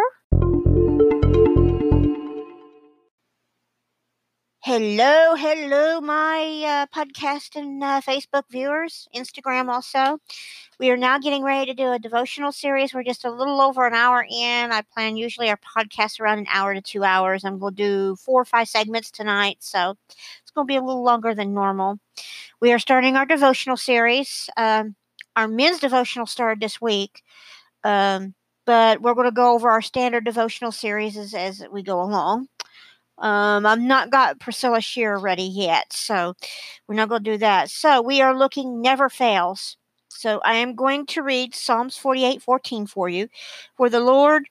Hello, 4.65 5.35
hello, 5.35 6.01
my 6.01 6.63
uh, 6.65 6.85
podcast 6.87 7.55
and 7.55 7.83
uh, 7.83 8.01
Facebook 8.01 8.45
viewers, 8.49 9.07
Instagram 9.15 9.69
also. 9.69 10.17
We 10.79 10.89
are 10.89 10.97
now 10.97 11.19
getting 11.19 11.43
ready 11.43 11.67
to 11.67 11.75
do 11.75 11.91
a 11.91 11.99
devotional 11.99 12.51
series. 12.51 12.91
We're 12.91 13.03
just 13.03 13.25
a 13.25 13.29
little 13.29 13.61
over 13.61 13.85
an 13.85 13.93
hour 13.93 14.25
in. 14.27 14.71
I 14.71 14.81
plan 14.81 15.17
usually 15.17 15.51
our 15.51 15.57
podcast 15.57 16.19
around 16.19 16.39
an 16.39 16.47
hour 16.49 16.73
to 16.73 16.81
two 16.81 17.03
hours. 17.03 17.45
I'm 17.45 17.59
going 17.59 17.75
to 17.75 17.83
do 17.83 18.15
four 18.15 18.41
or 18.41 18.45
five 18.45 18.67
segments 18.67 19.11
tonight, 19.11 19.57
so 19.59 19.97
it's 20.07 20.49
going 20.55 20.65
to 20.65 20.71
be 20.71 20.77
a 20.77 20.83
little 20.83 21.03
longer 21.03 21.35
than 21.35 21.53
normal. 21.53 21.99
We 22.59 22.73
are 22.73 22.79
starting 22.79 23.15
our 23.15 23.27
devotional 23.27 23.77
series. 23.77 24.49
Um, 24.57 24.95
our 25.35 25.47
men's 25.47 25.77
devotional 25.77 26.25
started 26.25 26.59
this 26.59 26.81
week, 26.81 27.21
um, 27.83 28.33
but 28.65 28.99
we're 28.99 29.13
going 29.13 29.29
to 29.29 29.31
go 29.31 29.53
over 29.53 29.69
our 29.69 29.83
standard 29.83 30.25
devotional 30.25 30.71
series 30.71 31.17
as, 31.17 31.35
as 31.35 31.63
we 31.71 31.83
go 31.83 32.01
along. 32.01 32.47
Um, 33.17 33.65
I've 33.65 33.79
not 33.79 34.09
got 34.09 34.39
Priscilla 34.39 34.81
Shirer 34.81 35.19
ready 35.19 35.43
yet, 35.43 35.93
so 35.93 36.33
we're 36.87 36.95
not 36.95 37.09
going 37.09 37.23
to 37.23 37.31
do 37.31 37.37
that. 37.37 37.69
So 37.69 38.01
we 38.01 38.21
are 38.21 38.37
looking 38.37 38.81
never 38.81 39.09
fails. 39.09 39.77
So 40.09 40.41
I 40.43 40.55
am 40.55 40.75
going 40.75 41.05
to 41.07 41.23
read 41.23 41.55
Psalms 41.55 41.97
48 41.97 42.41
14 42.41 42.87
for 42.87 43.09
you. 43.09 43.29
For 43.77 43.89
the 43.89 43.99
Lord, 43.99 44.49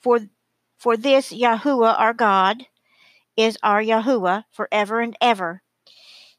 for 0.00 0.20
for 0.78 0.96
this 0.96 1.32
Yahuwah 1.32 1.98
our 1.98 2.12
God 2.12 2.66
is 3.36 3.58
our 3.62 3.82
Yahuwah 3.82 4.44
forever 4.50 5.00
and 5.00 5.16
ever. 5.20 5.62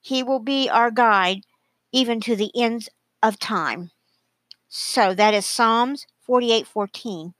He 0.02 0.24
will 0.24 0.40
be 0.40 0.70
our 0.70 0.92
guide 0.92 1.42
even 1.92 2.20
to 2.22 2.36
the 2.36 2.52
ends 2.56 2.90
of 3.24 3.40
time. 3.40 3.92
So 4.68 5.14
that 5.14 5.34
is 5.34 5.46
Psalms 5.46 6.06
48 6.22 6.68
14. 6.68 7.34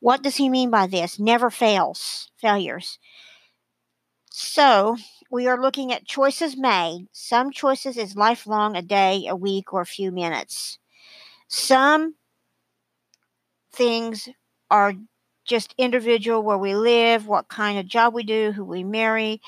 What 0.00 0.22
does 0.22 0.36
he 0.36 0.48
mean 0.48 0.70
by 0.70 0.86
this? 0.86 1.18
Never 1.18 1.50
fails, 1.50 2.30
failures. 2.36 2.98
So 4.36 4.96
we 5.30 5.46
are 5.46 5.62
looking 5.62 5.92
at 5.92 6.08
choices 6.08 6.56
made. 6.56 7.06
Some 7.12 7.52
choices 7.52 7.96
is 7.96 8.16
lifelong, 8.16 8.74
a 8.74 8.82
day, 8.82 9.28
a 9.28 9.36
week, 9.36 9.72
or 9.72 9.80
a 9.80 9.86
few 9.86 10.10
minutes. 10.10 10.80
Some 11.46 12.16
things 13.72 14.28
are 14.72 14.94
just 15.44 15.72
individual 15.78 16.42
where 16.42 16.58
we 16.58 16.74
live, 16.74 17.28
what 17.28 17.46
kind 17.46 17.78
of 17.78 17.86
job 17.86 18.12
we 18.12 18.24
do, 18.24 18.50
who 18.50 18.64
we 18.64 18.82
marry, 18.82 19.40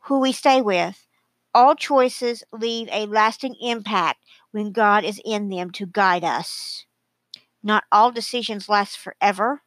who 0.00 0.20
we 0.20 0.32
stay 0.32 0.60
with. 0.60 1.06
All 1.54 1.74
choices 1.74 2.44
leave 2.52 2.90
a 2.92 3.06
lasting 3.06 3.54
impact 3.58 4.18
when 4.50 4.72
God 4.72 5.02
is 5.02 5.18
in 5.24 5.48
them 5.48 5.70
to 5.70 5.86
guide 5.86 6.24
us. 6.24 6.84
Not 7.62 7.84
all 7.90 8.12
decisions 8.12 8.68
last 8.68 8.98
forever. 8.98 9.62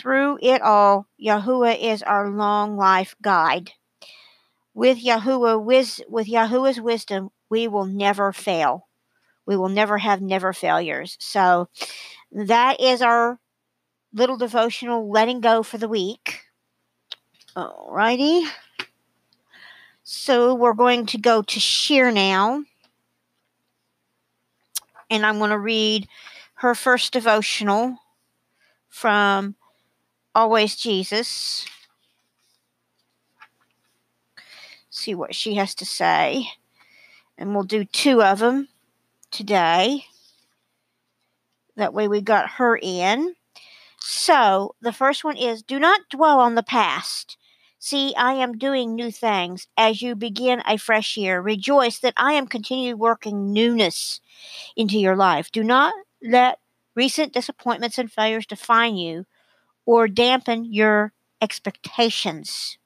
Through 0.00 0.38
it 0.40 0.62
all, 0.62 1.06
Yahuwah 1.22 1.78
is 1.78 2.02
our 2.02 2.30
long 2.30 2.78
life 2.78 3.14
guide. 3.20 3.72
With 4.72 5.04
Yahuwah, 5.04 5.62
with 6.08 6.26
Yahuwah's 6.26 6.80
wisdom, 6.80 7.30
we 7.50 7.68
will 7.68 7.84
never 7.84 8.32
fail. 8.32 8.88
We 9.44 9.58
will 9.58 9.68
never 9.68 9.98
have 9.98 10.22
never 10.22 10.54
failures. 10.54 11.18
So 11.20 11.68
that 12.32 12.80
is 12.80 13.02
our 13.02 13.38
little 14.14 14.38
devotional 14.38 15.10
letting 15.10 15.42
go 15.42 15.62
for 15.62 15.76
the 15.76 15.88
week. 15.88 16.44
Alrighty. 17.54 18.48
So 20.02 20.54
we're 20.54 20.72
going 20.72 21.04
to 21.06 21.18
go 21.18 21.42
to 21.42 21.60
Sheer 21.60 22.10
now. 22.10 22.64
And 25.10 25.26
I'm 25.26 25.36
going 25.36 25.50
to 25.50 25.58
read 25.58 26.08
her 26.54 26.74
first 26.74 27.12
devotional 27.12 27.98
from 28.88 29.56
always 30.34 30.76
Jesus. 30.76 31.66
See 34.90 35.14
what 35.14 35.34
she 35.34 35.54
has 35.54 35.74
to 35.76 35.86
say. 35.86 36.46
And 37.38 37.54
we'll 37.54 37.64
do 37.64 37.84
two 37.84 38.22
of 38.22 38.38
them 38.38 38.68
today. 39.30 40.04
That 41.76 41.94
way 41.94 42.08
we 42.08 42.20
got 42.20 42.50
her 42.50 42.78
in. 42.80 43.34
So 44.00 44.74
the 44.80 44.92
first 44.92 45.24
one 45.24 45.36
is 45.36 45.62
do 45.62 45.78
not 45.78 46.00
dwell 46.10 46.40
on 46.40 46.54
the 46.54 46.62
past. 46.62 47.36
See, 47.78 48.14
I 48.14 48.34
am 48.34 48.58
doing 48.58 48.94
new 48.94 49.10
things 49.10 49.66
as 49.76 50.02
you 50.02 50.14
begin 50.14 50.62
a 50.66 50.76
fresh 50.76 51.16
year. 51.16 51.40
Rejoice 51.40 51.98
that 52.00 52.12
I 52.16 52.34
am 52.34 52.46
continually 52.46 52.92
working 52.92 53.52
newness 53.52 54.20
into 54.76 54.98
your 54.98 55.16
life. 55.16 55.50
Do 55.50 55.64
not 55.64 55.94
let 56.22 56.58
recent 56.94 57.32
disappointments 57.32 57.96
and 57.96 58.12
failures 58.12 58.46
define 58.46 58.96
you 58.96 59.24
or 59.90 60.06
dampen 60.06 60.72
your 60.72 61.12
expectations. 61.42 62.78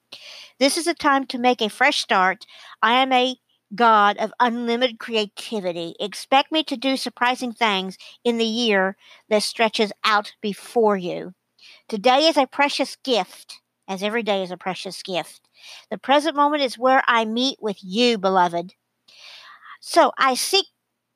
This 0.59 0.79
is 0.79 0.87
a 0.87 0.95
time 0.95 1.27
to 1.27 1.39
make 1.39 1.61
a 1.61 1.69
fresh 1.69 1.99
start. 1.99 2.47
I 2.81 2.95
am 2.95 3.13
a 3.13 3.37
God 3.75 4.17
of 4.17 4.33
unlimited 4.41 4.99
creativity. 4.99 5.95
Expect 6.01 6.51
me 6.51 6.65
to 6.65 6.79
do 6.79 6.97
surprising 6.97 7.53
things 7.53 7.99
in 8.25 8.39
the 8.39 8.47
year 8.47 8.97
that 9.29 9.43
stretches 9.43 9.93
out 10.03 10.33
before 10.41 10.97
you. 10.97 11.35
Today 11.89 12.27
is 12.27 12.39
a 12.39 12.47
precious 12.47 12.97
gift, 13.05 13.61
as 13.87 14.03
every 14.03 14.23
day 14.23 14.43
is 14.43 14.51
a 14.51 14.57
precious 14.57 15.03
gift. 15.03 15.47
The 15.91 15.99
present 15.99 16.35
moment 16.35 16.63
is 16.63 16.79
where 16.79 17.03
I 17.07 17.27
meet 17.27 17.59
with 17.61 17.81
you, 17.83 18.17
beloved. 18.17 18.73
So 19.79 20.11
I 20.17 20.37
seek 20.37 20.69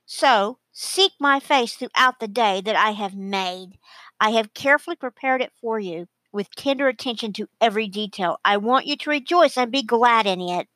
so 0.05 0.59
seek 0.73 1.13
my 1.19 1.41
face 1.41 1.75
throughout 1.75 2.21
the 2.21 2.29
day 2.29 2.63
that 2.65 2.77
I 2.77 2.93
have 2.93 3.15
made. 3.15 3.79
I 4.21 4.31
have 4.31 4.55
carefully 4.55 4.97
prepared 4.97 5.43
it 5.43 5.53
for 5.61 5.79
you 5.79 6.09
with 6.33 6.55
tender 6.55 6.89
attention 6.89 7.33
to 7.35 7.49
every 7.61 7.89
detail. 7.89 8.39
I 8.45 8.57
want 8.59 8.87
you 8.87 8.97
to 8.97 9.11
rejoice 9.11 9.57
and 9.57 9.73
be 9.73 9.83
glad 9.83 10.27
in 10.27 10.41
it. 10.41 10.69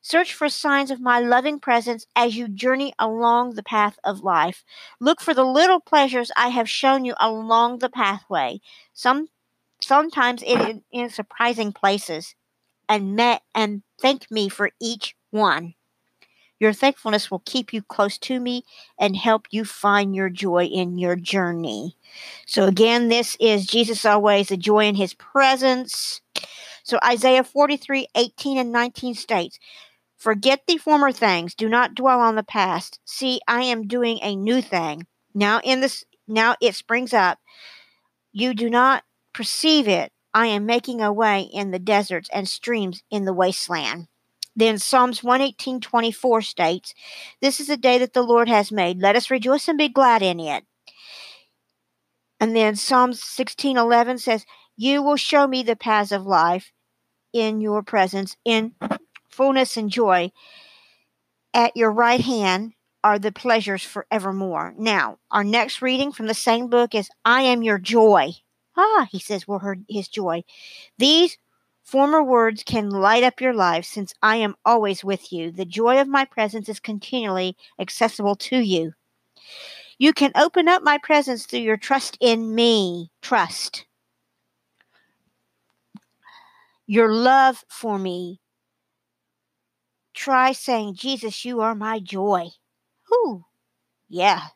Search 0.00 0.32
for 0.32 0.48
signs 0.48 0.90
of 0.90 1.00
my 1.00 1.20
loving 1.20 1.60
presence 1.60 2.06
as 2.16 2.36
you 2.36 2.48
journey 2.48 2.92
along 2.98 3.54
the 3.54 3.62
path 3.62 3.98
of 4.02 4.24
life. 4.24 4.64
Look 4.98 5.20
for 5.20 5.34
the 5.34 5.44
little 5.44 5.80
pleasures 5.80 6.32
I 6.36 6.48
have 6.48 6.68
shown 6.68 7.04
you 7.04 7.14
along 7.20 7.78
the 7.78 7.88
pathway. 7.90 8.60
Some 8.92 9.28
sometimes 9.82 10.42
in, 10.42 10.84
in 10.90 11.10
surprising 11.10 11.72
places, 11.72 12.34
and 12.88 13.16
met 13.16 13.42
and 13.54 13.82
thank 14.00 14.30
me 14.30 14.48
for 14.48 14.70
each 14.80 15.16
one. 15.30 15.74
Your 16.60 16.72
thankfulness 16.72 17.30
will 17.30 17.42
keep 17.44 17.72
you 17.72 17.82
close 17.82 18.18
to 18.18 18.40
me 18.40 18.64
and 18.98 19.16
help 19.16 19.46
you 19.50 19.64
find 19.64 20.14
your 20.14 20.28
joy 20.28 20.64
in 20.64 20.98
your 20.98 21.16
journey. 21.16 21.96
So, 22.46 22.66
again, 22.66 23.08
this 23.08 23.36
is 23.40 23.66
Jesus 23.66 24.04
always, 24.04 24.48
the 24.48 24.56
joy 24.56 24.86
in 24.86 24.96
his 24.96 25.14
presence. 25.14 26.20
So, 26.82 26.98
Isaiah 27.04 27.44
43 27.44 28.08
18 28.14 28.58
and 28.58 28.72
19 28.72 29.14
states, 29.14 29.58
Forget 30.18 30.62
the 30.66 30.78
former 30.78 31.12
things, 31.12 31.54
do 31.54 31.68
not 31.68 31.94
dwell 31.94 32.18
on 32.18 32.34
the 32.34 32.42
past. 32.42 32.98
See, 33.04 33.40
I 33.46 33.62
am 33.62 33.86
doing 33.86 34.18
a 34.20 34.34
new 34.34 34.60
thing. 34.60 35.06
Now 35.32 35.60
in 35.62 35.80
this 35.80 36.04
now 36.26 36.56
it 36.60 36.74
springs 36.74 37.14
up. 37.14 37.38
You 38.32 38.52
do 38.52 38.68
not 38.68 39.04
perceive 39.32 39.86
it. 39.86 40.12
I 40.34 40.46
am 40.46 40.66
making 40.66 41.00
a 41.00 41.12
way 41.12 41.42
in 41.42 41.70
the 41.70 41.78
deserts 41.78 42.28
and 42.32 42.48
streams 42.48 43.02
in 43.10 43.24
the 43.24 43.32
wasteland. 43.32 44.08
Then 44.58 44.78
Psalms 44.80 45.22
118:24 45.22 46.42
states, 46.42 46.92
"This 47.40 47.60
is 47.60 47.70
a 47.70 47.76
day 47.76 47.96
that 47.98 48.12
the 48.12 48.24
Lord 48.24 48.48
has 48.48 48.72
made. 48.72 49.00
Let 49.00 49.14
us 49.14 49.30
rejoice 49.30 49.68
and 49.68 49.78
be 49.78 49.88
glad 49.88 50.20
in 50.20 50.40
it." 50.40 50.66
And 52.40 52.56
then 52.56 52.74
Psalms 52.74 53.22
16:11 53.22 54.18
says, 54.18 54.44
"You 54.76 55.00
will 55.00 55.16
show 55.16 55.46
me 55.46 55.62
the 55.62 55.76
paths 55.76 56.10
of 56.10 56.26
life 56.26 56.72
in 57.32 57.60
your 57.60 57.84
presence 57.84 58.36
in 58.44 58.74
fullness 59.30 59.76
and 59.76 59.90
joy. 59.90 60.32
At 61.54 61.76
your 61.76 61.92
right 61.92 62.20
hand 62.20 62.72
are 63.04 63.20
the 63.20 63.30
pleasures 63.30 63.84
forevermore." 63.84 64.74
Now, 64.76 65.18
our 65.30 65.44
next 65.44 65.80
reading 65.80 66.10
from 66.10 66.26
the 66.26 66.34
same 66.34 66.66
book 66.66 66.96
is, 66.96 67.10
"I 67.24 67.42
am 67.42 67.62
your 67.62 67.78
joy." 67.78 68.32
Ah, 68.76 69.06
he 69.12 69.20
says, 69.20 69.46
"We're 69.46 69.76
his 69.88 70.08
joy." 70.08 70.42
These 70.98 71.38
Former 71.88 72.22
words 72.22 72.64
can 72.64 72.90
light 72.90 73.24
up 73.24 73.40
your 73.40 73.54
life 73.54 73.86
since 73.86 74.12
I 74.22 74.36
am 74.36 74.56
always 74.62 75.02
with 75.02 75.32
you. 75.32 75.50
The 75.50 75.64
joy 75.64 75.98
of 75.98 76.06
my 76.06 76.26
presence 76.26 76.68
is 76.68 76.80
continually 76.80 77.56
accessible 77.78 78.36
to 78.36 78.58
you. 78.58 78.92
You 79.96 80.12
can 80.12 80.32
open 80.34 80.68
up 80.68 80.82
my 80.82 80.98
presence 80.98 81.46
through 81.46 81.60
your 81.60 81.78
trust 81.78 82.18
in 82.20 82.54
me. 82.54 83.10
Trust. 83.22 83.86
Your 86.86 87.10
love 87.10 87.64
for 87.70 87.98
me. 87.98 88.42
Try 90.12 90.52
saying, 90.52 90.96
Jesus, 90.96 91.46
you 91.46 91.62
are 91.62 91.74
my 91.74 92.00
joy. 92.00 92.48
Whoo. 93.10 93.46
Yeah. 94.10 94.48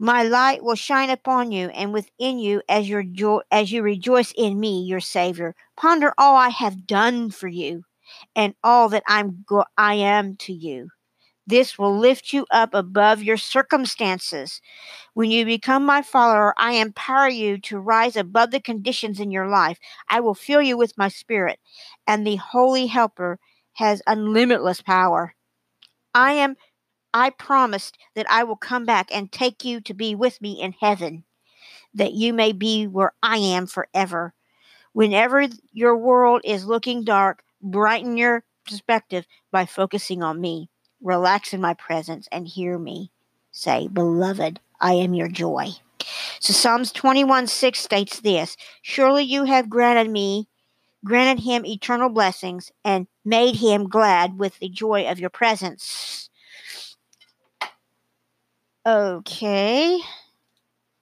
My 0.00 0.24
light 0.24 0.64
will 0.64 0.74
shine 0.74 1.10
upon 1.10 1.52
you 1.52 1.68
and 1.68 1.92
within 1.92 2.40
you 2.40 2.62
as 2.68 2.88
your 2.88 3.04
as 3.52 3.70
you 3.70 3.82
rejoice 3.82 4.32
in 4.36 4.58
me, 4.58 4.82
your 4.82 5.00
Savior. 5.00 5.54
Ponder 5.76 6.12
all 6.18 6.36
I 6.36 6.48
have 6.48 6.88
done 6.88 7.30
for 7.30 7.46
you 7.48 7.84
and 8.34 8.54
all 8.64 8.88
that 8.88 9.04
I'm 9.06 9.44
go- 9.46 9.66
I 9.78 9.94
am 9.94 10.36
to 10.38 10.52
you. 10.52 10.90
This 11.46 11.78
will 11.78 11.98
lift 11.98 12.32
you 12.32 12.46
up 12.52 12.74
above 12.74 13.22
your 13.22 13.36
circumstances. 13.38 14.60
When 15.14 15.30
you 15.30 15.44
become 15.44 15.84
my 15.86 16.02
follower, 16.02 16.54
I 16.58 16.74
empower 16.74 17.28
you 17.28 17.58
to 17.60 17.78
rise 17.80 18.16
above 18.16 18.52
the 18.52 18.60
conditions 18.60 19.20
in 19.20 19.30
your 19.30 19.48
life. 19.48 19.78
I 20.08 20.20
will 20.20 20.34
fill 20.34 20.62
you 20.62 20.76
with 20.78 20.98
my 20.98 21.08
spirit, 21.08 21.60
and 22.06 22.26
the 22.26 22.36
Holy 22.36 22.86
Helper 22.88 23.38
has 23.74 24.02
unlimitless 24.06 24.82
power. 24.82 25.34
I 26.14 26.32
am 26.34 26.56
I 27.12 27.30
promised 27.30 27.98
that 28.14 28.30
I 28.30 28.44
will 28.44 28.56
come 28.56 28.84
back 28.84 29.08
and 29.12 29.30
take 29.30 29.64
you 29.64 29.80
to 29.82 29.94
be 29.94 30.14
with 30.14 30.40
me 30.40 30.60
in 30.60 30.74
heaven, 30.80 31.24
that 31.94 32.12
you 32.12 32.32
may 32.32 32.52
be 32.52 32.86
where 32.86 33.12
I 33.22 33.38
am 33.38 33.66
forever. 33.66 34.34
Whenever 34.92 35.46
your 35.72 35.96
world 35.96 36.42
is 36.44 36.66
looking 36.66 37.04
dark, 37.04 37.42
brighten 37.62 38.16
your 38.16 38.44
perspective 38.64 39.26
by 39.50 39.66
focusing 39.66 40.22
on 40.22 40.40
me. 40.40 40.70
Relax 41.02 41.52
in 41.52 41.60
my 41.60 41.74
presence 41.74 42.28
and 42.30 42.46
hear 42.46 42.78
me 42.78 43.10
say, 43.52 43.88
Beloved, 43.88 44.60
I 44.80 44.94
am 44.94 45.14
your 45.14 45.28
joy. 45.28 45.70
So 46.40 46.52
Psalms 46.52 46.92
21 46.92 47.46
6 47.46 47.78
states 47.78 48.20
this 48.20 48.56
Surely 48.82 49.24
you 49.24 49.44
have 49.44 49.68
granted 49.68 50.10
me, 50.10 50.48
granted 51.04 51.42
him 51.42 51.66
eternal 51.66 52.08
blessings, 52.08 52.72
and 52.84 53.06
made 53.24 53.56
him 53.56 53.88
glad 53.88 54.38
with 54.38 54.58
the 54.58 54.68
joy 54.68 55.08
of 55.08 55.20
your 55.20 55.30
presence. 55.30 56.29
Okay. 58.86 60.00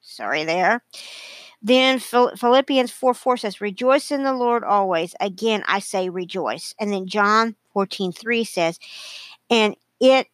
Sorry 0.01 0.45
there. 0.45 0.83
Then 1.63 1.99
Philippians 1.99 2.91
4 2.91 3.15
4 3.15 3.37
says, 3.37 3.61
Rejoice 3.61 4.11
in 4.11 4.23
the 4.23 4.33
Lord 4.33 4.65
always. 4.65 5.15
Again, 5.21 5.65
I 5.67 5.81
say 5.81 6.09
rejoice. 6.09 6.75
And 6.81 6.93
then 6.93 7.07
John 7.07 7.57
14 7.73 8.13
3 8.13 8.45
says, 8.45 8.79
And 9.51 9.77
it 10.01 10.29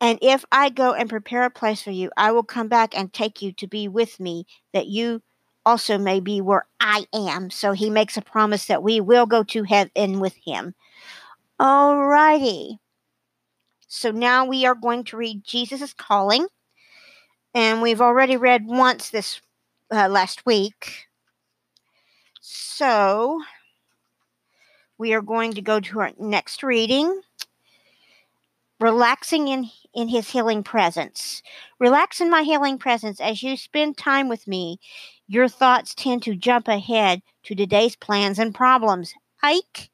and 0.00 0.18
if 0.22 0.44
I 0.52 0.70
go 0.70 0.92
and 0.92 1.08
prepare 1.08 1.44
a 1.44 1.50
place 1.50 1.82
for 1.82 1.90
you, 1.90 2.10
I 2.16 2.32
will 2.32 2.42
come 2.42 2.68
back 2.68 2.96
and 2.96 3.12
take 3.12 3.40
you 3.40 3.52
to 3.52 3.66
be 3.66 3.88
with 3.88 4.20
me, 4.20 4.46
that 4.72 4.86
you 4.86 5.22
also 5.64 5.98
may 5.98 6.20
be 6.20 6.40
where 6.40 6.66
I 6.80 7.06
am. 7.14 7.50
So 7.50 7.72
he 7.72 7.88
makes 7.90 8.16
a 8.16 8.22
promise 8.22 8.66
that 8.66 8.82
we 8.82 9.00
will 9.00 9.26
go 9.26 9.42
to 9.44 9.62
heaven 9.62 10.20
with 10.20 10.34
him. 10.44 10.74
All 11.58 12.04
righty. 12.04 12.80
So 13.86 14.10
now 14.10 14.44
we 14.44 14.66
are 14.66 14.74
going 14.74 15.04
to 15.04 15.16
read 15.16 15.44
Jesus' 15.44 15.94
calling 15.94 16.48
and 17.54 17.80
we've 17.80 18.00
already 18.00 18.36
read 18.36 18.66
once 18.66 19.10
this 19.10 19.40
uh, 19.92 20.08
last 20.08 20.44
week. 20.44 21.06
So 22.40 23.40
we 24.98 25.14
are 25.14 25.22
going 25.22 25.52
to 25.54 25.62
go 25.62 25.80
to 25.80 26.00
our 26.00 26.12
next 26.18 26.62
reading. 26.62 27.20
Relaxing 28.80 29.48
in, 29.48 29.70
in 29.94 30.08
his 30.08 30.30
healing 30.30 30.64
presence. 30.64 31.42
Relax 31.78 32.20
in 32.20 32.28
my 32.28 32.42
healing 32.42 32.76
presence 32.76 33.20
as 33.20 33.42
you 33.42 33.56
spend 33.56 33.96
time 33.96 34.28
with 34.28 34.48
me. 34.48 34.78
Your 35.28 35.48
thoughts 35.48 35.94
tend 35.94 36.22
to 36.24 36.34
jump 36.34 36.66
ahead 36.68 37.22
to 37.44 37.54
today's 37.54 37.96
plans 37.96 38.38
and 38.38 38.54
problems. 38.54 39.14
Ike, 39.42 39.90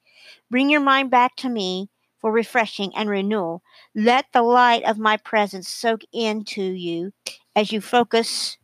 bring 0.49 0.69
your 0.69 0.81
mind 0.81 1.11
back 1.11 1.35
to 1.37 1.49
me 1.49 1.89
for 2.19 2.31
refreshing 2.31 2.91
and 2.95 3.07
renewal. 3.07 3.61
Let 3.95 4.25
the 4.33 4.41
light 4.41 4.83
of 4.83 4.97
my 4.97 5.17
presence 5.17 5.69
soak 5.69 6.01
into 6.11 6.63
you 6.63 7.13
as 7.55 7.71
you 7.71 7.81
focus 7.81 8.57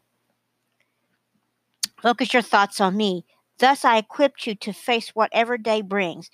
focus 2.01 2.33
your 2.33 2.43
thoughts 2.43 2.79
on 2.79 2.95
me. 2.95 3.25
Thus 3.59 3.83
I 3.83 3.97
equipped 3.97 4.45
you 4.45 4.55
to 4.55 4.71
face 4.71 5.09
whatever 5.09 5.57
day 5.57 5.81
brings. 5.81 6.29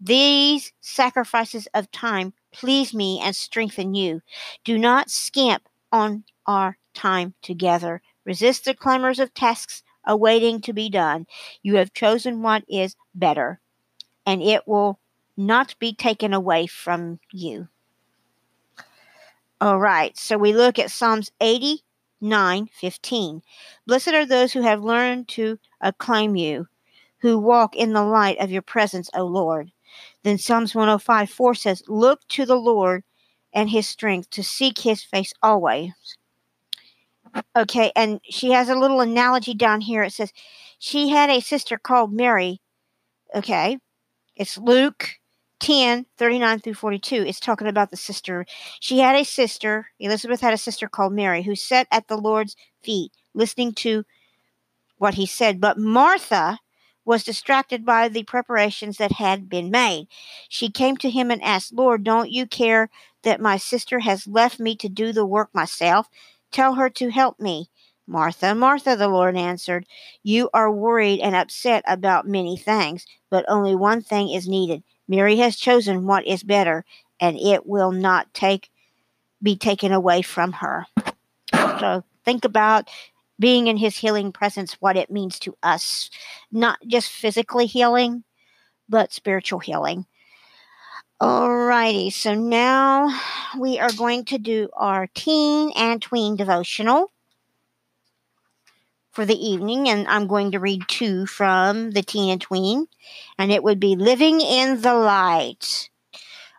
These 0.00 0.72
sacrifices 0.80 1.68
of 1.74 1.90
time 1.90 2.32
please 2.52 2.94
me 2.94 3.20
and 3.22 3.36
strengthen 3.36 3.94
you. 3.94 4.22
Do 4.64 4.78
not 4.78 5.10
skimp 5.10 5.68
on 5.90 6.24
our 6.46 6.78
time 6.94 7.34
together. 7.42 8.02
Resist 8.24 8.64
the 8.64 8.74
clamors 8.74 9.18
of 9.18 9.34
tasks 9.34 9.82
awaiting 10.06 10.60
to 10.62 10.72
be 10.72 10.88
done. 10.88 11.26
You 11.62 11.76
have 11.76 11.94
chosen 11.94 12.42
what 12.42 12.64
is 12.68 12.96
better, 13.14 13.60
and 14.26 14.42
it 14.42 14.66
will 14.66 14.98
not 15.36 15.78
be 15.78 15.94
taken 15.94 16.32
away 16.32 16.66
from 16.66 17.20
you. 17.32 17.68
All 19.60 19.78
right, 19.78 20.16
so 20.16 20.36
we 20.36 20.52
look 20.52 20.78
at 20.78 20.90
Psalms 20.90 21.30
80, 21.40 21.82
9 22.22 22.68
15. 22.72 23.42
Blessed 23.86 24.08
are 24.08 24.24
those 24.24 24.52
who 24.52 24.62
have 24.62 24.82
learned 24.82 25.28
to 25.28 25.58
acclaim 25.80 26.36
you, 26.36 26.68
who 27.18 27.38
walk 27.38 27.76
in 27.76 27.92
the 27.92 28.04
light 28.04 28.38
of 28.38 28.50
your 28.50 28.62
presence, 28.62 29.10
O 29.14 29.24
Lord. 29.24 29.70
Then 30.22 30.38
Psalms 30.38 30.74
105 30.74 31.28
4 31.28 31.54
says, 31.54 31.82
Look 31.88 32.26
to 32.28 32.46
the 32.46 32.56
Lord 32.56 33.04
and 33.52 33.68
his 33.68 33.86
strength 33.86 34.30
to 34.30 34.42
seek 34.42 34.78
his 34.78 35.02
face 35.02 35.32
always. 35.42 35.92
Okay, 37.56 37.92
and 37.96 38.20
she 38.24 38.52
has 38.52 38.68
a 38.68 38.78
little 38.78 39.00
analogy 39.00 39.54
down 39.54 39.80
here. 39.80 40.02
It 40.02 40.12
says, 40.12 40.32
She 40.78 41.08
had 41.08 41.30
a 41.30 41.40
sister 41.40 41.78
called 41.78 42.12
Mary. 42.12 42.60
Okay, 43.34 43.78
it's 44.36 44.58
Luke 44.58 45.16
10 45.62 46.06
39 46.18 46.58
through 46.58 46.74
42 46.74 47.14
is 47.24 47.38
talking 47.38 47.68
about 47.68 47.92
the 47.92 47.96
sister. 47.96 48.44
She 48.80 48.98
had 48.98 49.14
a 49.14 49.24
sister 49.24 49.86
elizabeth 50.00 50.40
had 50.40 50.52
a 50.52 50.58
sister 50.58 50.88
called 50.88 51.12
mary 51.12 51.44
who 51.44 51.54
sat 51.54 51.86
at 51.92 52.08
the 52.08 52.16
lord's 52.16 52.56
feet 52.82 53.12
listening 53.32 53.72
to 53.74 54.04
what 54.98 55.14
he 55.14 55.24
said. 55.24 55.60
But 55.60 55.78
martha 55.78 56.58
was 57.04 57.22
distracted 57.22 57.84
by 57.84 58.08
the 58.08 58.24
preparations 58.24 58.96
that 58.96 59.12
had 59.12 59.48
been 59.48 59.70
made. 59.70 60.08
She 60.48 60.68
came 60.68 60.96
to 60.96 61.10
him 61.10 61.30
and 61.30 61.42
asked 61.44 61.72
lord 61.72 62.02
don't 62.02 62.30
you 62.30 62.44
care 62.44 62.90
that 63.22 63.40
my 63.40 63.56
sister 63.56 64.00
has 64.00 64.26
left 64.26 64.58
me 64.58 64.74
to 64.76 64.88
do 64.88 65.12
the 65.12 65.24
work 65.24 65.50
myself? 65.54 66.08
Tell 66.50 66.74
her 66.74 66.90
to 66.90 67.10
help 67.10 67.38
me. 67.38 67.70
Martha, 68.04 68.52
Martha, 68.52 68.96
the 68.96 69.06
Lord 69.06 69.36
answered, 69.36 69.86
You 70.24 70.50
are 70.52 70.72
worried 70.72 71.20
and 71.20 71.36
upset 71.36 71.84
about 71.86 72.26
many 72.26 72.56
things, 72.56 73.06
but 73.30 73.44
only 73.46 73.76
one 73.76 74.02
thing 74.02 74.28
is 74.28 74.48
needed. 74.48 74.82
Mary 75.12 75.36
has 75.36 75.56
chosen 75.56 76.06
what 76.06 76.26
is 76.26 76.42
better, 76.42 76.86
and 77.20 77.36
it 77.36 77.66
will 77.66 77.92
not 77.92 78.32
take 78.32 78.70
be 79.42 79.54
taken 79.54 79.92
away 79.92 80.22
from 80.22 80.52
her. 80.52 80.86
So 81.52 82.02
think 82.24 82.46
about 82.46 82.88
being 83.38 83.66
in 83.66 83.76
his 83.76 83.98
healing 83.98 84.32
presence, 84.32 84.78
what 84.80 84.96
it 84.96 85.10
means 85.10 85.38
to 85.40 85.54
us. 85.62 86.08
Not 86.50 86.78
just 86.86 87.10
physically 87.10 87.66
healing, 87.66 88.24
but 88.88 89.12
spiritual 89.12 89.58
healing. 89.58 90.06
Alrighty, 91.20 92.10
so 92.10 92.32
now 92.32 93.14
we 93.60 93.78
are 93.78 93.92
going 93.92 94.24
to 94.24 94.38
do 94.38 94.70
our 94.72 95.08
teen 95.08 95.72
and 95.76 96.00
tween 96.00 96.36
devotional 96.36 97.12
for 99.12 99.26
the 99.26 99.46
evening, 99.46 99.88
and 99.88 100.08
I'm 100.08 100.26
going 100.26 100.50
to 100.52 100.58
read 100.58 100.82
two 100.88 101.26
from 101.26 101.90
the 101.90 102.02
teen 102.02 102.30
and 102.30 102.40
tween, 102.40 102.86
and 103.38 103.52
it 103.52 103.62
would 103.62 103.78
be 103.78 103.94
Living 103.94 104.40
in 104.40 104.80
the 104.80 104.94
Light. 104.94 105.90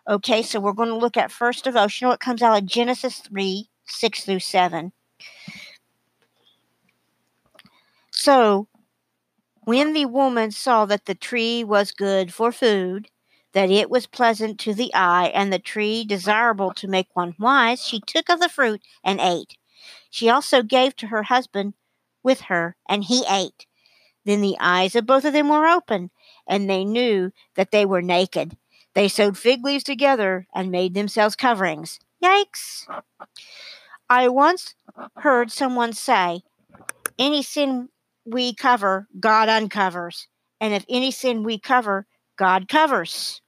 Okay, 0.08 0.42
so 0.42 0.60
we're 0.60 0.72
going 0.72 0.88
to 0.88 0.96
look 0.96 1.16
at 1.16 1.32
first 1.32 1.64
devotional. 1.64 2.12
It 2.12 2.20
comes 2.20 2.42
out 2.42 2.56
of 2.56 2.66
Genesis 2.66 3.18
3 3.18 3.68
6 3.86 4.24
through 4.24 4.40
7. 4.40 4.92
So, 8.10 8.68
when 9.64 9.92
the 9.92 10.06
woman 10.06 10.50
saw 10.50 10.86
that 10.86 11.06
the 11.06 11.14
tree 11.14 11.64
was 11.64 11.90
good 11.90 12.32
for 12.32 12.52
food, 12.52 13.08
that 13.52 13.70
it 13.70 13.90
was 13.90 14.06
pleasant 14.06 14.60
to 14.60 14.74
the 14.74 14.92
eye, 14.94 15.30
and 15.34 15.52
the 15.52 15.58
tree 15.58 16.04
desirable 16.04 16.72
to 16.74 16.88
make 16.88 17.08
one 17.14 17.34
wise, 17.38 17.84
she 17.84 18.00
took 18.00 18.28
of 18.28 18.40
the 18.40 18.48
fruit 18.48 18.80
and 19.02 19.20
ate. 19.20 19.56
She 20.10 20.28
also 20.28 20.62
gave 20.62 20.94
to 20.96 21.08
her 21.08 21.24
husband 21.24 21.74
with 22.24 22.42
her, 22.42 22.76
and 22.88 23.04
he 23.04 23.24
ate. 23.28 23.66
Then 24.24 24.40
the 24.40 24.56
eyes 24.58 24.96
of 24.96 25.06
both 25.06 25.24
of 25.24 25.32
them 25.32 25.48
were 25.48 25.66
open, 25.66 26.10
and 26.48 26.68
they 26.68 26.84
knew 26.84 27.30
that 27.54 27.70
they 27.70 27.84
were 27.84 28.02
naked. 28.02 28.56
They 28.94 29.08
sewed 29.08 29.36
fig 29.36 29.64
leaves 29.64 29.84
together 29.84 30.46
and 30.54 30.70
made 30.70 30.94
themselves 30.94 31.36
coverings. 31.36 31.98
Yikes! 32.22 32.86
I 34.08 34.28
once 34.28 34.74
heard 35.16 35.50
someone 35.50 35.92
say, 35.92 36.42
Any 37.18 37.42
sin 37.42 37.88
we 38.24 38.54
cover, 38.54 39.08
God 39.18 39.48
uncovers. 39.48 40.28
And 40.60 40.72
if 40.72 40.84
any 40.88 41.10
sin 41.10 41.42
we 41.42 41.58
cover, 41.58 42.06
God 42.36 42.68
covers. 42.68 43.42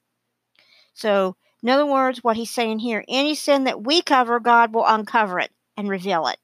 So, 0.93 1.37
in 1.63 1.69
other 1.69 1.87
words, 1.87 2.23
what 2.23 2.37
he's 2.37 2.51
saying 2.51 2.81
here 2.81 3.05
any 3.09 3.35
sin 3.35 3.65
that 3.65 3.83
we 3.83 4.03
cover, 4.03 4.41
God 4.41 4.75
will 4.75 4.87
uncover 4.87 5.39
it 5.39 5.51
and 5.77 5.89
reveal 5.89 6.27
it. 6.27 6.39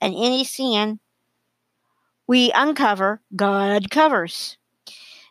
And 0.00 0.14
any 0.14 0.44
sin 0.44 1.00
we 2.26 2.52
uncover, 2.52 3.20
God 3.34 3.90
covers. 3.90 4.56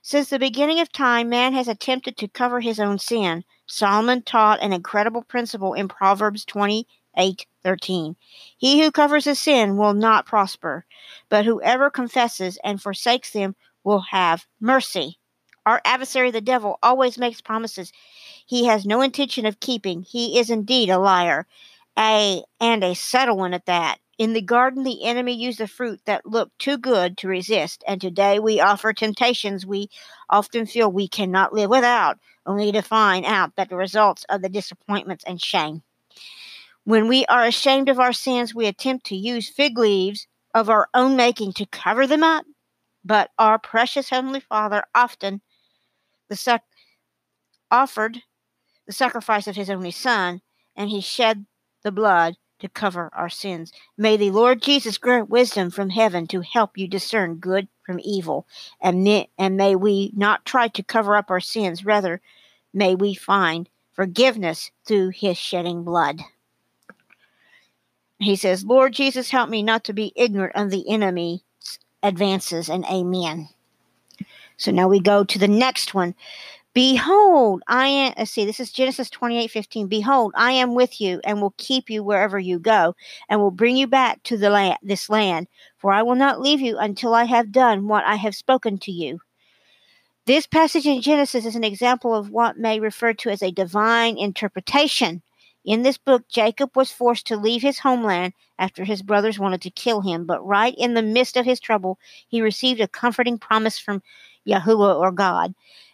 Since 0.02 0.30
the 0.30 0.39
beginning 0.39 0.80
of 0.80 0.92
time, 0.92 1.30
man 1.30 1.54
has 1.54 1.68
attempted 1.68 2.18
to 2.18 2.28
cover 2.28 2.60
his 2.60 2.80
own 2.80 3.00
sin. 3.00 3.44
Solomon 3.68 4.24
taught 4.24 4.62
an 4.62 4.74
incredible 4.74 5.22
principle 5.22 5.74
in 5.74 5.88
Proverbs 5.88 6.44
28:13. 6.46 8.16
He 8.58 8.82
who 8.82 8.92
covers 8.92 9.28
a 9.28 9.36
sin 9.36 9.78
will 9.78 9.94
not 9.94 10.26
prosper, 10.26 10.86
but 11.30 11.46
whoever 11.46 11.89
confesses 11.89 12.58
and 12.64 12.82
forsakes 12.82 13.32
them 13.32 13.56
will 13.84 14.02
have 14.12 14.48
mercy. 14.60 15.20
Our 15.66 15.82
adversary, 15.86 16.32
the 16.32 16.42
devil, 16.42 16.80
always 16.82 17.18
makes 17.18 17.42
promises 17.42 17.92
he 18.46 18.66
has 18.66 18.86
no 18.86 19.02
intention 19.02 19.46
of 19.46 19.60
keeping. 19.60 20.02
He 20.02 20.38
is 20.38 20.50
indeed 20.50 20.89
a 20.89 20.98
liar, 20.98 21.48
a 21.98 22.44
and 22.60 22.84
a 22.84 22.96
subtle 22.96 23.38
one 23.38 23.54
at 23.54 23.66
that. 23.68 24.00
In 24.22 24.34
the 24.34 24.42
garden, 24.44 24.84
the 24.84 25.04
enemy 25.04 25.34
used 25.34 25.60
a 25.62 25.68
fruit 25.68 26.00
that 26.06 26.28
looked 26.28 26.60
too 26.60 26.78
good 26.78 27.18
to 27.18 27.28
resist, 27.28 27.84
and 27.88 28.00
today 28.00 28.38
we 28.38 28.60
offer 28.60 28.94
temptations 28.94 29.66
we 29.66 29.90
often 30.30 30.68
feel 30.68 30.92
we 30.92 31.08
cannot 31.08 31.54
live 31.54 31.72
without, 31.72 32.20
only 32.46 32.72
to 32.72 32.84
find 32.84 33.26
out 33.26 33.56
that 33.56 33.70
the 33.70 33.76
results 33.76 34.24
are 34.30 34.38
the 34.38 34.48
disappointments 34.48 35.24
and 35.26 35.42
shame. 35.42 35.82
When 36.84 37.08
we 37.08 37.26
are 37.26 37.46
ashamed 37.46 37.90
of 37.90 38.00
our 38.00 38.14
sins, 38.14 38.54
we 38.54 38.68
attempt 38.68 39.08
to 39.08 39.16
use 39.16 39.50
fig 39.50 39.76
leaves 39.76 40.28
of 40.54 40.70
our 40.70 40.88
own 40.94 41.16
making 41.16 41.54
to 41.54 41.66
cover 41.66 42.06
them 42.06 42.22
up, 42.22 42.46
but 43.04 43.32
our 43.40 43.58
precious 43.58 44.10
Heavenly 44.12 44.42
Father 44.42 44.84
often 44.94 45.42
the 46.30 46.36
sac- 46.36 46.62
offered 47.72 48.22
the 48.86 48.94
sacrifice 48.94 49.48
of 49.48 49.56
His 49.56 49.72
only 49.72 49.90
Son, 49.90 50.42
and 50.76 50.92
He 50.92 51.02
shed 51.02 51.48
the 51.82 51.92
blood 51.92 52.36
to 52.62 52.70
cover 52.70 53.09
our 53.14 53.30
sins. 53.30 53.74
May 53.97 54.18
the 54.18 54.32
Lord 54.32 54.62
Jesus 54.62 54.97
grant 54.97 55.30
wisdom 55.30 55.70
from 55.70 55.89
heaven 55.89 56.28
to 56.28 56.41
help 56.41 56.78
you 56.78 56.88
discern 56.88 57.36
good 57.36 57.68
from 57.86 57.99
evil, 58.03 58.47
and 58.80 59.03
may, 59.03 59.30
and 59.38 59.57
may 59.57 59.76
we 59.76 60.12
not 60.16 60.45
try 60.45 60.68
to 60.70 60.84
cover 60.84 61.16
up 61.16 61.30
our 61.30 61.39
sins. 61.39 61.84
Rather, 61.84 62.22
may 62.74 62.95
we 62.95 63.14
find 63.14 63.70
forgiveness 63.93 64.72
through 64.86 65.09
his 65.09 65.38
shedding 65.38 65.84
blood. 65.84 66.22
He 68.20 68.36
says, 68.36 68.64
Lord 68.64 68.93
Jesus, 68.93 69.32
help 69.32 69.49
me 69.49 69.64
not 69.64 69.84
to 69.86 69.93
be 69.93 70.14
ignorant 70.16 70.55
of 70.55 70.70
the 70.70 70.89
enemy's 70.89 71.41
advances, 72.03 72.70
and 72.70 72.86
amen. 72.86 73.49
So 74.57 74.72
now 74.72 74.88
we 74.88 74.99
go 74.99 75.24
to 75.24 75.39
the 75.39 75.47
next 75.47 75.93
one. 75.93 76.14
Behold, 76.74 77.62
I 77.68 77.88
am, 77.88 78.14
let's 78.18 78.32
see, 78.32 78.46
this 78.46 78.62
is 78.62 78.72
Genesis 78.72 79.10
28 79.10 79.52
15. 79.52 79.88
Behold, 79.88 80.32
I 80.38 80.54
am 80.54 80.74
with 80.74 81.02
you 81.02 81.20
and 81.26 81.42
will 81.42 81.54
keep 81.58 81.90
you 81.90 82.02
wherever 82.02 82.40
you 82.40 82.60
go 82.60 82.96
and 83.28 83.42
will 83.42 83.52
bring 83.52 83.76
you 83.76 83.88
back 83.88 84.24
to 84.24 84.38
the 84.38 84.50
land, 84.50 84.78
this 84.82 85.10
land, 85.10 85.48
for 85.80 85.92
I 85.92 86.02
will 86.02 86.16
not 86.16 86.40
leave 86.40 86.62
you 86.62 86.78
until 86.78 87.14
I 87.14 87.26
have 87.26 87.52
done 87.52 87.90
what 87.90 88.06
I 88.06 88.16
have 88.16 88.36
spoken 88.36 88.78
to 88.80 88.92
you. 88.92 89.20
This 90.28 90.48
passage 90.48 90.86
in 90.86 91.02
Genesis 91.02 91.46
is 91.46 91.58
an 91.58 91.66
example 91.66 92.16
of 92.16 92.30
what 92.30 92.58
may 92.58 92.80
refer 92.80 93.12
to 93.16 93.30
as 93.30 93.44
a 93.44 93.52
divine 93.52 94.18
interpretation. 94.18 95.22
In 95.66 95.82
this 95.82 95.98
book, 95.98 96.24
Jacob 96.30 96.76
was 96.76 96.90
forced 96.90 97.28
to 97.28 97.38
leave 97.38 97.62
his 97.62 97.80
homeland 97.80 98.32
after 98.58 98.86
his 98.86 99.02
brothers 99.02 99.38
wanted 99.38 99.62
to 99.64 99.72
kill 99.72 100.00
him, 100.00 100.26
but 100.26 100.46
right 100.46 100.74
in 100.78 100.94
the 100.94 101.02
midst 101.02 101.36
of 101.36 101.46
his 101.46 101.60
trouble, 101.60 102.00
he 102.30 102.42
received 102.42 102.80
a 102.80 102.88
comforting 102.88 103.38
promise 103.38 103.78
from 103.78 104.02
Yahuwah 104.48 104.98
or 105.00 105.12
God. 105.12 105.54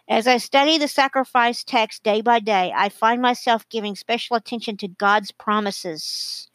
As 0.09 0.25
I 0.25 0.37
study 0.37 0.77
the 0.77 0.87
sacrifice 0.87 1.63
text 1.63 2.03
day 2.03 2.21
by 2.21 2.39
day, 2.39 2.73
I 2.75 2.89
find 2.89 3.21
myself 3.21 3.67
giving 3.69 3.95
special 3.95 4.37
attention 4.37 4.77
to 4.77 4.87
God's 4.87 5.31
promises. 5.31 6.49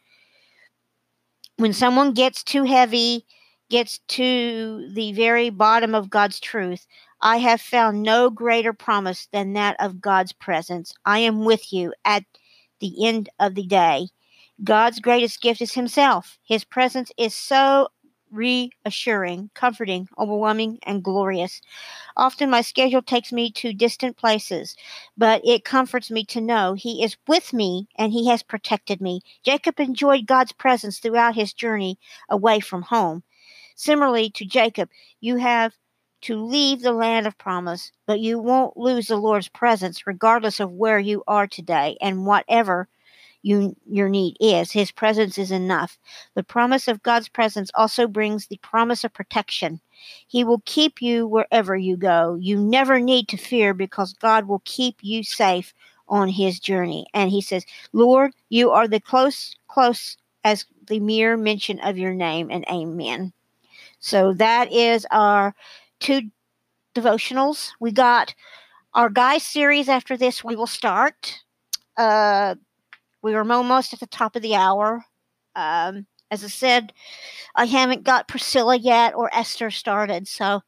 When 1.58 1.74
someone 1.74 2.14
gets 2.14 2.42
too 2.42 2.64
heavy, 2.64 3.26
gets 3.68 3.98
to 4.08 4.88
the 4.94 5.12
very 5.12 5.50
bottom 5.50 5.94
of 5.94 6.08
God's 6.08 6.40
truth, 6.40 6.86
I 7.20 7.36
have 7.38 7.60
found 7.60 8.02
no 8.02 8.30
greater 8.30 8.72
promise 8.72 9.28
than 9.32 9.52
that 9.52 9.76
of 9.80 10.00
God's 10.00 10.32
presence. 10.32 10.94
I 11.04 11.18
am 11.18 11.44
with 11.44 11.72
you 11.72 11.92
at 12.06 12.24
the 12.80 13.06
end 13.06 13.28
of 13.38 13.54
the 13.54 13.66
day. 13.66 14.08
God's 14.64 14.98
greatest 14.98 15.42
gift 15.42 15.60
is 15.60 15.74
Himself. 15.74 16.38
His 16.42 16.64
presence 16.64 17.12
is 17.18 17.34
so 17.34 17.88
reassuring, 18.32 19.50
comforting, 19.54 20.08
overwhelming, 20.18 20.78
and 20.84 21.04
glorious. 21.04 21.60
Often 22.16 22.50
my 22.50 22.62
schedule 22.62 23.02
takes 23.02 23.32
me 23.32 23.50
to 23.52 23.72
distant 23.72 24.16
places, 24.16 24.76
but 25.16 25.42
it 25.44 25.64
comforts 25.64 26.10
me 26.10 26.24
to 26.26 26.40
know 26.40 26.74
He 26.74 27.04
is 27.04 27.16
with 27.28 27.52
me 27.52 27.88
and 27.96 28.12
He 28.12 28.28
has 28.28 28.42
protected 28.42 29.00
me. 29.00 29.20
Jacob 29.44 29.78
enjoyed 29.80 30.26
God's 30.26 30.52
presence 30.52 30.98
throughout 30.98 31.34
his 31.34 31.52
journey 31.52 31.98
away 32.28 32.60
from 32.60 32.82
home. 32.82 33.22
Similarly 33.76 34.30
to 34.30 34.44
Jacob, 34.44 34.90
you 35.20 35.36
have 35.36 35.74
to 36.22 36.36
leave 36.42 36.82
the 36.82 36.92
land 36.92 37.26
of 37.26 37.36
promise, 37.38 37.92
but 38.06 38.20
you 38.20 38.38
won't 38.38 38.76
lose 38.76 39.08
the 39.08 39.16
Lord's 39.16 39.48
presence 39.48 40.06
regardless 40.06 40.60
of 40.60 40.72
where 40.72 40.98
you 40.98 41.22
are 41.26 41.46
today 41.46 41.96
and 42.00 42.26
whatever 42.26 42.88
you, 43.42 43.76
your 43.88 44.08
need 44.08 44.36
is. 44.40 44.70
His 44.70 44.90
presence 44.90 45.38
is 45.38 45.50
enough. 45.50 45.98
The 46.34 46.42
promise 46.42 46.88
of 46.88 47.02
God's 47.02 47.28
presence 47.28 47.70
also 47.74 48.06
brings 48.06 48.46
the 48.46 48.58
promise 48.58 49.04
of 49.04 49.12
protection. 49.12 49.80
He 50.26 50.44
will 50.44 50.62
keep 50.64 51.02
you 51.02 51.26
wherever 51.26 51.76
you 51.76 51.96
go. 51.96 52.36
You 52.40 52.58
never 52.58 52.98
need 53.00 53.28
to 53.28 53.36
fear 53.36 53.74
because 53.74 54.12
God 54.14 54.48
will 54.48 54.62
keep 54.64 54.96
you 55.02 55.22
safe 55.22 55.74
on 56.08 56.28
his 56.28 56.60
journey. 56.60 57.06
And 57.14 57.30
he 57.30 57.40
says, 57.40 57.64
Lord, 57.92 58.32
you 58.48 58.70
are 58.70 58.88
the 58.88 59.00
close, 59.00 59.56
close 59.68 60.16
as 60.44 60.64
the 60.88 61.00
mere 61.00 61.36
mention 61.36 61.78
of 61.80 61.96
your 61.96 62.14
name, 62.14 62.50
and 62.50 62.64
amen. 62.68 63.32
So 64.00 64.32
that 64.34 64.72
is 64.72 65.06
our 65.10 65.54
two 66.00 66.22
devotionals. 66.94 67.70
We 67.80 67.92
got 67.92 68.34
our 68.94 69.08
guy 69.08 69.38
series 69.38 69.88
after 69.88 70.16
this, 70.16 70.44
we 70.44 70.56
will 70.56 70.66
start. 70.66 71.40
Uh, 71.96 72.56
we 73.22 73.34
are 73.34 73.50
almost 73.50 73.92
at 73.92 74.00
the 74.00 74.06
top 74.06 74.36
of 74.36 74.42
the 74.42 74.54
hour. 74.54 75.04
Um, 75.54 76.06
as 76.30 76.44
I 76.44 76.48
said, 76.48 76.92
I 77.54 77.66
haven't 77.66 78.04
got 78.04 78.28
Priscilla 78.28 78.76
yet 78.76 79.14
or 79.14 79.34
Esther 79.34 79.70
started, 79.70 80.26
so 80.26 80.62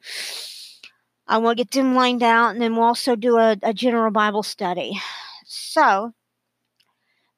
I 1.26 1.38
will 1.38 1.54
get 1.54 1.70
them 1.70 1.94
lined 1.94 2.22
out, 2.22 2.50
and 2.50 2.60
then 2.60 2.76
we'll 2.76 2.84
also 2.84 3.16
do 3.16 3.38
a, 3.38 3.56
a 3.62 3.72
general 3.72 4.10
Bible 4.10 4.42
study. 4.42 5.00
So 5.46 6.12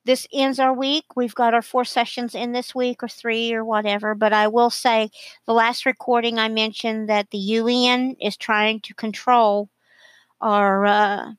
this 0.05 0.27
ends 0.33 0.59
our 0.59 0.75
week. 0.75 1.05
We've 1.15 1.35
got 1.35 1.55
our 1.55 1.63
four 1.63 1.85
sessions 1.85 2.35
in 2.35 2.53
this 2.53 2.75
week, 2.75 3.03
or 3.03 3.09
three, 3.09 3.53
or 3.53 3.65
whatever. 3.65 4.15
But 4.15 4.33
I 4.33 4.49
will 4.49 4.71
say, 4.71 5.11
the 5.47 5.53
last 5.53 5.87
recording 5.87 6.39
I 6.39 6.49
mentioned 6.49 7.09
that 7.09 7.31
the 7.31 7.39
UN 7.39 8.17
is 8.21 8.37
trying 8.37 8.81
to 8.81 8.95
control 8.95 9.71
our. 10.41 10.87
Uh, 10.87 11.33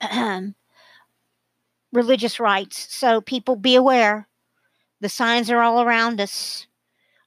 religious 1.92 2.40
rights. 2.40 2.94
So 2.94 3.20
people 3.20 3.56
be 3.56 3.74
aware. 3.74 4.26
The 5.00 5.08
signs 5.08 5.50
are 5.50 5.60
all 5.60 5.82
around 5.82 6.20
us. 6.20 6.66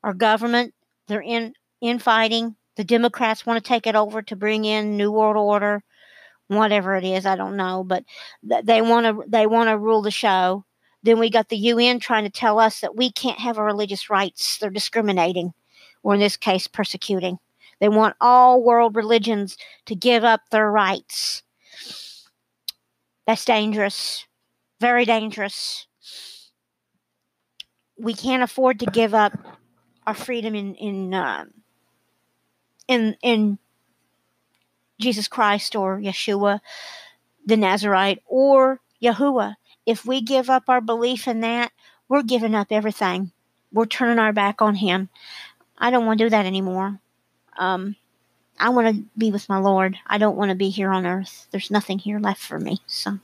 Our 0.03 0.13
government, 0.13 0.73
they're 1.07 1.21
in 1.21 1.53
infighting. 1.81 2.55
The 2.77 2.83
Democrats 2.83 3.45
want 3.45 3.63
to 3.63 3.67
take 3.67 3.87
it 3.87 3.95
over 3.95 4.21
to 4.21 4.35
bring 4.35 4.65
in 4.65 4.97
New 4.97 5.11
World 5.11 5.37
Order, 5.37 5.83
whatever 6.47 6.95
it 6.95 7.03
is. 7.03 7.25
I 7.25 7.35
don't 7.35 7.55
know, 7.55 7.83
but 7.83 8.03
they 8.43 8.81
want 8.81 9.05
to 9.05 9.23
they 9.27 9.47
want 9.47 9.69
to 9.69 9.77
rule 9.77 10.01
the 10.01 10.11
show. 10.11 10.65
Then 11.03 11.19
we 11.19 11.29
got 11.29 11.49
the 11.49 11.57
UN 11.57 11.99
trying 11.99 12.23
to 12.23 12.29
tell 12.29 12.59
us 12.59 12.81
that 12.81 12.95
we 12.95 13.11
can't 13.11 13.39
have 13.39 13.57
our 13.57 13.65
religious 13.65 14.09
rights. 14.09 14.57
They're 14.57 14.69
discriminating, 14.69 15.53
or 16.03 16.15
in 16.15 16.19
this 16.19 16.37
case, 16.37 16.67
persecuting. 16.67 17.37
They 17.79 17.89
want 17.89 18.15
all 18.21 18.63
world 18.63 18.95
religions 18.95 19.57
to 19.85 19.95
give 19.95 20.23
up 20.23 20.41
their 20.49 20.71
rights. 20.71 21.43
That's 23.27 23.45
dangerous 23.45 24.25
very 24.79 25.05
dangerous. 25.05 25.87
We 27.97 28.13
can't 28.13 28.43
afford 28.43 28.79
to 28.79 28.85
give 28.85 29.13
up 29.13 29.33
our 30.05 30.13
freedom 30.13 30.55
in 30.55 30.75
in 30.75 31.13
uh, 31.13 31.45
in 32.87 33.15
in 33.21 33.57
Jesus 34.99 35.27
Christ 35.27 35.75
or 35.75 35.99
Yeshua, 35.99 36.59
the 37.45 37.57
Nazarite, 37.57 38.21
or 38.27 38.79
Yahuwah. 39.01 39.55
If 39.85 40.05
we 40.05 40.21
give 40.21 40.49
up 40.49 40.63
our 40.67 40.81
belief 40.81 41.27
in 41.27 41.41
that, 41.41 41.71
we're 42.07 42.23
giving 42.23 42.55
up 42.55 42.67
everything. 42.71 43.31
We're 43.71 43.85
turning 43.85 44.19
our 44.19 44.33
back 44.33 44.61
on 44.61 44.75
Him. 44.75 45.09
I 45.77 45.91
don't 45.91 46.05
want 46.05 46.19
to 46.19 46.25
do 46.25 46.29
that 46.29 46.45
anymore. 46.45 46.99
Um, 47.57 47.95
I 48.59 48.69
want 48.69 48.95
to 48.95 49.03
be 49.17 49.31
with 49.31 49.49
my 49.49 49.57
Lord. 49.57 49.97
I 50.07 50.17
don't 50.17 50.37
want 50.37 50.49
to 50.49 50.55
be 50.55 50.69
here 50.69 50.91
on 50.91 51.05
earth. 51.05 51.47
There's 51.51 51.71
nothing 51.71 51.99
here 51.99 52.19
left 52.19 52.41
for 52.41 52.59
me. 52.59 52.81
So 52.87 53.19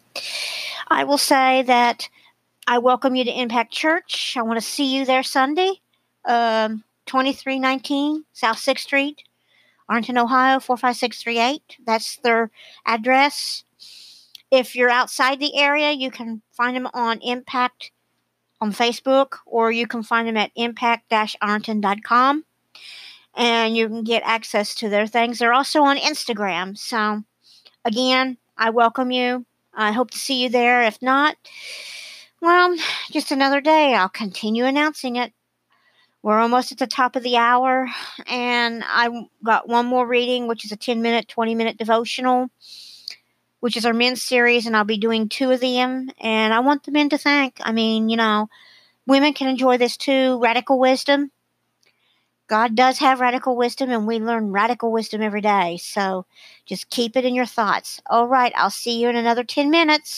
I 0.91 1.05
will 1.05 1.17
say 1.17 1.63
that 1.63 2.09
I 2.67 2.77
welcome 2.79 3.15
you 3.15 3.23
to 3.23 3.31
Impact 3.31 3.71
Church. 3.71 4.35
I 4.37 4.41
want 4.41 4.59
to 4.59 4.65
see 4.65 4.93
you 4.93 5.05
there 5.05 5.23
Sunday, 5.23 5.71
um, 6.25 6.83
2319 7.05 8.25
South 8.33 8.57
6th 8.57 8.79
Street. 8.79 9.23
Ironton, 9.87 10.17
Ohio 10.17 10.59
45638. 10.59 11.77
That's 11.85 12.17
their 12.17 12.51
address. 12.85 13.63
If 14.51 14.75
you're 14.75 14.89
outside 14.89 15.39
the 15.39 15.57
area, 15.57 15.91
you 15.91 16.11
can 16.11 16.41
find 16.51 16.75
them 16.75 16.89
on 16.93 17.19
Impact 17.21 17.91
on 18.59 18.73
Facebook 18.73 19.37
or 19.45 19.71
you 19.71 19.87
can 19.87 20.03
find 20.03 20.27
them 20.27 20.37
at 20.37 20.51
impact-arlington.com 20.55 22.45
and 23.35 23.77
you 23.77 23.87
can 23.87 24.03
get 24.03 24.23
access 24.25 24.75
to 24.75 24.89
their 24.89 25.07
things. 25.07 25.39
They're 25.39 25.53
also 25.53 25.83
on 25.83 25.97
Instagram. 25.97 26.77
So, 26.77 27.23
again, 27.85 28.37
I 28.57 28.69
welcome 28.69 29.09
you. 29.09 29.45
I 29.73 29.91
hope 29.91 30.11
to 30.11 30.17
see 30.17 30.41
you 30.43 30.49
there. 30.49 30.83
If 30.83 31.01
not, 31.01 31.35
well, 32.41 32.75
just 33.11 33.31
another 33.31 33.61
day. 33.61 33.93
I'll 33.93 34.09
continue 34.09 34.65
announcing 34.65 35.15
it. 35.15 35.33
We're 36.23 36.39
almost 36.39 36.71
at 36.71 36.77
the 36.77 36.87
top 36.87 37.15
of 37.15 37.23
the 37.23 37.37
hour, 37.37 37.87
and 38.27 38.83
I 38.85 39.27
got 39.43 39.67
one 39.67 39.87
more 39.87 40.05
reading, 40.05 40.47
which 40.47 40.63
is 40.63 40.71
a 40.71 40.77
10 40.77 41.01
minute, 41.01 41.27
20 41.27 41.55
minute 41.55 41.77
devotional, 41.77 42.49
which 43.59 43.75
is 43.75 43.85
our 43.85 43.93
men's 43.93 44.21
series, 44.21 44.67
and 44.67 44.77
I'll 44.77 44.83
be 44.83 44.97
doing 44.97 45.29
two 45.29 45.49
of 45.49 45.61
them. 45.61 46.11
And 46.19 46.53
I 46.53 46.59
want 46.59 46.83
the 46.83 46.91
men 46.91 47.09
to 47.09 47.17
think. 47.17 47.57
I 47.61 47.71
mean, 47.71 48.09
you 48.09 48.17
know, 48.17 48.49
women 49.07 49.33
can 49.33 49.47
enjoy 49.47 49.77
this 49.77 49.97
too. 49.97 50.39
Radical 50.39 50.77
wisdom 50.77 51.31
God 52.51 52.75
does 52.75 52.99
have 52.99 53.21
radical 53.21 53.55
wisdom, 53.55 53.89
and 53.91 54.05
we 54.07 54.19
learn 54.19 54.51
radical 54.51 54.91
wisdom 54.91 55.21
every 55.23 55.41
day. 55.41 55.77
So 55.81 56.25
just 56.67 56.91
keep 56.91 57.17
it 57.17 57.25
in 57.25 57.35
your 57.35 57.47
thoughts. 57.47 58.01
All 58.07 58.27
right, 58.27 58.53
I'll 58.57 58.69
see 58.69 59.01
you 59.01 59.09
in 59.09 59.15
another 59.15 59.45
10 59.45 59.71
minutes. 59.71 60.11